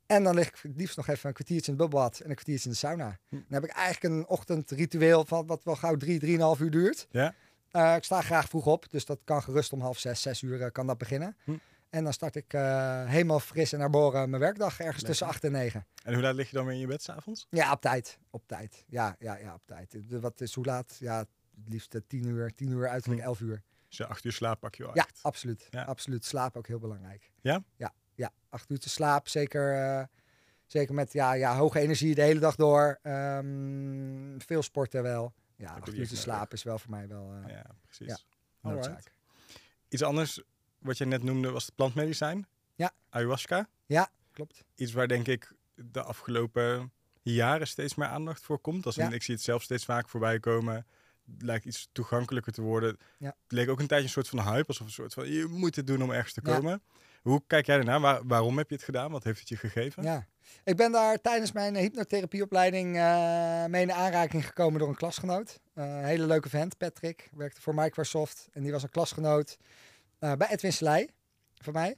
En 0.07 0.25
dan 0.25 0.35
lig 0.35 0.49
ik 0.49 0.59
het 0.62 0.77
liefst 0.77 0.97
nog 0.97 1.09
even 1.09 1.29
een 1.29 1.35
kwartiertje 1.35 1.73
in 1.73 1.79
het 1.79 1.83
bubbelbad 1.83 2.21
en 2.21 2.29
een 2.29 2.35
kwartiertje 2.35 2.65
in 2.65 2.71
de 2.71 2.79
sauna. 2.79 3.19
Hm. 3.29 3.35
Dan 3.35 3.45
heb 3.49 3.65
ik 3.65 3.71
eigenlijk 3.71 4.15
een 4.15 4.27
ochtendritueel 4.27 5.25
van 5.25 5.47
wat 5.47 5.65
wel 5.65 5.77
gauw 5.77 5.97
drie, 5.97 6.19
drieënhalf 6.19 6.61
uur 6.61 6.71
duurt. 6.71 7.07
Ja? 7.11 7.35
Eh, 7.71 7.95
ik 7.97 8.05
sta 8.05 8.21
graag 8.21 8.49
vroeg 8.49 8.67
op, 8.67 8.91
dus 8.91 9.05
dat 9.05 9.19
kan 9.25 9.43
gerust 9.43 9.73
om 9.73 9.81
half 9.81 9.99
zes, 9.99 10.23
zes 10.23 10.43
uur 10.43 10.62
eh, 10.62 10.71
kan 10.71 10.87
dat 10.87 10.99
beginnen. 10.99 11.37
Hm. 11.45 11.53
En 11.92 12.05
dan 12.05 12.12
start 12.12 12.37
ik 12.37 12.52
eh, 12.52 13.05
helemaal 13.07 13.40
fris 13.40 13.72
en 13.72 13.78
naar 13.78 13.90
boren 13.90 14.31
mijn 14.31 14.42
werkdag 14.42 14.68
ergens 14.70 14.87
Lekker. 14.88 15.07
tussen 15.07 15.26
acht 15.26 15.44
en 15.44 15.52
negen. 15.52 15.87
En 16.05 16.12
hoe 16.14 16.22
laat 16.22 16.35
lig 16.35 16.50
je 16.50 16.57
dan 16.57 16.64
weer 16.64 16.74
in 16.74 16.81
je 16.81 16.87
bed 16.87 17.02
s'avonds? 17.02 17.46
Ja, 17.50 17.72
op 17.72 17.81
tijd. 17.81 18.18
Op 18.31 18.46
tijd. 18.46 18.85
Ja, 18.88 19.16
ja, 19.18 19.37
ja, 19.37 19.55
op 19.55 19.62
tijd. 19.66 19.96
Wat 20.09 20.40
is 20.40 20.55
hoe 20.55 20.64
laat? 20.64 20.96
Ja, 21.00 21.18
het 21.18 21.28
liefst 21.68 21.94
eh, 21.94 22.00
tien 22.07 22.26
uur, 22.26 22.55
tien 22.55 22.70
uur, 22.70 22.88
uiterlijk 22.88 23.20
Hm. 23.20 23.26
elf 23.26 23.40
uur. 23.40 23.62
Als 23.88 23.96
je 23.96 24.07
acht 24.07 24.24
uur 24.24 24.33
slaap 24.33 24.61
pak 24.61 24.74
je 24.74 24.83
wel 24.83 24.94
Ja, 24.94 25.02
echt. 25.07 25.18
absoluut. 25.22 25.66
Ja. 25.70 25.83
Absoluut. 25.85 26.24
Slaap 26.24 26.57
ook 26.57 26.66
heel 26.66 26.78
belangrijk. 26.78 27.31
Ja? 27.40 27.64
Ja, 27.76 27.92
ja. 28.14 28.31
acht 28.48 28.70
uur 28.70 28.78
te 28.78 28.88
slaap, 28.88 29.28
zeker, 29.28 29.74
eh, 29.83 30.05
zeker 30.66 30.94
met 30.94 31.12
ja, 31.12 31.33
ja, 31.33 31.57
hoge 31.57 31.78
energie 31.81 32.14
de 32.14 32.22
hele 32.22 32.40
dag 32.40 32.55
door. 32.57 32.98
Ehm, 33.02 34.38
veel 34.38 34.62
sporten 34.62 35.02
wel. 35.02 35.33
Ja, 35.57 35.66
heb 35.74 35.83
acht 35.83 35.92
je 35.92 35.98
uur 35.98 36.09
te 36.09 36.26
nodig. 36.28 36.48
is 36.52 36.62
wel 36.62 36.78
voor 36.78 36.90
mij 36.90 37.09
wel 37.09 37.33
eh 37.44 37.48
Ja, 37.55 37.66
precies. 37.87 38.24
Ja. 38.62 38.98
Iets 39.88 40.02
anders 40.02 40.42
wat 40.83 40.99
je 40.99 41.05
net 41.05 41.23
noemde 41.23 41.51
was 41.51 41.66
het 41.66 41.75
plantmedicijn. 41.75 42.47
Ja. 42.75 42.90
Ayahuasca. 43.09 43.68
Klopt. 44.33 44.64
Iets 44.75 44.92
waar 44.92 45.09
denk 45.09 45.27
ik 45.29 45.53
de 45.75 46.03
afgelopen 46.03 46.92
jaren 47.23 47.66
steeds 47.68 47.95
meer 47.95 48.07
aandacht 48.09 48.42
voor 48.42 48.59
komt. 48.59 48.87
Als 48.87 48.95
Ja. 48.95 49.11
Ik 49.11 49.23
zie 49.23 49.35
het 49.35 49.45
zelf 49.45 49.62
steeds 49.62 49.85
vaak 49.85 50.09
voorbij 50.09 50.40
komen. 50.40 50.75
Het 51.33 51.42
lijkt 51.42 51.64
iets 51.64 51.88
toegankelijker 51.92 52.53
te 52.53 52.62
worden. 52.62 52.99
Ja. 53.18 53.27
Het 53.42 53.53
leek 53.53 53.68
ook 53.68 53.81
een 53.81 53.87
tijdje 53.87 54.07
een 54.07 54.12
soort 54.12 54.29
van 54.29 54.40
hype. 54.40 54.66
Alsof 54.68 54.87
een 54.87 54.92
soort 54.92 55.14
van, 55.14 55.29
je 55.29 55.47
moet 55.47 55.77
het 55.77 55.87
doen 55.87 56.03
om 56.03 56.11
ergens 56.11 56.33
te 56.35 56.40
Ja. 56.45 56.55
komen. 56.55 56.83
Hoe 57.23 57.42
kijk 57.47 57.66
jij 57.66 57.79
ernaar? 57.79 58.01
Waar- 58.01 58.27
waarom 58.27 58.59
heb 58.59 58.68
je 58.68 58.75
het 58.75 58.85
gedaan? 58.85 59.11
Wat 59.11 59.25
heeft 59.25 59.38
het 59.40 59.49
je 59.49 59.57
gegeven? 59.57 60.03
Ja. 60.03 60.27
Ik 60.64 60.77
ben 60.77 60.92
daar 60.92 61.21
tijdens 61.21 61.53
mijn 61.53 61.77
hypnotherapieopleiding 61.77 62.97
eh, 62.97 63.64
mee 63.64 63.83
in 63.83 63.92
aanraking 63.92 64.47
gekomen 64.47 64.79
door 64.79 64.88
een 64.88 64.95
klasgenoot. 64.97 65.61
Eh, 65.75 65.85
een 65.85 66.05
hele 66.05 66.27
leuke 66.27 66.49
vent, 66.49 66.77
Patrick. 66.77 67.29
Werkte 67.33 67.61
voor 67.61 67.75
Microsoft. 67.75 68.49
En 68.53 68.62
die 68.62 68.73
was 68.73 68.83
een 68.83 68.90
klasgenoot 68.90 69.57
bij 70.22 70.48
Edwin 70.48 70.72
Selei, 70.72 71.08
van 71.54 71.72
mij. 71.72 71.96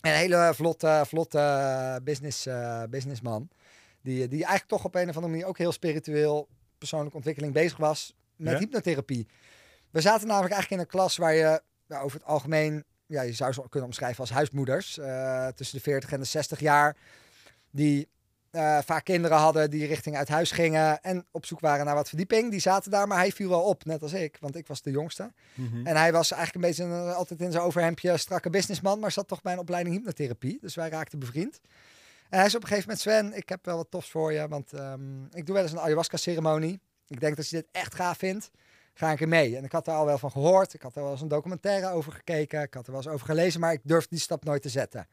En 0.00 0.10
een 0.10 0.16
hele 0.16 0.52
vlotte, 0.54 1.04
vlotte 1.06 2.00
business, 2.04 2.46
eh, 2.46 2.82
businessman. 2.90 3.48
Die, 4.00 4.28
die 4.28 4.38
eigenlijk 4.38 4.68
toch 4.68 4.84
op 4.84 4.94
een 4.94 5.08
of 5.08 5.14
andere 5.14 5.32
manier 5.32 5.46
ook 5.46 5.58
heel 5.58 5.72
spiritueel 5.72 6.48
persoonlijke 6.78 7.16
ontwikkeling 7.16 7.52
bezig 7.52 7.78
was 7.78 8.14
met 8.36 8.52
Ja? 8.52 8.58
hypnotherapie. 8.58 9.28
We 9.90 10.00
zaten 10.00 10.26
namelijk 10.26 10.52
eigenlijk 10.52 10.82
in 10.82 10.86
een 10.88 10.92
klas 10.92 11.16
waar 11.16 11.34
je 11.34 11.62
over 11.88 12.18
het 12.18 12.28
algemeen, 12.28 12.84
ja, 13.06 13.22
je 13.22 13.32
zou 13.32 13.52
ze 13.52 13.68
kunnen 13.68 13.88
omschrijven 13.88 14.20
als 14.20 14.30
huismoeders, 14.30 14.98
eh, 14.98 15.46
tussen 15.46 15.76
de 15.76 15.82
40 15.82 16.12
en 16.12 16.20
de 16.20 16.26
60 16.26 16.60
jaar, 16.60 16.96
die 17.70 18.08
eh, 18.50 18.78
vaak 18.84 19.04
kinderen 19.04 19.36
hadden 19.36 19.70
die 19.70 19.86
richting 19.86 20.16
uit 20.16 20.28
huis 20.28 20.50
gingen 20.50 21.02
en 21.02 21.26
op 21.30 21.46
zoek 21.46 21.60
waren 21.60 21.86
naar 21.86 21.94
wat 21.94 22.08
verdieping. 22.08 22.50
Die 22.50 22.60
zaten 22.60 22.90
daar, 22.90 23.06
maar 23.06 23.18
hij 23.18 23.32
viel 23.32 23.48
wel 23.48 23.62
op, 23.62 23.84
net 23.84 24.02
als 24.02 24.12
ik, 24.12 24.36
want 24.40 24.56
ik 24.56 24.66
was 24.66 24.82
de 24.82 24.90
jongste. 24.90 25.32
Mhm. 25.54 25.86
En 25.86 25.96
hij 25.96 26.12
was 26.12 26.30
eigenlijk 26.32 26.64
een 26.64 26.70
beetje 26.70 26.94
een, 26.94 27.14
altijd 27.14 27.40
in 27.40 27.52
zijn 27.52 27.64
overhemdje 27.64 28.16
strakke 28.16 28.50
businessman, 28.50 28.98
maar 28.98 29.12
zat 29.12 29.28
toch 29.28 29.42
bij 29.42 29.52
een 29.52 29.58
opleiding 29.58 29.94
hypnotherapie. 29.94 30.58
Dus 30.60 30.74
wij 30.74 30.88
raakten 30.88 31.18
bevriend. 31.18 31.60
En 32.28 32.38
hij 32.38 32.46
is 32.46 32.54
op 32.54 32.62
een 32.62 32.68
gegeven 32.68 32.88
moment, 32.88 33.00
Sven, 33.00 33.36
ik 33.36 33.48
heb 33.48 33.64
wel 33.64 33.76
wat 33.76 33.90
tofs 33.90 34.10
voor 34.10 34.32
je, 34.32 34.48
want 34.48 34.72
ehm, 34.72 35.24
ik 35.24 35.46
doe 35.46 35.54
wel 35.54 35.62
eens 35.62 35.72
een 35.72 35.80
ayahuasca-ceremonie. 35.80 36.80
Ik 37.06 37.20
denk 37.20 37.36
dat 37.36 37.48
je 37.48 37.56
dit 37.56 37.68
echt 37.72 37.94
gaaf 37.94 38.18
vindt. 38.18 38.50
Ga 38.94 39.10
ik 39.10 39.20
er 39.20 39.28
mee? 39.28 39.56
En 39.56 39.64
ik 39.64 39.72
had 39.72 39.86
er 39.86 39.92
al 39.92 40.04
wel 40.04 40.18
van 40.18 40.30
gehoord. 40.30 40.74
Ik 40.74 40.82
had 40.82 40.96
er 40.96 41.02
wel 41.02 41.10
eens 41.10 41.20
een 41.20 41.28
documentaire 41.28 41.90
over 41.90 42.12
gekeken. 42.12 42.62
Ik 42.62 42.74
had 42.74 42.86
er 42.86 42.92
wel 42.92 43.00
eens 43.00 43.10
over 43.10 43.26
gelezen, 43.26 43.60
maar 43.60 43.72
ik 43.72 43.80
durfde 43.82 44.08
die 44.10 44.18
stap 44.18 44.44
nooit 44.44 44.62
te 44.62 44.68
zetten. 44.68 45.06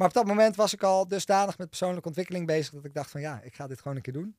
Maar 0.00 0.08
op 0.08 0.14
dat 0.14 0.26
moment 0.26 0.56
was 0.56 0.72
ik 0.72 0.82
al 0.82 1.08
dusdanig 1.08 1.58
met 1.58 1.68
persoonlijke 1.68 2.08
ontwikkeling 2.08 2.46
bezig 2.46 2.72
dat 2.72 2.84
ik 2.84 2.94
dacht 2.94 3.10
van 3.10 3.20
ja, 3.20 3.40
ik 3.42 3.54
ga 3.54 3.66
dit 3.66 3.80
gewoon 3.80 3.96
een 3.96 4.02
keer 4.02 4.12
doen. 4.12 4.36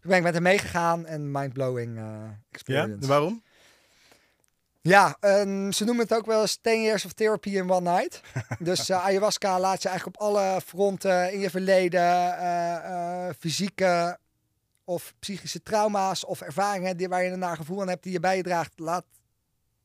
Toen 0.00 0.10
ben 0.10 0.16
ik 0.16 0.22
met 0.22 0.34
hem 0.34 0.42
meegegaan 0.42 1.06
en 1.06 1.30
mindblowing 1.30 1.96
uh, 1.96 2.02
Ja, 2.02 2.38
experience. 2.50 3.08
waarom? 3.08 3.42
Ja, 4.80 5.16
ehm, 5.20 5.70
ze 5.70 5.84
noemen 5.84 6.04
het 6.04 6.14
ook 6.14 6.26
wel 6.26 6.40
eens 6.40 6.58
10 6.60 6.82
years 6.82 7.04
of 7.04 7.12
therapy 7.12 7.50
in 7.50 7.70
one 7.70 7.90
night. 7.90 8.20
dus 8.58 8.88
eh, 8.88 9.04
ayahuasca 9.04 9.60
laat 9.60 9.82
je 9.82 9.88
eigenlijk 9.88 10.20
op 10.20 10.26
alle 10.26 10.60
fronten 10.64 11.32
in 11.32 11.40
je 11.40 11.50
verleden, 11.50 12.38
eh, 12.38 13.28
fysieke 13.38 14.18
of 14.84 15.14
psychische 15.18 15.62
trauma's 15.62 16.26
of 16.26 16.40
ervaringen 16.40 16.96
die, 16.96 17.08
waar 17.08 17.22
je 17.22 17.30
een 17.30 17.38
naar 17.38 17.56
gevoel 17.56 17.80
aan 17.80 17.88
hebt 17.88 18.02
die 18.02 18.12
je 18.12 18.20
bij 18.20 18.36
je 18.36 18.42
draagt, 18.42 18.78
laat 18.78 19.04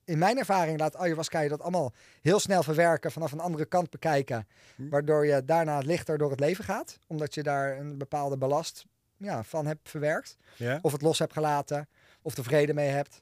in 0.07 0.17
mijn 0.17 0.37
ervaring 0.37 0.79
laat 0.79 0.95
ayahuasca 0.95 1.39
je 1.39 1.49
dat 1.49 1.61
allemaal 1.61 1.93
heel 2.21 2.39
snel 2.39 2.63
verwerken, 2.63 3.11
vanaf 3.11 3.31
een 3.31 3.39
andere 3.39 3.65
kant 3.65 3.89
bekijken, 3.89 4.47
Hm. 4.75 4.89
waardoor 4.89 5.25
je 5.25 5.45
daarna 5.45 5.77
lichter 5.79 6.17
door 6.17 6.29
het 6.31 6.39
leven 6.39 6.63
gaat, 6.63 6.99
omdat 7.07 7.33
je 7.33 7.43
daar 7.43 7.77
een 7.77 7.97
bepaalde 7.97 8.37
ballast 8.37 8.85
ja, 9.17 9.43
van 9.43 9.65
hebt 9.67 9.89
verwerkt 9.89 10.37
Ja? 10.55 10.79
of 10.81 10.91
het 10.91 11.01
los 11.01 11.19
hebt 11.19 11.33
gelaten, 11.33 11.87
of 12.21 12.35
vrede 12.43 12.73
mee 12.73 12.89
hebt. 12.89 13.21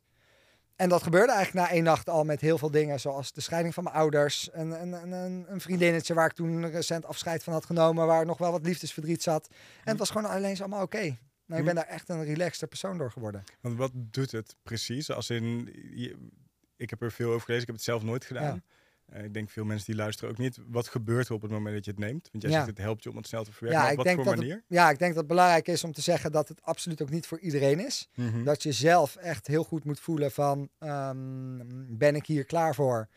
En 0.76 0.89
dat 0.89 1.04
gebeurde 1.04 1.32
eigenlijk 1.34 1.67
na 1.67 1.74
één 1.74 1.84
nacht 1.84 2.10
al 2.10 2.24
met 2.24 2.41
heel 2.41 2.58
veel 2.58 2.71
dingen, 2.71 3.00
zoals 3.00 3.32
de 3.32 3.41
scheiding 3.41 3.74
van 3.74 3.84
mijn 3.84 3.95
ouders, 3.95 4.50
een, 4.52 4.82
een, 4.82 4.93
een, 4.93 5.45
een, 5.52 5.62
vriendinnetje 5.62 6.13
waar 6.13 6.26
ik 6.30 6.36
toen 6.36 6.69
recent 6.69 7.06
afscheid 7.06 7.43
van 7.43 7.54
had 7.54 7.65
genomen, 7.65 8.08
waar 8.08 8.26
nog 8.26 8.38
wel 8.38 8.52
wat 8.52 8.65
liefdesverdriet 8.65 9.24
zat. 9.24 9.48
En 9.52 9.89
het 9.89 9.98
was 10.00 10.10
gewoon 10.10 10.30
alleen 10.32 10.60
allemaal 10.60 10.82
oké. 10.82 11.17
Nou, 11.45 11.60
ik 11.60 11.65
ben 11.65 11.76
daar 11.76 11.88
echt 11.88 12.10
een 12.10 12.24
relaxter 12.24 12.67
persoon 12.67 12.98
door 12.98 13.12
geworden. 13.12 13.43
Want 13.62 13.78
wat 13.78 13.91
doet 13.93 14.32
het 14.32 14.56
precies? 14.63 15.12
Als 15.12 15.30
in, 15.30 15.69
je- 15.93 16.30
ik 16.77 16.89
heb 16.89 17.01
er 17.01 17.11
veel 17.11 17.27
over 17.29 17.41
gelezen, 17.41 17.61
ik 17.61 17.67
heb 17.67 17.75
het 17.75 17.85
zelf 17.85 18.03
nooit 18.03 18.25
gedaan. 18.25 18.63
Eh, 19.05 19.23
ik 19.23 19.33
denk 19.33 19.49
veel 19.49 19.65
mensen 19.65 19.85
die 19.85 19.95
luisteren 19.95 20.29
ook 20.31 20.38
niet. 20.38 20.57
Wat 20.67 20.88
gebeurt 20.88 21.27
er 21.27 21.33
op 21.33 21.41
het 21.41 21.51
moment 21.51 21.75
dat 21.75 21.85
je 21.85 21.91
het 21.91 21.99
neemt? 21.99 22.29
Want 22.31 22.43
jij 22.43 22.51
Ja. 22.51 22.57
zegt 22.57 22.69
het 22.69 22.77
helpt 22.85 23.03
je 23.03 23.09
om 23.09 23.17
het 23.17 23.27
snel 23.27 23.43
te 23.43 23.51
verwerken. 23.51 23.83
Ja 23.83 23.89
op 23.89 23.95
wat 23.95 24.05
denk 24.05 24.15
voor 24.17 24.25
dat 24.25 24.33
het, 24.35 24.43
manier? 24.43 24.63
ja, 24.67 24.89
ik 24.89 24.99
denk 24.99 25.11
dat 25.11 25.19
het 25.19 25.27
belangrijk 25.31 25.67
is 25.67 25.83
om 25.83 25.91
te 25.91 26.01
zeggen 26.01 26.31
dat 26.31 26.47
het 26.47 26.61
absoluut 26.61 27.01
ook 27.01 27.09
niet 27.09 27.27
voor 27.27 27.39
iedereen 27.39 27.85
is. 27.85 28.09
Mhm. 28.15 28.43
Dat 28.43 28.63
je 28.63 28.71
zelf 28.71 29.15
echt 29.15 29.47
heel 29.47 29.63
goed 29.63 29.83
moet 29.83 29.99
voelen 29.99 30.31
van, 30.31 30.69
ehm, 30.79 31.61
ben 31.97 32.15
ik 32.15 32.25
hier 32.25 32.45
klaar 32.45 32.75
voor? 32.75 33.07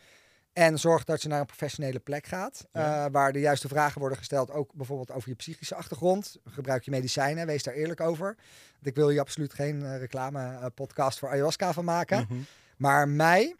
En 0.52 0.78
zorg 0.78 1.04
dat 1.04 1.22
je 1.22 1.28
naar 1.28 1.40
een 1.40 1.46
professionele 1.46 1.98
plek 1.98 2.26
gaat, 2.26 2.66
Ja. 2.72 3.04
eh, 3.06 3.12
waar 3.12 3.32
de 3.32 3.40
juiste 3.40 3.68
vragen 3.68 4.00
worden 4.00 4.18
gesteld, 4.18 4.50
ook 4.50 4.74
bijvoorbeeld 4.74 5.10
over 5.12 5.28
je 5.28 5.34
psychische 5.34 5.74
achtergrond. 5.74 6.36
Gebruik 6.44 6.82
je 6.84 6.90
medicijnen, 6.90 7.46
wees 7.46 7.62
daar 7.62 7.74
eerlijk 7.74 8.00
over. 8.00 8.26
Want 8.72 8.86
ik 8.86 8.94
wil 8.94 9.08
hier 9.08 9.20
absoluut 9.20 9.52
geen 9.54 9.82
eh, 9.82 9.98
reclame 9.98 10.40
eh, 10.40 10.66
podcast 10.74 11.18
voor 11.18 11.28
ayahuasca 11.28 11.72
van 11.72 11.84
maken. 11.84 12.26
Mhm. 12.28 12.38
Maar 12.78 13.08
mij 13.08 13.54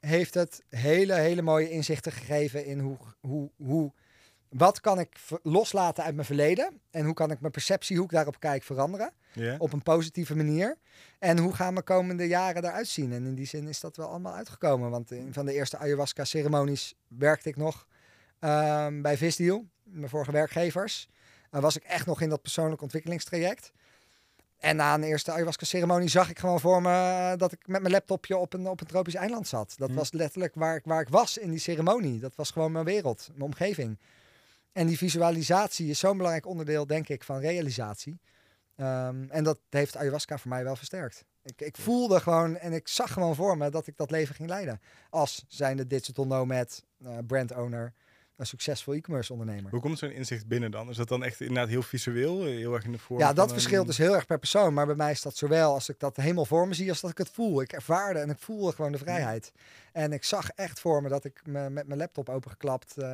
heeft 0.00 0.34
het 0.34 0.62
hele, 0.68 1.14
hele 1.14 1.42
mooie 1.42 1.70
inzichten 1.70 2.12
gegeven 2.12 2.64
in 2.64 2.78
hoe, 2.78 2.96
hoe, 3.20 3.50
hoe, 3.56 3.92
wat 4.48 4.80
kan 4.80 4.98
ik 4.98 5.18
loslaten 5.42 6.04
uit 6.04 6.14
mijn 6.14 6.26
verleden 6.26 6.80
en 6.90 7.04
hoe 7.04 7.14
kan 7.14 7.30
ik 7.30 7.40
mijn 7.40 7.52
perceptie, 7.52 7.96
hoe 7.96 8.04
ik 8.04 8.10
daarop 8.10 8.40
kijk, 8.40 8.62
veranderen 8.62 9.12
op 9.58 9.72
een 9.72 9.82
positieve 9.82 10.36
manier. 10.36 10.76
En 11.18 11.38
hoe 11.38 11.54
gaan 11.54 11.72
mijn 11.72 11.84
komende 11.84 12.26
jaren 12.26 12.64
eruit 12.64 12.88
zien? 12.88 13.12
En 13.12 13.26
in 13.26 13.34
die 13.34 13.46
zin 13.46 13.68
is 13.68 13.80
dat 13.80 13.96
wel 13.96 14.08
allemaal 14.08 14.34
uitgekomen. 14.34 14.90
Want 14.90 15.10
in 15.10 15.32
van 15.32 15.46
de 15.46 15.52
eerste 15.52 15.76
ayahuasca-ceremonies 15.76 16.94
werkte 17.08 17.48
ik 17.48 17.56
nog 17.56 17.86
ehm, 18.38 19.02
bij 19.02 19.16
Visdeal, 19.16 19.66
mijn 19.82 20.08
vorige 20.08 20.32
werkgevers. 20.32 21.08
En 21.50 21.60
was 21.60 21.76
ik 21.76 21.82
echt 21.82 22.06
nog 22.06 22.20
in 22.20 22.28
dat 22.28 22.42
persoonlijk 22.42 22.82
ontwikkelingstraject. 22.82 23.72
En 24.58 24.76
na 24.76 24.94
een 24.94 25.02
eerste 25.02 25.32
ayahuasca-ceremonie 25.32 26.08
zag 26.08 26.30
ik 26.30 26.38
gewoon 26.38 26.60
voor 26.60 26.82
me 26.82 26.90
eh, 26.92 27.32
dat 27.36 27.52
ik 27.52 27.66
met 27.66 27.80
mijn 27.80 27.92
laptopje 27.92 28.36
op 28.36 28.52
een, 28.52 28.68
op 28.68 28.80
een 28.80 28.86
tropisch 28.86 29.14
eiland 29.14 29.48
zat. 29.48 29.74
Dat 29.76 29.88
Hm. 29.88 29.94
was 29.94 30.12
letterlijk 30.12 30.54
waar 30.54 30.76
ik, 30.76 30.84
waar 30.84 31.00
ik 31.00 31.08
was 31.08 31.38
in 31.38 31.50
die 31.50 31.58
ceremonie. 31.58 32.20
Dat 32.20 32.34
was 32.36 32.50
gewoon 32.50 32.72
mijn 32.72 32.84
wereld, 32.84 33.28
mijn 33.30 33.42
omgeving. 33.42 33.98
En 34.72 34.86
die 34.86 34.96
visualisatie 34.98 35.88
is 35.90 35.98
zo'n 35.98 36.16
belangrijk 36.16 36.46
onderdeel, 36.46 36.86
denk 36.86 37.08
ik, 37.08 37.24
van 37.24 37.38
realisatie. 37.38 38.18
Ehm, 38.76 39.24
en 39.28 39.44
dat 39.44 39.58
heeft 39.70 39.96
ayahuasca 39.96 40.38
voor 40.38 40.50
mij 40.50 40.64
wel 40.64 40.76
versterkt. 40.76 41.24
Ik, 41.42 41.60
ik 41.60 41.76
voelde 41.76 42.20
gewoon 42.20 42.56
en 42.56 42.72
ik 42.72 42.88
zag 42.88 43.12
gewoon 43.12 43.34
voor 43.34 43.56
me 43.56 43.70
dat 43.70 43.86
ik 43.86 43.96
dat 43.96 44.10
leven 44.10 44.34
ging 44.34 44.48
leiden. 44.48 44.80
Als 45.10 45.44
zijnde 45.48 45.86
digital 45.86 46.26
nomad, 46.26 46.84
eh 47.04 47.18
brand 47.26 47.52
owner, 47.52 47.92
een 48.36 48.46
succesvol 48.46 48.94
e-commerce 48.94 49.32
ondernemer. 49.32 49.70
Hoe 49.70 49.80
komt 49.80 49.98
zo'n 49.98 50.10
inzicht 50.10 50.46
binnen 50.46 50.70
dan? 50.70 50.88
Is 50.88 50.96
dat 50.96 51.08
dan 51.08 51.24
echt 51.24 51.40
inderdaad 51.40 51.68
heel 51.68 51.82
visueel? 51.82 52.44
Heel 52.44 52.74
erg 52.74 52.84
in 52.84 52.92
de 52.92 52.98
vorm 52.98 53.20
Ja, 53.20 53.32
dat 53.32 53.46
een- 53.46 53.52
verschilt 53.52 53.86
dus 53.86 53.98
heel 53.98 54.14
erg 54.14 54.26
per 54.26 54.38
persoon. 54.38 54.74
Maar 54.74 54.86
bij 54.86 54.94
mij 54.94 55.10
is 55.10 55.22
dat 55.22 55.36
zowel 55.36 55.72
als 55.72 55.88
ik 55.88 55.98
dat 55.98 56.16
helemaal 56.16 56.44
voor 56.46 56.68
me 56.68 56.74
zie, 56.74 56.88
als 56.88 57.00
dat 57.00 57.10
ik 57.10 57.18
het 57.18 57.30
voel. 57.30 57.60
Ik 57.60 57.72
ervaarde 57.72 58.18
en 58.18 58.30
ik 58.30 58.38
voelde 58.38 58.72
gewoon 58.72 58.92
de 58.92 58.98
vrijheid. 58.98 59.52
En 59.92 60.12
ik 60.12 60.24
zag 60.24 60.48
echt 60.50 60.80
voor 60.80 61.02
me 61.02 61.08
dat 61.08 61.24
ik 61.24 61.40
me, 61.46 61.70
met 61.70 61.86
mijn 61.86 61.98
laptop 61.98 62.28
opengeklapt 62.28 62.96
eh 62.98 63.06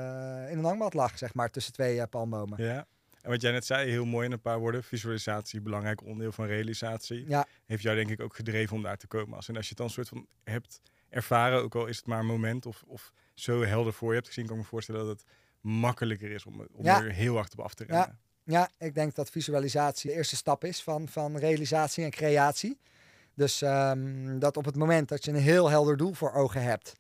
in 0.51 0.59
een 0.59 0.65
hangmat 0.65 0.95
lag, 0.95 1.19
zeg 1.19 1.35
maar, 1.35 1.51
tussen 1.51 1.73
twee 1.73 2.01
eh, 2.01 2.07
palmbomen. 2.11 2.63
Ja. 2.65 2.87
En 3.23 3.31
wat 3.31 3.41
jij 3.41 3.53
net 3.53 3.67
zei, 3.67 3.91
heel 3.91 4.05
mooi 4.05 4.27
in 4.27 4.33
een 4.33 4.41
paar 4.41 4.59
woorden. 4.59 4.85
Visualisatie, 4.85 5.61
belangrijk 5.61 6.03
onderdeel 6.03 6.33
van 6.33 6.47
realisatie. 6.47 7.25
Ja. 7.29 7.47
Heeft 7.67 7.83
jou 7.83 7.97
denk 7.97 8.11
ik 8.11 8.21
ook 8.21 8.37
gedreven 8.37 8.77
om 8.77 8.83
daar 8.83 8.97
te 8.97 9.07
komen. 9.07 9.37
Als, 9.37 9.49
en 9.49 9.55
als 9.57 9.63
je 9.65 9.69
het 9.69 9.79
dan 9.79 9.87
een 9.87 9.93
soort 9.93 10.09
van 10.09 10.27
hebt 10.45 10.81
ervaren, 11.13 11.63
ook 11.63 11.75
al 11.75 11.87
is 11.87 11.97
het 11.97 12.07
maar 12.07 12.19
een 12.19 12.27
moment 12.27 12.67
of, 12.67 12.83
of 12.87 13.13
zo 13.35 13.63
helder 13.65 13.93
voor 13.93 14.09
je 14.09 14.15
hebt 14.15 14.27
gezien, 14.27 14.47
kan 14.47 14.57
ik 14.57 14.63
me 14.63 14.69
voorstellen 14.69 15.07
dat 15.07 15.09
het 15.19 15.25
makkelijker 15.61 16.31
is 16.31 16.45
om, 16.47 16.67
om 16.73 16.85
Ja. 16.85 17.03
er 17.03 17.13
heel 17.13 17.35
hard 17.35 17.53
op 17.53 17.61
af 17.61 17.75
te 17.75 17.85
Ja. 17.89 17.95
rennen. 17.99 18.19
Ja, 18.45 18.71
ik 18.79 18.95
denk 18.95 19.15
dat 19.15 19.31
visualisatie 19.31 20.11
de 20.11 20.17
eerste 20.17 20.37
stap 20.37 20.65
is 20.65 20.83
van, 20.83 21.09
van 21.09 21.37
realisatie 21.37 22.05
en 22.05 22.11
creatie. 22.11 22.79
Dus 23.35 23.63
ehm, 23.63 24.39
dat 24.39 24.57
op 24.57 24.65
het 24.65 24.77
moment 24.77 25.09
dat 25.09 25.25
je 25.25 25.31
een 25.31 25.37
heel 25.37 25.69
helder 25.71 25.97
doel 25.97 26.13
voor 26.13 26.33
ogen 26.33 26.63
hebt 26.63 26.93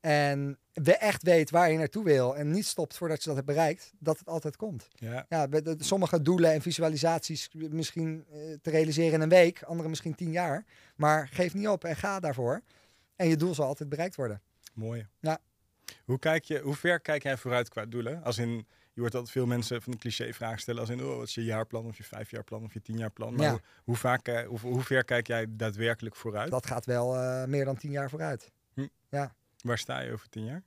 en 0.00 0.58
we 0.72 0.96
echt 0.96 1.22
weet 1.22 1.50
waar 1.50 1.70
je 1.70 1.78
naartoe 1.78 2.04
wil 2.04 2.36
en 2.36 2.50
niet 2.50 2.66
stopt 2.66 2.96
voordat 2.96 3.18
je 3.20 3.24
dat 3.26 3.34
hebt 3.34 3.46
bereikt, 3.48 3.92
dat 3.98 4.18
het 4.18 4.28
altijd 4.28 4.56
komt. 4.56 4.88
Ja. 4.94 5.26
Ja, 5.28 5.48
sommige 5.78 6.22
doelen 6.22 6.52
en 6.52 6.62
visualisaties 6.62 7.50
misschien 7.70 8.24
eh, 8.32 8.38
te 8.62 8.70
realiseren 8.70 9.12
in 9.12 9.20
een 9.20 9.28
week, 9.28 9.62
andere 9.62 9.88
misschien 9.88 10.14
tien 10.14 10.30
jaar. 10.30 10.64
Maar 10.96 11.28
geef 11.32 11.54
niet 11.54 11.68
op 11.68 11.84
en 11.84 11.96
ga 11.96 12.20
daarvoor. 12.20 12.62
En 13.16 13.28
je 13.28 13.36
doel 13.36 13.54
zal 13.54 13.66
altijd 13.66 13.88
bereikt 13.88 14.14
worden. 14.14 14.42
Mooi. 14.74 15.06
Ja. 15.20 15.38
Hoe, 16.04 16.18
kijk 16.18 16.44
je, 16.44 16.60
hoe 16.60 16.74
ver 16.74 17.00
kijk 17.00 17.22
jij 17.22 17.36
vooruit 17.36 17.68
qua 17.68 17.86
doelen? 17.86 18.22
Als 18.22 18.38
in, 18.38 18.66
je 18.92 19.00
hoort 19.00 19.14
altijd 19.14 19.32
veel 19.32 19.46
mensen 19.46 19.82
van 19.82 19.92
de 19.92 19.98
cliché 19.98 20.32
vragen 20.32 20.58
stellen 20.58 20.80
als 20.80 20.90
in, 20.90 21.02
oh, 21.04 21.16
wat 21.16 21.26
is 21.28 21.34
je 21.34 21.44
jaarplan 21.44 21.84
of 21.86 21.96
je 21.96 22.04
vijfjaarplan 22.04 22.64
of 22.64 22.72
je 22.72 22.82
tienjaarplan? 22.82 23.34
Maar 23.34 23.44
Ja. 23.44 23.50
hoe, 23.50 23.60
hoe, 23.84 23.96
vaak, 23.96 24.28
eh, 24.28 24.46
hoe, 24.46 24.58
hoe 24.58 24.82
ver 24.82 25.04
kijk 25.04 25.26
jij 25.26 25.46
daadwerkelijk 25.48 26.16
vooruit? 26.16 26.50
Dat 26.50 26.66
gaat 26.66 26.86
wel 26.86 27.16
eh, 27.16 27.44
meer 27.44 27.64
dan 27.64 27.76
tien 27.76 27.90
jaar 27.90 28.10
vooruit. 28.10 28.52
Waar 29.62 29.78
sta 29.78 30.00
je 30.00 30.12
over 30.12 30.28
tien 30.28 30.44
jaar? 30.44 30.62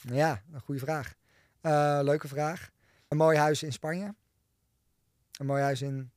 Ja, 0.00 0.42
een 0.52 0.60
goede 0.60 0.80
vraag. 0.80 1.14
Eh, 1.60 1.98
leuke 2.02 2.28
vraag. 2.28 2.70
Een 3.08 3.16
mooi 3.16 3.36
huis 3.38 3.62
in 3.62 3.72
Spanje. 3.72 4.14
Een 5.38 5.46
mooi 5.46 5.62
huis 5.62 5.82
in 5.82 6.10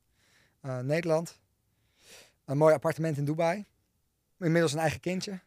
Nederland. 0.82 1.40
Een 2.44 2.56
mooi 2.56 2.74
appartement 2.74 3.16
in 3.16 3.24
Dubai. 3.24 3.64
Inmiddels 4.38 4.72
een 4.72 4.78
eigen 4.78 5.00
kindje. 5.00 5.40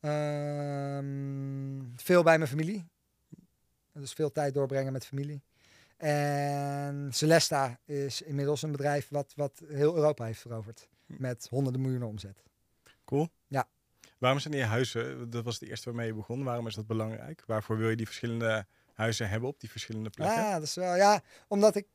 Ehm, 0.00 1.82
veel 1.96 2.22
bij 2.22 2.38
mijn 2.38 2.50
familie. 2.50 2.86
Dus 3.92 4.12
veel 4.12 4.32
tijd 4.32 4.54
doorbrengen 4.54 4.92
met 4.92 5.06
familie. 5.06 5.42
En 5.96 7.08
Celesta 7.12 7.78
is 7.84 8.22
inmiddels 8.22 8.62
een 8.62 8.72
bedrijf 8.72 9.08
wat, 9.08 9.32
wat 9.36 9.62
heel 9.68 9.96
Europa 9.96 10.24
heeft 10.24 10.40
veroverd. 10.40 10.88
Met 11.06 11.46
honderden 11.50 11.80
miljoenen 11.80 12.08
omzet. 12.08 12.42
Cool. 13.04 13.28
Ja. 13.46 13.68
Waarom 14.18 14.40
zijn 14.40 14.54
die 14.54 14.62
huizen, 14.62 15.30
dat 15.30 15.44
was 15.44 15.58
de 15.58 15.68
eerste 15.68 15.84
waarmee 15.84 16.06
je 16.06 16.14
begon, 16.14 16.44
waarom 16.44 16.66
is 16.66 16.74
dat 16.74 16.86
belangrijk? 16.86 17.42
Waarvoor 17.46 17.76
wil 17.76 17.90
je 17.90 17.96
die 17.96 18.06
verschillende 18.06 18.66
huizen 18.94 19.28
hebben 19.28 19.48
op 19.48 19.60
die 19.60 19.70
verschillende 19.70 20.10
plekken? 20.10 20.42
Ja, 20.42 20.54
dat 20.54 20.62
is 20.62 20.74
wel, 20.74 20.96
ja, 20.96 21.22
omdat 21.48 21.76
ik, 21.76 21.86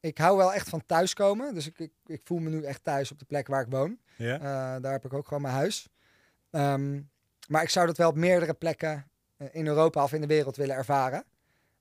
ik 0.00 0.18
hou 0.18 0.36
wel 0.36 0.54
echt 0.54 0.68
van 0.68 0.86
thuiskomen. 0.86 1.54
Dus 1.54 1.66
ik, 1.66 1.78
ik, 1.78 1.92
ik 2.06 2.20
voel 2.24 2.38
me 2.38 2.50
nu 2.50 2.62
echt 2.64 2.84
thuis 2.84 3.10
op 3.10 3.18
de 3.18 3.24
plek 3.24 3.46
waar 3.46 3.62
ik 3.62 3.70
woon. 3.70 3.98
Ja? 4.16 4.34
Eh, 4.34 4.82
daar 4.82 4.92
heb 4.92 5.04
ik 5.04 5.12
ook 5.12 5.26
gewoon 5.26 5.42
mijn 5.42 5.54
huis. 5.54 5.88
Ehm, 6.50 7.00
maar 7.48 7.62
ik 7.62 7.68
zou 7.68 7.86
dat 7.86 7.96
wel 7.96 8.08
op 8.08 8.16
meerdere 8.16 8.54
plekken 8.54 9.10
eh, 9.36 9.46
in 9.50 9.66
Europa 9.66 10.02
of 10.02 10.12
in 10.12 10.20
de 10.20 10.26
wereld 10.26 10.56
willen 10.56 10.76
ervaren. 10.76 11.24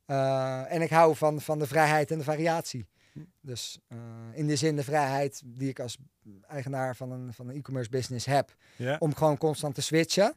Eh, 0.06 0.74
en 0.74 0.82
ik 0.82 0.90
hou 0.90 1.16
van, 1.16 1.42
van 1.42 1.60
de 1.60 1.68
vrijheid 1.68 2.12
en 2.12 2.18
de 2.18 2.24
variatie. 2.24 2.88
Dus 3.42 3.80
eh, 3.88 3.98
in 4.34 4.48
de 4.48 4.56
zin 4.56 4.76
de 4.76 4.84
vrijheid 4.84 5.42
die 5.46 5.70
ik 5.70 5.80
als 5.80 5.98
eigenaar 6.48 6.96
van 6.96 7.12
een, 7.12 7.34
van 7.34 7.48
een 7.48 7.56
e-commerce 7.56 7.90
business 7.90 8.26
heb. 8.26 8.56
Ja? 8.76 8.96
Om 9.00 9.16
gewoon 9.16 9.38
constant 9.38 9.76
te 9.76 9.82
switchen. 9.82 10.36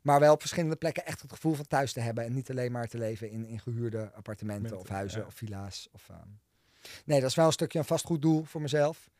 Maar 0.00 0.20
wel 0.20 0.32
op 0.32 0.40
verschillende 0.40 0.76
plekken 0.76 1.06
echt 1.06 1.20
het 1.22 1.32
gevoel 1.32 1.54
van 1.54 1.66
thuis 1.66 1.92
te 1.92 2.00
hebben. 2.00 2.24
En 2.24 2.32
niet 2.32 2.50
alleen 2.50 2.72
maar 2.72 2.86
te 2.86 2.98
leven 2.98 3.30
in, 3.30 3.46
in 3.46 3.60
gehuurde 3.60 4.10
appartementen 4.12 4.78
of 4.78 4.88
huizen 4.88 5.20
ja. 5.20 5.26
of 5.26 5.34
villa's. 5.34 5.88
Of, 5.92 6.08
ehm, 6.08 6.28
Nee, 7.04 7.20
dat 7.20 7.28
is 7.28 7.36
wel 7.36 7.46
een 7.46 7.52
stukje 7.52 7.78
een 7.78 7.84
vastgoeddoel 7.84 8.44
voor 8.44 8.60
mezelf. 8.60 9.10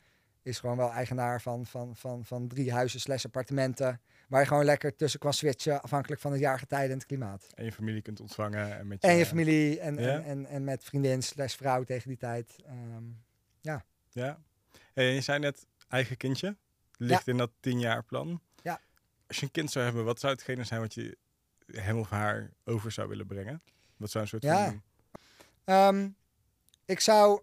Is 0.42 0.58
gewoon 0.60 0.76
wel 0.76 0.90
eigenaar 0.92 1.40
van, 1.42 1.66
van, 1.66 1.96
van, 1.96 2.24
van 2.24 2.48
drie 2.48 2.72
huizen 2.72 3.00
slash 3.00 3.24
appartementen. 3.24 4.00
Waar 4.28 4.40
je 4.40 4.46
gewoon 4.46 4.64
lekker 4.64 4.96
tussen 4.96 5.20
kan 5.20 5.32
switchen, 5.32 5.82
afhankelijk 5.82 6.20
van 6.20 6.32
het 6.32 6.40
jaargetijde 6.40 6.92
en 6.92 6.98
het 6.98 7.06
klimaat. 7.06 7.46
En 7.54 7.64
je 7.64 7.72
familie 7.72 8.02
kunt 8.02 8.20
ontvangen. 8.20 8.78
En, 8.78 8.86
met 8.86 9.02
je, 9.02 9.08
En 9.08 9.14
je 9.16 9.26
familie 9.26 9.80
en, 9.80 9.94
Ja. 9.94 10.14
en, 10.14 10.24
en, 10.24 10.46
en 10.46 10.64
met 10.64 10.84
vriendin 10.84 11.22
slash 11.22 11.54
vrouw 11.56 11.84
tegen 11.84 12.08
die 12.08 12.18
tijd. 12.18 12.56
Ehm, 12.66 13.04
Ja. 13.60 13.84
Hey, 14.92 15.08
en 15.08 15.14
je 15.14 15.20
zei 15.20 15.38
net 15.38 15.66
eigen 15.88 16.16
kindje. 16.16 16.56
Ligt 16.96 17.28
in 17.28 17.36
dat 17.36 17.50
tien 17.60 17.80
jaar 17.80 18.04
plan. 18.04 18.40
Ja. 18.62 18.80
Als 19.26 19.36
je 19.36 19.42
een 19.46 19.50
kind 19.50 19.70
zou 19.70 19.84
hebben, 19.84 20.04
wat 20.04 20.20
zou 20.20 20.32
hetgene 20.32 20.64
zijn 20.64 20.80
wat 20.80 20.94
je 20.94 21.16
hem 21.72 21.98
of 21.98 22.10
haar 22.10 22.50
over 22.64 22.92
zou 22.92 23.08
willen 23.08 23.26
brengen? 23.26 23.62
Wat 23.96 24.10
zou 24.10 24.24
een 24.24 24.30
soort 24.30 24.42
Ja. 24.42 24.64
van... 24.64 24.82
Ehm, 25.64 26.08
ik 26.84 27.00
zou 27.00 27.42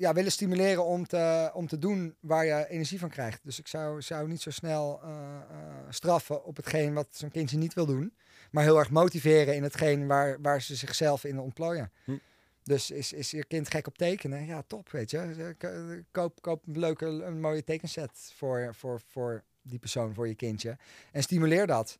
ja, 0.00 0.12
willen 0.12 0.32
stimuleren 0.32 0.84
om 0.84 1.06
te, 1.06 1.50
om 1.54 1.66
te 1.66 1.78
doen 1.78 2.16
waar 2.20 2.44
je 2.44 2.68
energie 2.68 2.98
van 2.98 3.08
krijgt. 3.08 3.40
Dus 3.44 3.58
ik 3.58 3.66
zou, 3.66 4.02
zou 4.02 4.28
niet 4.28 4.40
zo 4.40 4.50
snel 4.50 5.00
eh, 5.02 5.10
eh, 5.10 5.66
straffen 5.88 6.44
op 6.44 6.56
hetgeen 6.56 6.94
wat 6.94 7.06
zo'n 7.10 7.30
kindje 7.30 7.56
niet 7.58 7.74
wil 7.74 7.86
doen. 7.86 8.14
Maar 8.50 8.64
heel 8.64 8.78
erg 8.78 8.90
motiveren 8.90 9.54
in 9.54 9.62
hetgeen 9.62 10.06
waar, 10.06 10.40
waar 10.40 10.62
ze 10.62 10.74
zichzelf 10.76 11.24
in 11.24 11.38
ontplooien. 11.38 11.92
Hm. 12.04 12.16
Dus 12.62 12.90
is, 12.90 13.12
is 13.12 13.30
je 13.30 13.44
kind 13.44 13.70
gek 13.70 13.86
op 13.86 13.98
tekenen? 13.98 14.46
Ja, 14.46 14.62
top, 14.66 14.90
weet 14.90 15.10
je. 15.10 15.54
K- 15.58 16.02
Koop, 16.10 16.42
koop 16.42 16.66
een 16.66 16.78
leuke, 16.78 17.06
een 17.06 17.40
mooie 17.40 17.64
tekenset 17.64 18.32
voor, 18.36 18.74
voor, 18.74 19.00
voor 19.06 19.44
die 19.62 19.78
persoon, 19.78 20.14
voor 20.14 20.28
je 20.28 20.34
kindje. 20.34 20.76
En 21.12 21.22
stimuleer 21.22 21.66
dat. 21.66 21.98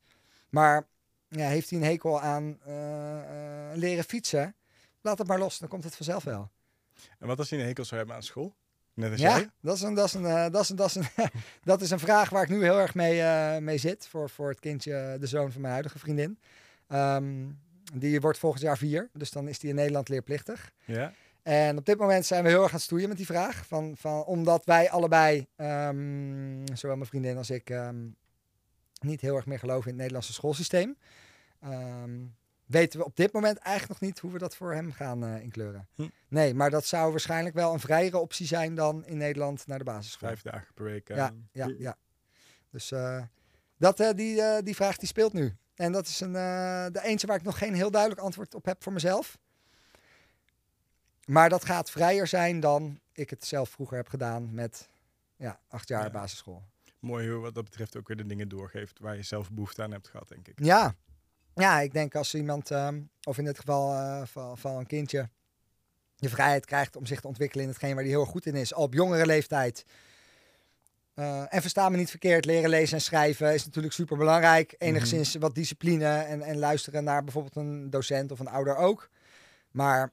Maar 0.50 0.86
ja, 1.28 1.48
heeft 1.48 1.70
hij 1.70 1.78
een 1.78 1.84
hekel 1.84 2.20
aan 2.20 2.58
eh, 2.64 3.70
eh, 3.70 3.76
leren 3.76 4.04
fietsen? 4.04 4.54
Laat 5.00 5.18
het 5.18 5.26
maar 5.26 5.38
los, 5.38 5.58
dan 5.58 5.68
komt 5.68 5.84
het 5.84 5.96
vanzelf 5.96 6.24
wel. 6.24 6.50
En 7.18 7.26
wat 7.26 7.38
als 7.38 7.50
hij 7.50 7.58
een 7.58 7.66
hekel 7.66 7.84
zou 7.84 7.96
hebben 7.96 8.16
aan 8.16 8.22
school? 8.22 8.54
Net 8.94 9.10
als 9.10 9.20
Ja, 9.20 9.36
jij? 9.36 9.50
dat 9.60 9.76
is, 9.76 9.82
een, 9.82 9.94
dat, 9.94 10.06
is 10.06 10.14
een, 10.14 10.24
eh, 10.26 10.50
dat, 10.50 10.62
is 10.62 10.68
een, 10.68 10.76
dat, 10.76 10.88
is 10.88 10.94
een, 10.94 11.06
dat 11.62 11.80
is 11.80 11.90
een 11.90 11.98
vraag 11.98 12.30
waar 12.30 12.42
ik 12.42 12.48
nu 12.48 12.62
heel 12.62 12.78
erg 12.78 12.94
mee, 12.94 13.20
eh, 13.22 13.58
mee 13.58 13.78
zit. 13.78 14.06
Voor, 14.08 14.30
voor 14.30 14.48
het 14.48 14.60
kindje, 14.60 15.16
de 15.20 15.26
zoon 15.26 15.52
van 15.52 15.60
mijn 15.60 15.72
huidige 15.72 15.98
vriendin. 15.98 16.38
Ehm, 16.88 17.48
die 17.94 18.20
wordt 18.20 18.38
volgend 18.38 18.62
jaar 18.62 18.78
vier, 18.78 19.10
dus 19.12 19.30
dan 19.30 19.48
is 19.48 19.58
die 19.58 19.70
in 19.70 19.76
Nederland 19.76 20.08
leerplichtig. 20.08 20.70
Ja? 20.84 21.12
En 21.42 21.78
op 21.78 21.86
dit 21.86 21.98
moment 21.98 22.26
zijn 22.26 22.42
we 22.42 22.48
heel 22.48 22.58
erg 22.62 22.68
aan 22.68 22.74
het 22.74 22.82
stoeien 22.84 23.08
met 23.08 23.16
die 23.16 23.26
vraag. 23.26 23.66
Van, 23.66 23.96
van, 23.96 24.24
omdat 24.24 24.64
wij 24.64 24.90
allebei, 24.90 25.46
ehm, 25.56 26.66
zowel 26.74 26.96
mijn 26.96 27.08
vriendin 27.08 27.36
als 27.36 27.50
ik, 27.50 27.70
ehm, 27.70 28.06
niet 29.00 29.20
heel 29.20 29.36
erg 29.36 29.46
meer 29.46 29.58
geloven 29.58 29.82
in 29.82 29.88
het 29.88 29.96
Nederlandse 29.96 30.32
schoolsysteem. 30.32 30.96
Ehm, 31.60 32.10
weten 32.70 32.98
we 32.98 33.04
op 33.04 33.16
dit 33.16 33.32
moment 33.32 33.56
eigenlijk 33.58 34.00
nog 34.00 34.10
niet 34.10 34.18
hoe 34.18 34.32
we 34.32 34.38
dat 34.38 34.56
voor 34.56 34.74
hem 34.74 34.92
gaan 34.92 35.24
eh, 35.24 35.42
inkleuren. 35.42 35.88
Hm. 35.94 36.08
Nee, 36.28 36.54
maar 36.54 36.70
dat 36.70 36.86
zou 36.86 37.10
waarschijnlijk 37.10 37.54
wel 37.54 37.72
een 37.72 37.80
vrijere 37.80 38.18
optie 38.18 38.46
zijn 38.46 38.74
dan 38.74 39.04
in 39.04 39.16
Nederland 39.16 39.66
naar 39.66 39.78
de 39.78 39.84
basisschool. 39.84 40.28
Vijf 40.28 40.42
dagen 40.42 40.74
per 40.74 40.84
week. 40.84 41.08
eh, 41.08 41.16
Ja, 41.16 41.32
ja, 41.52 41.74
ja. 41.78 41.96
Dus 42.70 42.90
eh, 42.90 43.22
dat, 43.76 43.96
die, 44.16 44.62
die 44.62 44.74
vraag 44.74 44.96
die 44.96 45.08
speelt 45.08 45.32
nu. 45.32 45.56
En 45.74 45.92
dat 45.92 46.06
is 46.06 46.20
een, 46.20 46.32
de 46.92 47.00
eentje 47.02 47.26
waar 47.26 47.36
ik 47.36 47.42
nog 47.42 47.58
geen 47.58 47.74
heel 47.74 47.90
duidelijk 47.90 48.20
antwoord 48.20 48.54
op 48.54 48.64
heb 48.64 48.82
voor 48.82 48.92
mezelf. 48.92 49.38
Maar 51.24 51.48
dat 51.48 51.64
gaat 51.64 51.90
vrijer 51.90 52.26
zijn 52.26 52.60
dan 52.60 53.00
ik 53.12 53.30
het 53.30 53.44
zelf 53.46 53.70
vroeger 53.70 53.96
heb 53.96 54.08
gedaan 54.08 54.54
met 54.54 54.88
ja, 55.36 55.60
acht 55.68 55.88
jaar 55.88 56.04
Ja. 56.04 56.10
basisschool. 56.10 56.62
Mooi 56.98 57.30
hoe 57.30 57.40
wat 57.40 57.54
dat 57.54 57.64
betreft 57.64 57.96
ook 57.96 58.08
weer 58.08 58.16
de 58.16 58.26
dingen 58.26 58.48
doorgeeft 58.48 58.98
waar 58.98 59.16
je 59.16 59.22
zelf 59.22 59.50
behoefte 59.50 59.82
aan 59.82 59.90
hebt 59.92 60.08
gehad, 60.08 60.28
denk 60.28 60.48
ik. 60.48 60.64
Ja, 60.64 60.94
ja 61.54 61.80
ik 61.80 61.92
denk 61.92 62.14
als 62.14 62.34
iemand, 62.34 62.70
ehm, 62.70 63.00
of 63.22 63.38
in 63.38 63.44
dit 63.44 63.58
geval 63.58 63.92
eh, 63.92 64.22
van, 64.24 64.58
van 64.58 64.76
een 64.76 64.86
kindje, 64.86 65.28
de 66.16 66.28
vrijheid 66.28 66.66
krijgt 66.66 66.96
om 66.96 67.06
zich 67.06 67.20
te 67.20 67.26
ontwikkelen 67.26 67.64
in 67.64 67.70
hetgeen 67.70 67.94
waar 67.94 68.02
hij 68.02 68.12
heel 68.12 68.24
goed 68.24 68.46
in 68.46 68.54
is, 68.54 68.74
al 68.74 68.82
op 68.82 68.94
jongere 68.94 69.26
leeftijd. 69.26 69.84
Eh, 71.14 71.54
en 71.54 71.60
versta 71.60 71.88
me 71.88 71.96
niet 71.96 72.10
verkeerd, 72.10 72.44
leren 72.44 72.70
lezen 72.70 72.96
en 72.96 73.02
schrijven 73.02 73.54
is 73.54 73.64
natuurlijk 73.64 73.94
super 73.94 74.16
belangrijk. 74.16 74.74
Enigszins 74.78 75.34
wat 75.34 75.54
discipline 75.54 76.06
en, 76.06 76.42
en 76.42 76.58
luisteren 76.58 77.04
naar 77.04 77.24
bijvoorbeeld 77.24 77.56
een 77.56 77.90
docent 77.90 78.32
of 78.32 78.38
een 78.38 78.48
ouder 78.48 78.76
ook. 78.76 79.10
Maar 79.70 80.12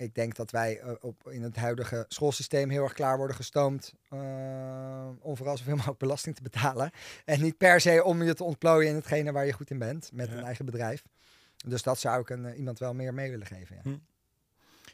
ik 0.00 0.14
denk 0.14 0.34
dat 0.36 0.50
wij 0.50 0.78
eh, 0.80 0.92
op, 1.00 1.28
in 1.30 1.42
het 1.42 1.56
huidige 1.56 2.04
schoolsysteem 2.08 2.70
heel 2.70 2.82
erg 2.82 2.92
klaar 2.92 3.16
worden 3.16 3.36
gestoomd 3.36 3.94
eh, 4.08 5.08
om 5.20 5.36
vooral 5.36 5.56
zoveel 5.56 5.76
mogelijk 5.76 5.98
belasting 5.98 6.36
te 6.36 6.42
betalen. 6.42 6.90
En 7.24 7.40
niet 7.40 7.56
per 7.56 7.80
se 7.80 8.04
om 8.04 8.22
je 8.22 8.34
te 8.34 8.44
ontplooien 8.44 8.88
in 8.90 8.94
hetgene 8.94 9.32
waar 9.32 9.46
je 9.46 9.52
goed 9.52 9.70
in 9.70 9.78
bent 9.78 10.10
met 10.12 10.28
Ja. 10.28 10.36
een 10.36 10.44
eigen 10.44 10.64
bedrijf. 10.64 11.02
Dus 11.66 11.82
dat 11.82 11.98
zou 12.00 12.20
ik 12.20 12.30
een, 12.30 12.44
eh, 12.46 12.58
iemand 12.58 12.78
wel 12.78 12.94
meer 12.94 13.14
mee 13.14 13.30
willen 13.30 13.46
geven. 13.46 13.76
Ja. 13.76 13.82
Hm. 13.82 13.96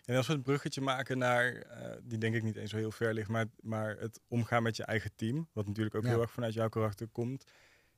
En 0.04 0.16
als 0.16 0.26
we 0.26 0.32
het 0.32 0.42
bruggetje 0.42 0.80
maken 0.80 1.18
naar, 1.18 1.66
die 2.02 2.18
denk 2.18 2.34
ik 2.34 2.42
niet 2.42 2.56
eens 2.56 2.70
zo 2.70 2.76
heel 2.76 2.90
ver 2.90 3.14
ligt, 3.14 3.28
maar, 3.28 3.46
maar 3.60 3.96
het 3.98 4.20
omgaan 4.28 4.62
met 4.62 4.76
je 4.76 4.84
eigen 4.84 5.10
team, 5.16 5.48
wat 5.52 5.66
natuurlijk 5.66 5.94
ook 5.94 6.02
Ja. 6.02 6.08
heel 6.08 6.20
erg 6.20 6.30
vanuit 6.30 6.54
jouw 6.54 6.68
karakter 6.68 7.06
komt. 7.08 7.44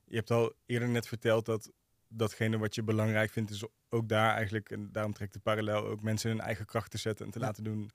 Je 0.05 0.15
hebt 0.15 0.31
al 0.31 0.53
eerder 0.65 0.89
net 0.89 1.07
verteld 1.07 1.45
dat 1.45 1.71
datgene 2.09 2.57
wat 2.57 2.75
je 2.75 2.83
belangrijk 2.83 3.31
vindt, 3.31 3.51
is 3.51 3.63
ook 3.89 4.09
daar 4.09 4.33
eigenlijk, 4.35 4.69
en 4.71 4.89
daarom 4.91 5.13
trekt 5.13 5.33
de 5.33 5.39
parallel 5.39 5.85
ook 5.85 6.01
mensen 6.01 6.29
hun 6.29 6.39
eigen 6.41 6.65
kracht 6.65 6.91
te 6.91 6.97
zetten 6.97 7.25
en 7.25 7.31
te 7.31 7.39
Ja. 7.39 7.45
laten 7.45 7.63
doen 7.63 7.91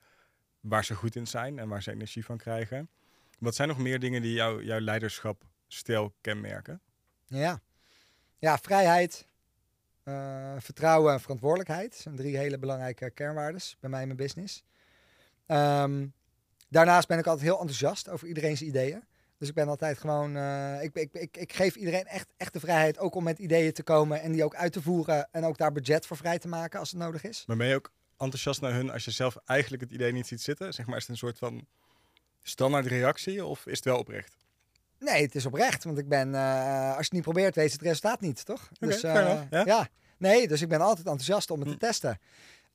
waar 0.59 0.85
ze 0.85 0.95
goed 0.95 1.15
in 1.15 1.27
zijn 1.27 1.59
en 1.59 1.67
waar 1.67 1.83
ze 1.83 1.91
energie 1.91 2.25
van 2.25 2.37
krijgen. 2.37 2.89
Wat 3.39 3.55
zijn 3.55 3.67
nog 3.67 3.77
meer 3.77 3.99
dingen 3.99 4.21
die 4.21 4.33
jou, 4.33 4.63
jouw 4.63 4.79
leiderschapstijl 4.79 6.13
kenmerken? 6.21 6.81
Ja, 7.25 7.61
ja 8.37 8.57
vrijheid, 8.57 9.27
eh, 10.03 10.55
vertrouwen 10.59 11.13
en 11.13 11.19
verantwoordelijkheid 11.21 11.95
zijn 11.95 12.15
drie 12.15 12.37
hele 12.37 12.57
belangrijke 12.57 13.09
kernwaardes 13.11 13.77
bij 13.79 13.89
mij 13.89 14.01
in 14.01 14.07
mijn 14.07 14.19
business. 14.19 14.63
Ehm, 15.45 16.07
daarnaast 16.69 17.07
ben 17.07 17.17
ik 17.19 17.25
altijd 17.27 17.45
heel 17.45 17.59
enthousiast 17.59 18.09
over 18.09 18.27
iedereen's 18.27 18.61
ideeën. 18.61 19.03
Dus 19.37 19.47
ik 19.49 19.53
ben 19.53 19.67
altijd 19.67 19.97
gewoon, 19.97 20.37
eh, 20.37 20.83
ik, 20.83 20.95
ik, 20.95 21.13
ik, 21.13 21.37
ik 21.37 21.53
geef 21.53 21.75
iedereen 21.75 22.05
echt, 22.05 22.27
echt 22.37 22.53
de 22.53 22.59
vrijheid 22.59 22.97
ook 22.99 23.15
om 23.15 23.23
met 23.23 23.39
ideeën 23.39 23.73
te 23.73 23.83
komen 23.83 24.21
en 24.21 24.31
die 24.31 24.43
ook 24.43 24.55
uit 24.55 24.73
te 24.73 24.81
voeren 24.81 25.27
en 25.31 25.43
ook 25.45 25.57
daar 25.57 25.71
budget 25.71 26.05
voor 26.05 26.17
vrij 26.17 26.39
te 26.39 26.47
maken 26.47 26.79
als 26.79 26.91
het 26.91 26.99
nodig 26.99 27.23
is. 27.23 27.43
Maar 27.47 27.57
ben 27.57 27.67
je 27.67 27.75
ook 27.75 27.91
enthousiast 28.17 28.61
naar 28.61 28.73
hun 28.73 28.89
als 28.91 29.05
je 29.05 29.11
zelf 29.11 29.37
eigenlijk 29.45 29.81
het 29.83 29.91
idee 29.91 30.11
niet 30.11 30.27
ziet 30.27 30.41
zitten? 30.41 30.73
Zeg 30.73 30.85
maar, 30.85 30.95
is 30.95 31.01
het 31.01 31.11
een 31.11 31.17
soort 31.17 31.37
van 31.37 31.65
standaard 32.43 32.85
reactie 32.85 33.45
of 33.45 33.65
is 33.65 33.75
het 33.75 33.85
wel 33.85 33.97
oprecht? 33.97 34.35
Nee, 34.99 35.21
het 35.23 35.35
is 35.35 35.45
oprecht, 35.45 35.83
want 35.83 35.97
ik 35.97 36.07
ben, 36.07 36.35
eh, 36.35 36.87
als 36.87 36.95
je 36.95 37.01
het 37.03 37.11
niet 37.11 37.21
probeert, 37.21 37.55
weet 37.55 37.67
je 37.67 37.77
het 37.77 37.81
resultaat 37.81 38.21
niet, 38.21 38.45
toch? 38.45 38.69
dus, 38.79 39.03
eh, 39.03 39.41
ja. 39.49 39.87
nee, 40.17 40.47
dus 40.47 40.61
ik 40.61 40.67
ben 40.69 40.81
altijd 40.81 41.07
enthousiast 41.07 41.51
om 41.51 41.59
het 41.59 41.67
Hm. 41.67 41.73
te 41.73 41.79
testen. 41.79 42.19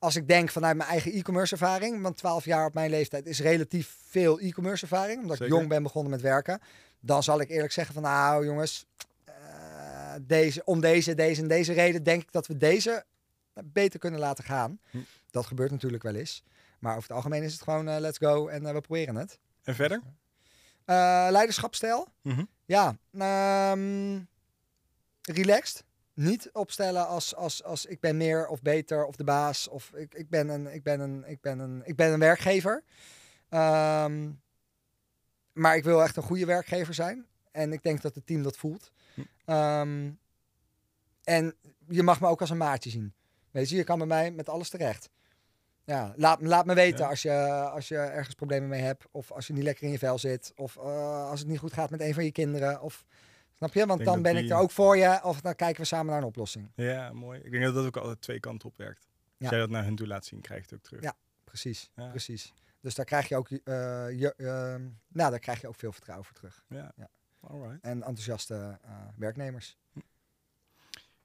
Als 0.01 0.15
ik 0.15 0.27
denk 0.27 0.49
vanuit 0.49 0.77
mijn 0.77 0.89
eigen 0.89 1.11
e-commerce 1.11 1.53
ervaring, 1.53 2.01
want 2.01 2.17
12 2.17 2.45
jaar 2.45 2.65
op 2.65 2.73
mijn 2.73 2.89
leeftijd 2.89 3.25
is 3.25 3.39
relatief 3.39 3.97
veel 4.07 4.39
e-commerce 4.39 4.83
ervaring, 4.83 5.21
omdat 5.21 5.37
Zeker. 5.37 5.53
ik 5.53 5.59
jong 5.59 5.69
ben 5.69 5.83
begonnen 5.83 6.11
met 6.11 6.21
werken, 6.21 6.59
dan 6.99 7.23
zal 7.23 7.39
ik 7.39 7.49
eerlijk 7.49 7.71
zeggen 7.71 7.93
van, 7.93 8.03
nou 8.03 8.45
jongens, 8.45 8.85
eh, 9.25 9.33
deze, 10.21 10.61
om 10.65 10.79
deze, 10.79 11.15
deze 11.15 11.41
en 11.41 11.47
deze 11.47 11.73
reden 11.73 12.03
denk 12.03 12.21
ik 12.21 12.31
dat 12.31 12.47
we 12.47 12.57
deze 12.57 13.05
beter 13.63 13.99
kunnen 13.99 14.19
laten 14.19 14.43
gaan. 14.43 14.79
Hm. 14.89 14.97
Dat 15.31 15.45
gebeurt 15.45 15.71
natuurlijk 15.71 16.03
wel 16.03 16.15
eens, 16.15 16.43
maar 16.79 16.91
over 16.91 17.07
het 17.07 17.17
algemeen 17.17 17.43
is 17.43 17.53
het 17.53 17.61
gewoon 17.61 17.87
eh, 17.87 17.99
let's 17.99 18.17
go 18.17 18.47
en 18.47 18.65
eh, 18.65 18.73
we 18.73 18.81
proberen 18.81 19.15
het. 19.15 19.39
En 19.63 19.75
verder? 19.75 20.01
Eh 20.85 21.27
leiderschapstijl. 21.29 22.07
Mhm. 22.21 22.43
Ja, 22.65 22.97
ehm, 23.17 24.19
relaxed. 25.21 25.83
Niet 26.21 26.49
opstellen 26.53 27.07
als, 27.07 27.35
als, 27.35 27.63
als 27.63 27.85
ik 27.85 27.99
ben 27.99 28.17
meer 28.17 28.47
of 28.47 28.61
beter 28.61 29.05
of 29.05 29.15
de 29.15 29.23
baas 29.23 29.67
of 29.67 29.91
ik, 29.93 30.13
ik, 30.13 30.29
ben, 30.29 30.49
een, 30.49 30.73
ik, 30.73 30.83
ben, 30.83 30.99
een, 30.99 31.23
ik, 31.27 31.41
ben, 31.41 31.59
een, 31.59 31.81
ik 31.85 31.95
ben 31.95 32.13
een 32.13 32.19
werkgever. 32.19 32.83
Ehm, 33.49 34.29
maar 35.53 35.75
ik 35.75 35.83
wil 35.83 36.03
echt 36.03 36.15
een 36.15 36.23
goede 36.23 36.45
werkgever 36.45 36.93
zijn. 36.93 37.25
En 37.51 37.73
ik 37.73 37.83
denk 37.83 38.01
dat 38.01 38.15
het 38.15 38.25
team 38.25 38.43
dat 38.43 38.57
voelt. 38.57 38.91
Hm. 39.13 39.21
Ehm, 39.45 40.11
en 41.23 41.55
je 41.87 42.03
mag 42.03 42.21
me 42.21 42.27
ook 42.27 42.41
als 42.41 42.49
een 42.49 42.57
maatje 42.57 42.89
zien. 42.89 43.13
Weet 43.51 43.69
je, 43.69 43.75
je 43.75 43.83
kan 43.83 43.97
bij 43.97 44.07
mij 44.07 44.31
met 44.31 44.49
alles 44.49 44.69
terecht. 44.69 45.09
Ja, 45.83 46.13
laat, 46.15 46.41
laat 46.41 46.65
me 46.65 46.73
weten 46.73 46.99
Ja. 46.99 47.09
als, 47.09 47.21
je, 47.21 47.33
als 47.73 47.87
je 47.87 47.97
ergens 47.97 48.35
problemen 48.35 48.69
mee 48.69 48.81
hebt. 48.81 49.05
Of 49.11 49.31
als 49.31 49.47
je 49.47 49.53
niet 49.53 49.63
lekker 49.63 49.83
in 49.83 49.91
je 49.91 49.99
vel 49.99 50.17
zit. 50.17 50.51
Of 50.55 50.77
eh, 50.77 51.29
als 51.29 51.39
het 51.39 51.49
niet 51.49 51.59
goed 51.59 51.73
gaat 51.73 51.89
met 51.89 52.01
een 52.01 52.13
van 52.13 52.23
je 52.23 52.31
kinderen. 52.31 52.81
Of, 52.81 53.05
snap 53.61 53.73
je? 53.73 53.85
Want 53.85 54.03
dan 54.05 54.21
ben 54.21 54.35
die- 54.35 54.43
ik 54.43 54.49
er 54.49 54.57
ook 54.57 54.71
voor 54.71 54.97
je. 54.97 55.19
Of 55.23 55.41
dan 55.41 55.55
kijken 55.55 55.81
we 55.81 55.87
samen 55.87 56.05
naar 56.05 56.17
een 56.21 56.27
oplossing. 56.27 56.71
Ja, 56.75 57.13
mooi. 57.13 57.39
Ik 57.39 57.51
denk 57.51 57.63
dat 57.63 57.73
dat 57.73 57.85
ook 57.85 57.97
altijd 57.97 58.21
twee 58.21 58.39
kanten 58.39 58.69
op 58.69 58.77
werkt. 58.77 58.99
Als 59.05 59.13
Ja. 59.37 59.49
jij 59.49 59.59
dat 59.59 59.69
naar 59.69 59.83
hun 59.83 59.95
toe 59.95 60.07
laat 60.07 60.25
zien, 60.25 60.41
krijg 60.41 60.59
je 60.59 60.65
het 60.65 60.75
ook 60.75 60.83
terug. 60.83 61.01
Ja. 61.03 61.15
Precies, 61.43 61.91
Ja. 61.95 62.09
precies. 62.09 62.53
Dus 62.81 62.95
daar 62.95 63.05
krijg 63.05 63.27
je 63.27 63.35
ook, 63.35 63.47
je, 63.49 64.33
eh, 64.37 64.45
nou, 65.07 65.29
daar 65.29 65.39
krijg 65.39 65.61
je 65.61 65.67
ook 65.67 65.75
veel 65.75 65.91
vertrouwen 65.91 66.25
voor 66.27 66.35
terug. 66.35 66.63
Ja. 66.67 66.91
Ja. 66.95 67.09
Alright. 67.39 67.81
En 67.81 67.91
enthousiaste 68.03 68.79
eh, 68.81 68.91
werknemers. 69.15 69.77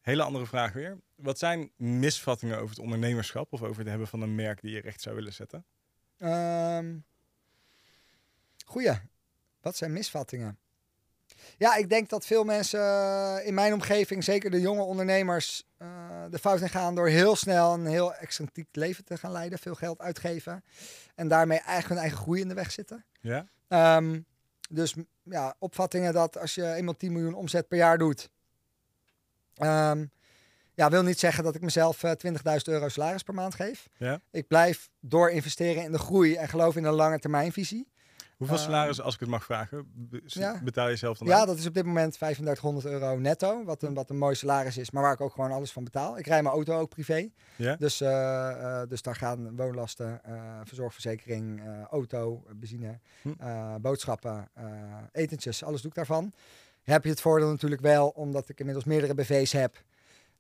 Hele 0.01 0.23
andere 0.23 0.47
vraag 0.47 0.73
weer. 0.73 0.99
Wat 1.15 1.39
zijn 1.39 1.71
misvattingen 1.77 2.57
over 2.57 2.69
het 2.69 2.79
ondernemerschap 2.79 3.53
of 3.53 3.63
over 3.63 3.79
het 3.79 3.89
hebben 3.89 4.09
van 4.09 4.21
een 4.21 4.35
merk 4.35 4.61
die 4.61 4.71
je 4.71 4.81
recht 4.81 5.01
zou 5.01 5.15
willen 5.17 5.33
zetten? 5.33 5.65
Ehm 6.19 6.97
goeie. 8.65 8.93
Wat 9.61 9.77
zijn 9.77 9.93
misvattingen? 9.93 10.59
Ja, 11.59 11.77
ik 11.77 11.89
denk 11.89 12.09
dat 12.09 12.27
veel 12.27 12.45
mensen 12.45 12.81
eh, 12.81 13.47
in 13.47 13.55
mijn 13.55 13.73
omgeving, 13.73 14.25
zeker 14.25 14.51
de 14.51 14.61
jonge 14.61 14.83
ondernemers, 14.83 15.65
eh, 15.79 15.89
de 16.31 16.39
fout 16.39 16.61
in 16.61 16.69
gaan 16.69 16.95
door 16.95 17.09
heel 17.09 17.37
snel 17.37 17.73
een 17.75 17.87
heel 17.87 18.15
excentriek 18.15 18.69
leven 18.73 19.05
te 19.05 19.17
gaan 19.19 19.33
leiden. 19.33 19.59
Veel 19.59 19.75
geld 19.75 20.01
uitgeven. 20.01 20.65
En 21.15 21.29
daarmee 21.29 21.59
eigenlijk 21.59 21.89
hun 21.89 21.99
eigen 21.99 22.19
groei 22.19 22.41
in 22.41 22.49
de 22.49 22.55
weg 22.55 22.71
zitten. 22.73 23.05
Ja? 23.21 23.47
Ehm, 23.69 24.21
Dus 24.71 24.95
ja, 25.23 25.55
opvattingen 25.59 26.13
dat 26.13 26.39
als 26.39 26.55
je 26.55 26.73
eenmaal 26.73 26.97
10 26.97 27.13
miljoen 27.13 27.35
omzet 27.35 27.69
per 27.69 27.79
jaar 27.79 27.99
doet. 27.99 28.31
ehm, 29.55 30.05
ja, 30.75 30.91
wil 30.91 31.03
niet 31.03 31.19
zeggen 31.19 31.45
dat 31.45 31.55
ik 31.55 31.61
mezelf 31.61 32.03
eh 32.03 32.11
20.000 32.11 32.69
euro 32.69 32.89
salaris 32.89 33.23
per 33.23 33.35
maand 33.35 33.55
geef. 33.55 33.89
Ja. 33.99 34.21
Ik 34.31 34.47
blijf 34.47 34.89
door 35.01 35.31
investeren 35.31 35.83
in 35.83 35.93
de 35.93 35.99
groei 35.99 36.35
en 36.35 36.49
geloof 36.49 36.77
in 36.77 36.85
een 36.85 36.93
lange 36.95 37.19
termijnvisie. 37.19 37.89
Hoeveel 38.37 38.57
Eh, 38.57 38.63
salaris, 38.63 39.01
als 39.01 39.15
ik 39.15 39.21
het 39.21 39.29
mag 39.29 39.45
vragen, 39.45 39.87
ja. 40.25 40.61
betaal 40.65 40.89
je 40.89 40.97
zelf 40.97 41.19
dan 41.19 41.29
Ja, 41.29 41.39
uit? 41.39 41.47
dat 41.47 41.59
is 41.59 41.67
op 41.67 41.75
dit 41.75 41.85
moment 41.85 42.13
3500 42.13 42.87
euro 42.87 43.19
netto. 43.19 43.65
Wat 43.65 43.83
een, 43.83 43.95
wat 43.95 44.11
een 44.11 44.19
mooi 44.19 44.35
salaris 44.35 44.77
is, 44.77 44.91
maar 44.91 45.03
waar 45.03 45.13
ik 45.13 45.21
ook 45.21 45.33
gewoon 45.33 45.51
alles 45.53 45.73
van 45.73 45.85
betaal. 45.85 46.19
Ik 46.19 46.27
rij 46.27 46.43
mijn 46.43 46.55
auto 46.55 46.79
ook 46.79 46.89
privé. 46.89 47.29
Ja? 47.57 47.77
Dus, 47.77 48.01
eh, 48.01 48.81
eh, 48.83 48.89
dus 48.89 49.03
daar 49.03 49.17
gaan 49.17 49.57
woonlasten, 49.57 50.25
eh, 50.25 50.61
verzorgverzekering, 50.65 51.63
auto, 51.91 52.43
benzine, 52.55 52.99
Hm. 53.23 53.81
boodschappen, 53.81 54.49
etentjes, 55.13 55.65
alles 55.65 55.81
doe 55.81 55.91
ik 55.91 55.97
daarvan. 55.97 56.33
Heb 56.83 57.05
je 57.05 57.11
het 57.11 57.21
voordeel 57.21 57.49
natuurlijk 57.51 57.83
wel, 57.83 58.09
omdat 58.09 58.49
ik 58.49 58.59
inmiddels 58.59 58.87
meerdere 58.87 59.15
BV's 59.15 59.53
heb, 59.53 59.83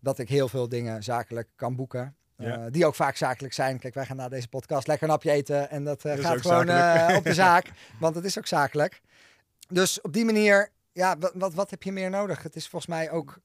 dat 0.00 0.18
ik 0.18 0.28
heel 0.28 0.48
veel 0.48 0.68
dingen 0.68 1.02
zakelijk 1.02 1.48
kan 1.56 1.76
boeken. 1.76 2.16
Eh, 2.36 2.46
Ja. 2.46 2.70
die 2.70 2.86
ook 2.86 2.94
vaak 2.94 3.16
zakelijk 3.16 3.54
zijn. 3.54 3.78
Kijk, 3.78 3.94
wij 3.94 4.06
gaan 4.06 4.16
na 4.16 4.28
deze 4.28 4.48
podcast 4.48 4.86
lekker 4.86 5.04
een 5.06 5.12
hapje 5.12 5.30
eten. 5.30 5.70
En 5.70 5.84
dat 5.84 6.04
eh, 6.04 6.16
Dat 6.16 6.24
gaat 6.24 6.40
gewoon 6.40 6.68
eh, 6.68 7.16
op 7.16 7.24
de 7.24 7.34
zaak. 7.44 7.70
Want 8.00 8.14
het 8.14 8.24
is 8.24 8.38
ook 8.38 8.46
zakelijk. 8.46 9.00
Dus 9.68 10.00
op 10.00 10.12
die 10.12 10.24
manier, 10.24 10.68
ja, 10.92 11.18
wat, 11.18 11.32
wat, 11.34 11.54
wat 11.54 11.70
heb 11.70 11.82
je 11.82 11.92
meer 11.92 12.10
nodig? 12.10 12.42
Het 12.42 12.56
is 12.56 12.68
volgens 12.68 12.90
mij 12.90 13.10
ook 13.10 13.38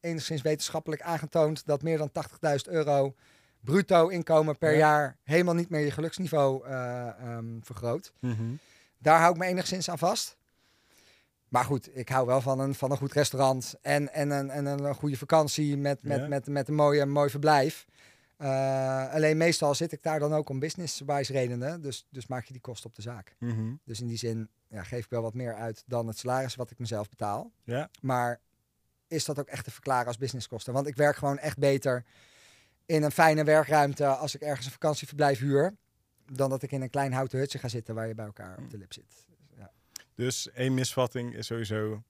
enigszins 0.00 0.42
wetenschappelijk 0.42 1.02
aangetoond 1.02 1.66
dat 1.66 1.82
meer 1.82 1.98
dan 1.98 2.10
80.000 2.66 2.72
euro 2.72 3.14
bruto 3.60 4.08
inkomen 4.08 4.58
per 4.58 4.70
Ja. 4.72 4.78
jaar 4.78 5.16
helemaal 5.22 5.54
niet 5.54 5.68
meer 5.70 5.80
je 5.84 5.90
geluksniveau 5.90 6.66
eh, 6.66 7.06
ehm, 7.08 7.44
vergroot. 7.60 8.12
Mhm. 8.20 8.42
Daar 8.98 9.18
hou 9.20 9.32
ik 9.32 9.38
me 9.38 9.46
enigszins 9.46 9.90
aan 9.90 9.98
vast. 9.98 10.36
Maar 11.48 11.64
goed, 11.64 11.96
ik 11.96 12.08
hou 12.08 12.26
wel 12.26 12.40
van 12.40 12.60
een, 12.60 12.74
van 12.74 12.90
een 12.90 12.96
goed 12.96 13.12
restaurant 13.12 13.74
en, 13.82 14.12
en, 14.12 14.30
een, 14.30 14.50
en 14.50 14.66
een 14.66 14.94
goede 14.94 15.16
vakantie 15.16 15.76
met, 15.76 16.02
met, 16.02 16.18
Ja. 16.20 16.26
met, 16.28 16.46
met 16.46 16.68
een 16.68 16.74
mooie, 16.74 17.06
mooi 17.06 17.30
verblijf. 17.30 17.86
Eh, 18.36 19.12
alleen 19.12 19.36
meestal 19.36 19.74
zit 19.74 19.92
ik 19.92 20.02
daar 20.02 20.18
dan 20.18 20.32
ook 20.34 20.48
om 20.48 20.58
business-wise 20.58 21.32
redenen. 21.32 21.80
Dus, 21.80 22.06
dus 22.10 22.26
maak 22.26 22.44
je 22.44 22.52
die 22.52 22.62
kosten 22.62 22.88
op 22.88 22.96
de 22.96 23.02
zaak. 23.02 23.36
Mhm. 23.38 23.74
Dus 23.84 24.00
in 24.00 24.06
die 24.06 24.16
zin 24.16 24.48
ja, 24.68 24.82
geef 24.82 25.04
ik 25.04 25.10
wel 25.10 25.22
wat 25.22 25.34
meer 25.34 25.54
uit 25.54 25.82
dan 25.86 26.06
het 26.06 26.18
salaris 26.18 26.54
wat 26.54 26.70
ik 26.70 26.78
mezelf 26.78 27.08
betaal. 27.08 27.52
Ja, 27.64 27.90
Maar 28.00 28.40
is 29.08 29.24
dat 29.24 29.38
ook 29.38 29.48
echt 29.48 29.64
te 29.64 29.70
verklaren 29.70 30.06
als 30.06 30.18
businesskosten? 30.18 30.72
Want 30.72 30.86
ik 30.86 30.96
werk 30.96 31.16
gewoon 31.16 31.38
echt 31.38 31.58
beter 31.58 32.04
in 32.86 33.02
een 33.02 33.10
fijne 33.10 33.44
werkruimte 33.44 34.06
als 34.06 34.34
ik 34.34 34.40
ergens 34.40 34.66
een 34.66 34.72
vakantieverblijf 34.72 35.38
huur. 35.38 35.74
Dan 36.32 36.50
dat 36.50 36.62
ik 36.62 36.72
in 36.72 36.82
een 36.82 36.90
klein 36.90 37.12
houten 37.12 37.38
hutje 37.38 37.58
ga 37.58 37.68
zitten 37.68 37.94
waar 37.94 38.08
je 38.08 38.14
bij 38.14 38.24
elkaar 38.24 38.58
op 38.58 38.70
de 38.70 38.78
lip 38.78 38.92
zit. 38.92 39.26
Ja. 39.56 39.70
dus 40.14 40.50
één 40.50 40.74
misvatting 40.74 41.34
is 41.34 41.46
sowieso, 41.46 42.02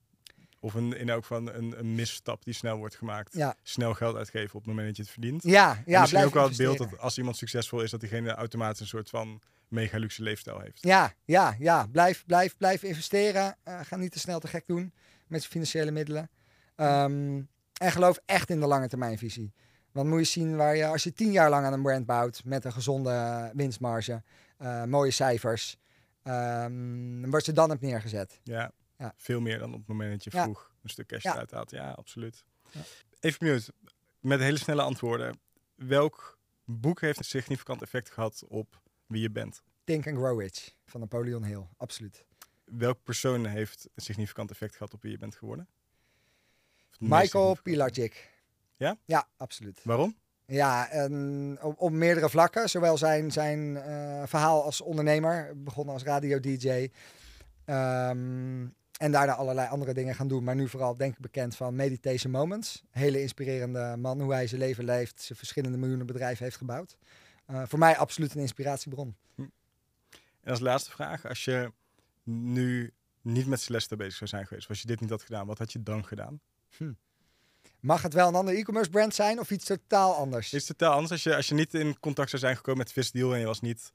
of 0.65 0.75
een, 0.75 0.97
in 0.97 1.09
elk 1.09 1.21
geval 1.21 1.55
een, 1.55 1.79
een 1.79 1.95
misstap 1.95 2.45
die 2.45 2.55
snel 2.55 2.77
wordt 2.77 2.95
gemaakt. 2.97 3.35
Ja, 3.35 3.57
Snel 3.63 3.95
geld 3.95 4.17
uitgeven 4.17 4.55
op 4.55 4.61
het 4.61 4.67
moment 4.67 4.87
dat 4.87 4.97
je 4.97 5.03
het 5.03 5.11
verdient. 5.11 5.43
ja, 5.43 5.77
En 5.77 5.83
ja 5.87 6.01
misschien 6.01 6.25
ook 6.25 6.35
wel 6.35 6.49
het 6.49 6.57
beeld 6.57 6.79
dat 6.79 6.99
als 6.99 7.19
iemand 7.19 7.37
succesvol 7.37 7.81
is, 7.81 7.91
dat 7.91 8.01
diegene 8.01 8.31
automatisch 8.35 8.81
een 8.81 8.87
soort 8.87 9.11
van 9.11 9.41
mega 9.69 9.99
luxe 9.99 10.23
leefstijl 10.23 10.61
heeft. 10.61 10.79
Ja, 10.83 11.13
ja, 11.25 11.57
ja. 11.59 11.87
Blijf, 11.87 12.25
blijf, 12.27 12.57
blijf 12.57 12.83
investeren. 12.83 13.57
Eh, 13.63 13.81
ga 13.83 13.97
niet 13.97 14.13
te 14.13 14.19
snel 14.19 14.41
te 14.41 14.49
gek 14.49 14.67
doen 14.67 14.93
met 15.27 15.43
je 15.43 15.49
financiële 15.49 15.91
middelen. 15.91 16.31
Ehm, 16.77 17.43
en 17.75 17.93
geloof 17.93 18.19
echt 18.27 18.51
in 18.51 18.61
de 18.61 18.67
lange 18.67 18.89
termijnvisie. 18.89 19.53
Want 19.93 20.09
moet 20.09 20.19
je 20.19 20.25
zien 20.25 20.57
waar 20.57 20.77
je, 20.77 20.87
als 20.87 21.03
je 21.03 21.13
tien 21.13 21.33
jaar 21.33 21.51
lang 21.51 21.67
aan 21.67 21.73
een 21.73 21.83
brand 21.83 22.07
bouwt 22.07 22.45
met 22.45 22.65
een 22.65 22.73
gezonde 22.73 23.51
winstmarge, 23.55 24.23
eh, 24.59 24.85
mooie 24.85 25.11
cijfers, 25.11 25.77
ehm, 26.23 27.31
wat 27.31 27.47
je 27.47 27.53
dan 27.53 27.69
hebt 27.71 27.81
neergezet. 27.83 28.41
Ja, 28.43 28.73
Ja. 28.99 29.15
veel 29.17 29.41
meer 29.41 29.59
dan 29.59 29.73
op 29.73 29.79
het 29.79 29.89
moment 29.89 30.11
dat 30.11 30.25
je 30.25 30.31
Ja. 30.39 30.43
vroeg 30.43 30.71
een 30.83 30.89
stuk 30.91 31.07
cash 31.07 31.25
eruit 31.25 31.51
haalt. 31.51 31.71
Ja, 31.71 31.91
absoluut. 31.91 32.45
Ja. 32.71 32.81
Even 33.21 33.39
benieuwd, 33.39 33.71
met 34.21 34.41
hele 34.41 34.59
snelle 34.59 34.83
antwoorden. 34.83 35.39
Welk 35.75 36.39
boek 36.65 37.01
heeft 37.01 37.19
een 37.19 37.25
significant 37.25 37.83
effect 37.83 38.11
gehad 38.11 38.45
op 38.49 38.81
wie 39.07 39.21
je 39.21 39.31
bent? 39.31 39.63
Think 39.85 40.07
and 40.07 40.17
Grow 40.17 40.41
Rich 40.41 40.75
van 40.85 41.01
Napoleon 41.01 41.45
Hill, 41.45 41.67
absoluut. 41.77 42.25
Welk 42.65 43.03
persoon 43.03 43.47
heeft 43.47 43.89
een 43.95 44.03
significant 44.03 44.51
effect 44.51 44.77
gehad 44.77 44.93
op 44.95 45.03
wie 45.03 45.11
je 45.11 45.19
bent 45.19 45.35
geworden? 45.37 45.69
Michael? 46.99 47.57
Pilagic. 47.63 48.31
Ja? 48.77 48.97
Ja, 49.05 49.29
absoluut. 49.37 49.81
Waarom? 49.85 50.17
Ja, 50.47 50.89
en 50.91 51.59
op, 51.63 51.81
op 51.81 51.91
meerdere 51.91 52.29
vlakken. 52.31 52.69
Zowel 52.71 52.99
zijn, 52.99 53.33
zijn 53.33 53.77
eh, 53.77 54.23
verhaal 54.27 54.63
als 54.65 54.81
ondernemer. 54.81 55.63
Begonnen 55.63 55.95
als 55.95 56.03
radio-dj. 56.03 56.89
Ehm, 57.65 58.67
en 58.99 59.13
daarna 59.13 59.35
allerlei 59.35 59.69
andere 59.69 59.95
dingen 59.95 60.15
gaan 60.15 60.29
doen. 60.29 60.45
Maar 60.45 60.55
nu 60.55 60.69
vooral 60.69 60.97
denk 60.97 61.15
ik 61.15 61.21
bekend 61.21 61.57
van 61.57 61.77
Meditation 61.77 62.33
Moments. 62.33 62.83
Hele 62.91 63.21
inspirerende 63.21 63.97
man. 63.97 64.21
Hoe 64.21 64.33
hij 64.33 64.47
zijn 64.47 64.61
leven 64.61 64.85
leeft. 64.85 65.21
Zijn 65.23 65.39
verschillende 65.39 65.79
miljoenen 65.79 66.07
bedrijven 66.07 66.45
heeft 66.45 66.57
gebouwd. 66.57 66.97
Eh, 67.47 67.63
voor 67.67 67.79
mij 67.79 67.97
absoluut 67.97 68.35
een 68.35 68.41
inspiratiebron. 68.41 69.17
En 69.37 70.51
als 70.51 70.61
laatste 70.61 70.91
vraag, 70.91 71.27
als 71.27 71.45
je 71.45 71.73
nu 72.23 72.93
niet 73.23 73.47
met 73.47 73.61
Celeste 73.61 73.97
bezig 73.97 74.17
zou 74.17 74.31
zijn 74.31 74.47
geweest, 74.47 74.65
of 74.65 74.71
als 74.71 74.81
je 74.81 74.87
dit 74.87 75.01
niet 75.01 75.11
had 75.11 75.23
gedaan, 75.23 75.47
wat 75.47 75.59
had 75.59 75.73
je 75.73 75.83
dan 75.83 76.05
gedaan? 76.05 76.41
Mag 77.81 78.03
het 78.03 78.15
wel 78.15 78.29
een 78.29 78.35
ander 78.35 78.55
e-commerce 78.55 78.91
brand 78.91 79.15
zijn 79.15 79.39
of 79.39 79.51
iets 79.51 79.65
totaal 79.65 80.15
anders? 80.15 80.53
Is 80.53 80.69
het 80.69 80.79
totaal 80.79 80.93
anders 80.93 81.11
als 81.13 81.23
je, 81.23 81.37
als 81.37 81.49
je 81.49 81.55
niet 81.55 81.75
in 81.75 82.01
contact 82.01 82.31
zou 82.31 82.43
zijn 82.43 82.57
gekomen 82.57 82.79
met 82.79 82.93
Visdeal 82.93 83.33
en 83.35 83.41
je 83.41 83.47
was 83.47 83.61
niet, 83.61 83.93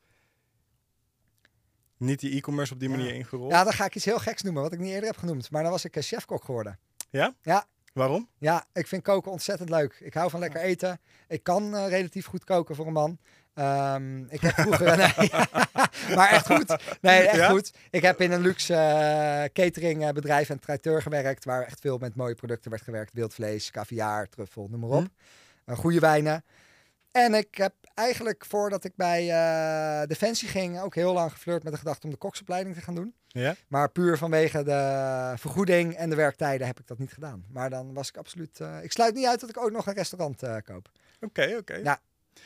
niet 1.99 2.19
die 2.19 2.35
e-commerce 2.35 2.73
op 2.73 2.79
die 2.79 2.89
Ja. 2.89 2.95
manier 2.95 3.13
ingerold? 3.13 3.51
Ja, 3.51 3.63
dan 3.63 3.73
ga 3.73 3.85
ik 3.85 3.95
iets 3.95 4.05
heel 4.05 4.19
geks 4.19 4.41
noemen 4.41 4.61
wat 4.63 4.73
ik 4.73 4.79
niet 4.79 4.91
eerder 4.91 5.09
heb 5.09 5.17
genoemd. 5.17 5.51
Maar 5.51 5.61
dan 5.63 5.71
was 5.71 5.85
ik 5.85 5.95
een 5.95 6.01
chefkok 6.01 6.43
geworden. 6.43 6.79
Ja? 7.09 7.35
Ja. 7.41 7.65
Waarom? 7.93 8.29
Ja, 8.37 8.65
ik 8.73 8.87
vind 8.87 9.03
koken 9.03 9.31
ontzettend 9.31 9.69
leuk. 9.69 9.97
Ik 9.99 10.13
hou 10.13 10.29
van 10.29 10.39
lekker 10.39 10.61
eten. 10.61 10.99
Ik 11.27 11.43
kan 11.43 11.75
eh, 11.75 11.87
relatief 11.87 12.25
goed 12.25 12.43
koken 12.43 12.75
voor 12.75 12.87
een 12.87 12.93
man. 12.93 13.17
Ehm, 13.53 14.23
ik 14.23 14.41
heb 14.41 14.53
vroeger... 14.53 14.97
nee, 14.97 15.29
maar 16.17 16.29
echt 16.29 16.45
goed. 16.45 16.75
Nee, 17.01 17.21
echt 17.21 17.35
Ja? 17.35 17.49
goed. 17.49 17.73
Ik 17.89 18.01
heb 18.01 18.21
in 18.21 18.31
een 18.31 18.41
luxe 18.41 18.73
eh, 18.73 19.43
cateringbedrijf 19.53 20.49
en 20.49 20.59
traiteur 20.59 21.01
gewerkt... 21.01 21.45
waar 21.45 21.63
echt 21.63 21.79
veel 21.79 21.97
met 21.97 22.15
mooie 22.15 22.35
producten 22.35 22.71
werd 22.71 22.83
gewerkt. 22.83 23.13
Wildvlees, 23.13 23.71
caviar, 23.71 24.27
truffel, 24.29 24.67
noem 24.71 24.79
maar 24.79 24.89
op. 24.89 25.03
Hm. 25.65 25.71
Eh, 25.71 25.77
goede 25.77 25.99
wijnen. 25.99 26.43
En 27.11 27.33
ik 27.33 27.55
heb 27.55 27.73
eigenlijk 27.99 28.45
voordat 28.45 28.83
ik 28.83 28.95
bij 28.95 29.29
eh, 29.29 30.07
Defensie 30.07 30.47
ging... 30.47 30.79
ook 30.79 30.95
heel 30.95 31.13
lang 31.13 31.31
geflirt 31.31 31.63
met 31.63 31.71
de 31.73 31.79
gedachte 31.79 32.05
om 32.05 32.11
de 32.11 32.17
koksopleiding 32.17 32.75
te 32.75 32.81
gaan 32.81 32.95
doen. 32.95 33.13
Ja? 33.27 33.55
Maar 33.67 33.89
puur 33.91 34.17
vanwege 34.17 34.63
de 34.63 35.33
vergoeding 35.37 35.93
en 35.95 36.09
de 36.09 36.15
werktijden 36.15 36.67
heb 36.67 36.79
ik 36.79 36.87
dat 36.87 36.97
niet 36.99 37.13
gedaan. 37.13 37.45
Maar 37.49 37.69
dan 37.69 37.93
was 37.93 38.09
ik 38.09 38.17
absoluut. 38.17 38.59
eh, 38.59 38.83
ik 38.83 38.91
sluit 38.91 39.15
niet 39.15 39.25
uit 39.25 39.39
dat 39.39 39.49
ik 39.49 39.57
ook 39.57 39.71
nog 39.71 39.87
een 39.87 39.93
restaurant 39.93 40.43
eh, 40.43 40.55
koop. 40.63 40.89
Oké, 41.21 41.55
oké. 41.59 41.75
Ja. 41.75 41.99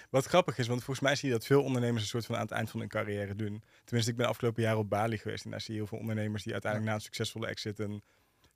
Wat 0.09 0.25
grappig 0.25 0.57
is, 0.57 0.67
want 0.67 0.83
volgens 0.83 1.05
mij 1.05 1.15
zie 1.15 1.27
je 1.29 1.33
dat 1.35 1.45
veel 1.45 1.63
ondernemers 1.63 2.01
een 2.03 2.09
soort 2.09 2.25
van 2.25 2.35
aan 2.35 2.41
het 2.41 2.51
eind 2.51 2.69
van 2.69 2.79
hun 2.79 2.89
carrière 2.89 3.35
doen. 3.35 3.63
Tenminste, 3.83 4.11
ik 4.11 4.17
ben 4.17 4.27
afgelopen 4.27 4.63
jaar 4.63 4.77
op 4.77 4.89
Bali 4.89 5.17
geweest 5.17 5.45
en 5.45 5.51
daar 5.51 5.61
zie 5.61 5.73
je 5.73 5.79
heel 5.79 5.87
veel 5.89 5.97
ondernemers 5.97 6.43
die 6.43 6.51
uiteindelijk 6.53 6.91
na 6.91 6.97
een 6.97 7.03
succesvolle 7.03 7.47
exit 7.47 7.79
een 7.79 8.03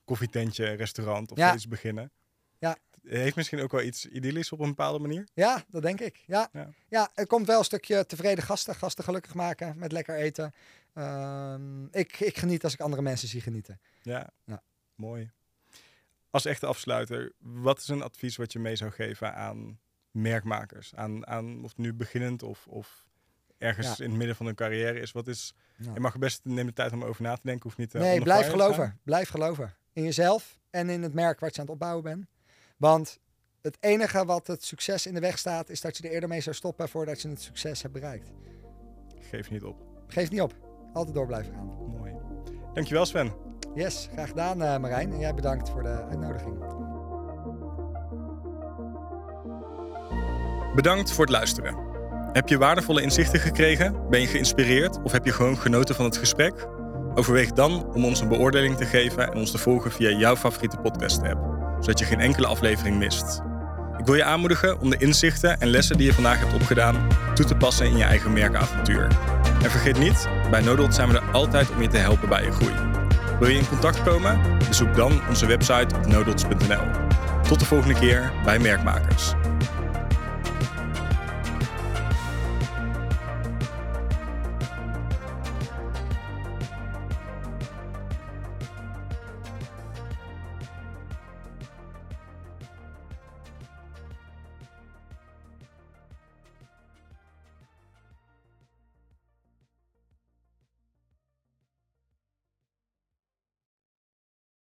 koffietentje, 0.05 0.65
restaurant 0.71 1.31
of 1.31 1.37
Ja. 1.37 1.53
iets 1.53 1.67
beginnen. 1.67 2.11
Ja. 2.59 2.77
Heeft 3.09 3.35
misschien 3.35 3.59
ook 3.59 3.71
wel 3.71 3.81
iets 3.81 4.05
idyllisch 4.05 4.51
op 4.51 4.59
een 4.59 4.67
bepaalde 4.67 4.99
manier. 4.99 5.27
Ja, 5.33 5.63
dat 5.69 5.81
denk 5.81 5.99
ik. 5.99 6.23
Ja. 6.27 6.49
Ja. 6.53 6.69
Ja. 6.89 7.09
er 7.15 7.27
komt 7.27 7.47
wel 7.47 7.57
een 7.59 7.63
stukje 7.65 8.05
tevreden 8.05 8.43
gasten. 8.43 8.75
Gasten 8.75 9.03
gelukkig 9.03 9.33
maken 9.33 9.77
met 9.77 9.91
lekker 9.91 10.15
eten. 10.15 10.53
Ehm, 10.93 11.85
ik, 11.85 12.19
ik 12.19 12.37
geniet 12.37 12.63
als 12.63 12.73
ik 12.73 12.79
andere 12.79 13.01
mensen 13.01 13.27
zie 13.27 13.41
genieten. 13.41 13.79
Ja. 14.01 14.29
Ja. 14.45 14.61
Mooi. 14.95 15.31
Als 16.29 16.45
echte 16.45 16.65
afsluiter, 16.65 17.31
wat 17.39 17.79
is 17.79 17.87
een 17.87 18.01
advies 18.01 18.35
wat 18.35 18.51
je 18.53 18.59
mee 18.59 18.75
zou 18.75 18.91
geven 18.91 19.35
aan 19.35 19.79
merkmakers? 20.11 20.95
Aan, 20.95 21.27
aan 21.27 21.63
of 21.63 21.77
nu 21.77 21.93
beginnend 21.93 22.43
of, 22.43 22.67
of 22.67 23.05
ergens 23.57 23.87
Ja. 23.87 24.03
in 24.03 24.09
het 24.09 24.17
midden 24.17 24.35
van 24.35 24.45
hun 24.45 24.55
carrière 24.55 24.99
is. 24.99 25.11
Wat 25.11 25.27
is 25.27 25.53
Ja. 25.77 25.93
je 25.93 25.99
mag 25.99 26.17
best 26.17 26.39
neem 26.43 26.65
de 26.65 26.73
tijd 26.73 26.91
om 26.91 27.01
erover 27.01 27.21
na 27.23 27.35
te 27.35 27.41
denken. 27.43 27.63
Hoeft 27.63 27.77
niet. 27.77 27.95
eh, 27.95 28.01
Nee, 28.01 28.21
blijf 28.21 28.49
geloven. 28.49 28.99
Blijf 29.03 29.29
geloven. 29.29 29.75
In 29.93 30.03
jezelf 30.03 30.59
en 30.69 30.89
in 30.89 31.03
het 31.03 31.13
merk 31.13 31.39
wat 31.39 31.55
je 31.55 31.59
aan 31.61 31.65
het 31.65 31.73
opbouwen 31.73 32.03
bent. 32.03 32.25
Want 32.78 33.19
het 33.61 33.78
enige 33.80 34.25
wat 34.25 34.47
het 34.47 34.63
succes 34.63 35.05
in 35.05 35.13
de 35.13 35.19
weg 35.19 35.38
staat, 35.38 35.69
is 35.69 35.82
dat 35.82 35.97
je 35.97 36.03
er 36.03 36.13
eerder 36.13 36.30
mee 36.30 36.41
zou 36.41 36.55
stoppen 36.55 36.89
voordat 36.89 37.21
je 37.21 37.30
het 37.30 37.41
succes 37.41 37.82
hebt 37.82 37.93
bereikt. 37.93 38.32
Geef 39.19 39.49
niet 39.49 39.63
op. 39.63 39.82
Geef 40.07 40.32
niet 40.32 40.41
op. 40.41 40.53
Altijd 40.93 41.15
door 41.15 41.25
blijven 41.28 41.53
gaan. 41.53 41.65
Mooi. 41.97 42.13
Dankjewel 42.73 43.05
Sven. 43.05 43.34
Yes, 43.75 44.09
graag 44.11 44.28
gedaan 44.28 44.61
eh, 44.61 44.78
Marijn. 44.78 45.11
En 45.11 45.19
jij 45.19 45.34
bedankt 45.34 45.69
voor 45.69 45.84
de 45.84 46.03
uitnodiging. 46.09 46.57
Bedankt 50.75 51.11
voor 51.11 51.25
het 51.25 51.34
luisteren. 51.34 51.75
Heb 52.32 52.49
je 52.49 52.57
waardevolle 52.57 53.01
inzichten 53.01 53.39
gekregen? 53.39 54.09
Ben 54.09 54.21
je 54.21 54.28
geïnspireerd 54.28 55.01
of 55.03 55.11
heb 55.11 55.25
je 55.25 55.32
gewoon 55.32 55.57
genoten 55.57 55.95
van 55.95 56.05
het 56.05 56.17
gesprek? 56.17 56.67
Overweeg 57.15 57.51
dan 57.51 57.93
om 57.93 58.05
ons 58.05 58.19
een 58.19 58.28
beoordeling 58.28 58.78
te 58.78 58.86
geven 58.86 59.32
en 59.32 59.38
ons 59.38 59.51
te 59.51 59.57
volgen 59.57 59.91
via 59.91 60.09
jouw 60.09 60.36
favoriete 60.36 60.78
podcast-app, 60.78 61.56
zodat 61.80 61.99
je 61.99 62.05
geen 62.05 62.19
enkele 62.19 62.47
aflevering 62.47 62.97
mist. 62.97 63.41
Ik 63.97 64.05
wil 64.05 64.15
je 64.15 64.23
aanmoedigen 64.23 64.80
om 64.80 64.89
de 64.89 64.97
inzichten 64.97 65.59
en 65.59 65.67
lessen 65.67 65.97
die 65.97 66.05
je 66.05 66.13
vandaag 66.13 66.39
hebt 66.39 66.53
opgedaan 66.53 67.07
toe 67.34 67.45
te 67.45 67.55
passen 67.55 67.86
in 67.86 67.97
je 67.97 68.03
eigen 68.03 68.34
merkavontuur. 68.34 69.07
En 69.63 69.71
vergeet 69.71 69.99
niet, 69.99 70.28
bij 70.49 70.61
Nodot 70.61 70.93
zijn 70.93 71.09
we 71.09 71.15
er 71.15 71.32
altijd 71.32 71.69
om 71.71 71.82
je 71.82 71.88
te 71.88 71.97
helpen 71.97 72.30
bij 72.30 72.43
je 72.43 72.51
groei. 72.51 72.73
Wil 73.39 73.49
je 73.49 73.57
in 73.57 73.67
contact 73.67 74.03
komen? 74.03 74.39
Bezoek 74.67 74.95
dan 74.95 75.21
onze 75.30 75.45
website 75.45 75.95
op 75.95 76.07
nodots.nl. 76.07 77.05
Tot 77.47 77.59
de 77.59 77.65
volgende 77.65 77.99
keer 77.99 78.32
bij 78.43 78.59
Merkmakers. 78.59 79.34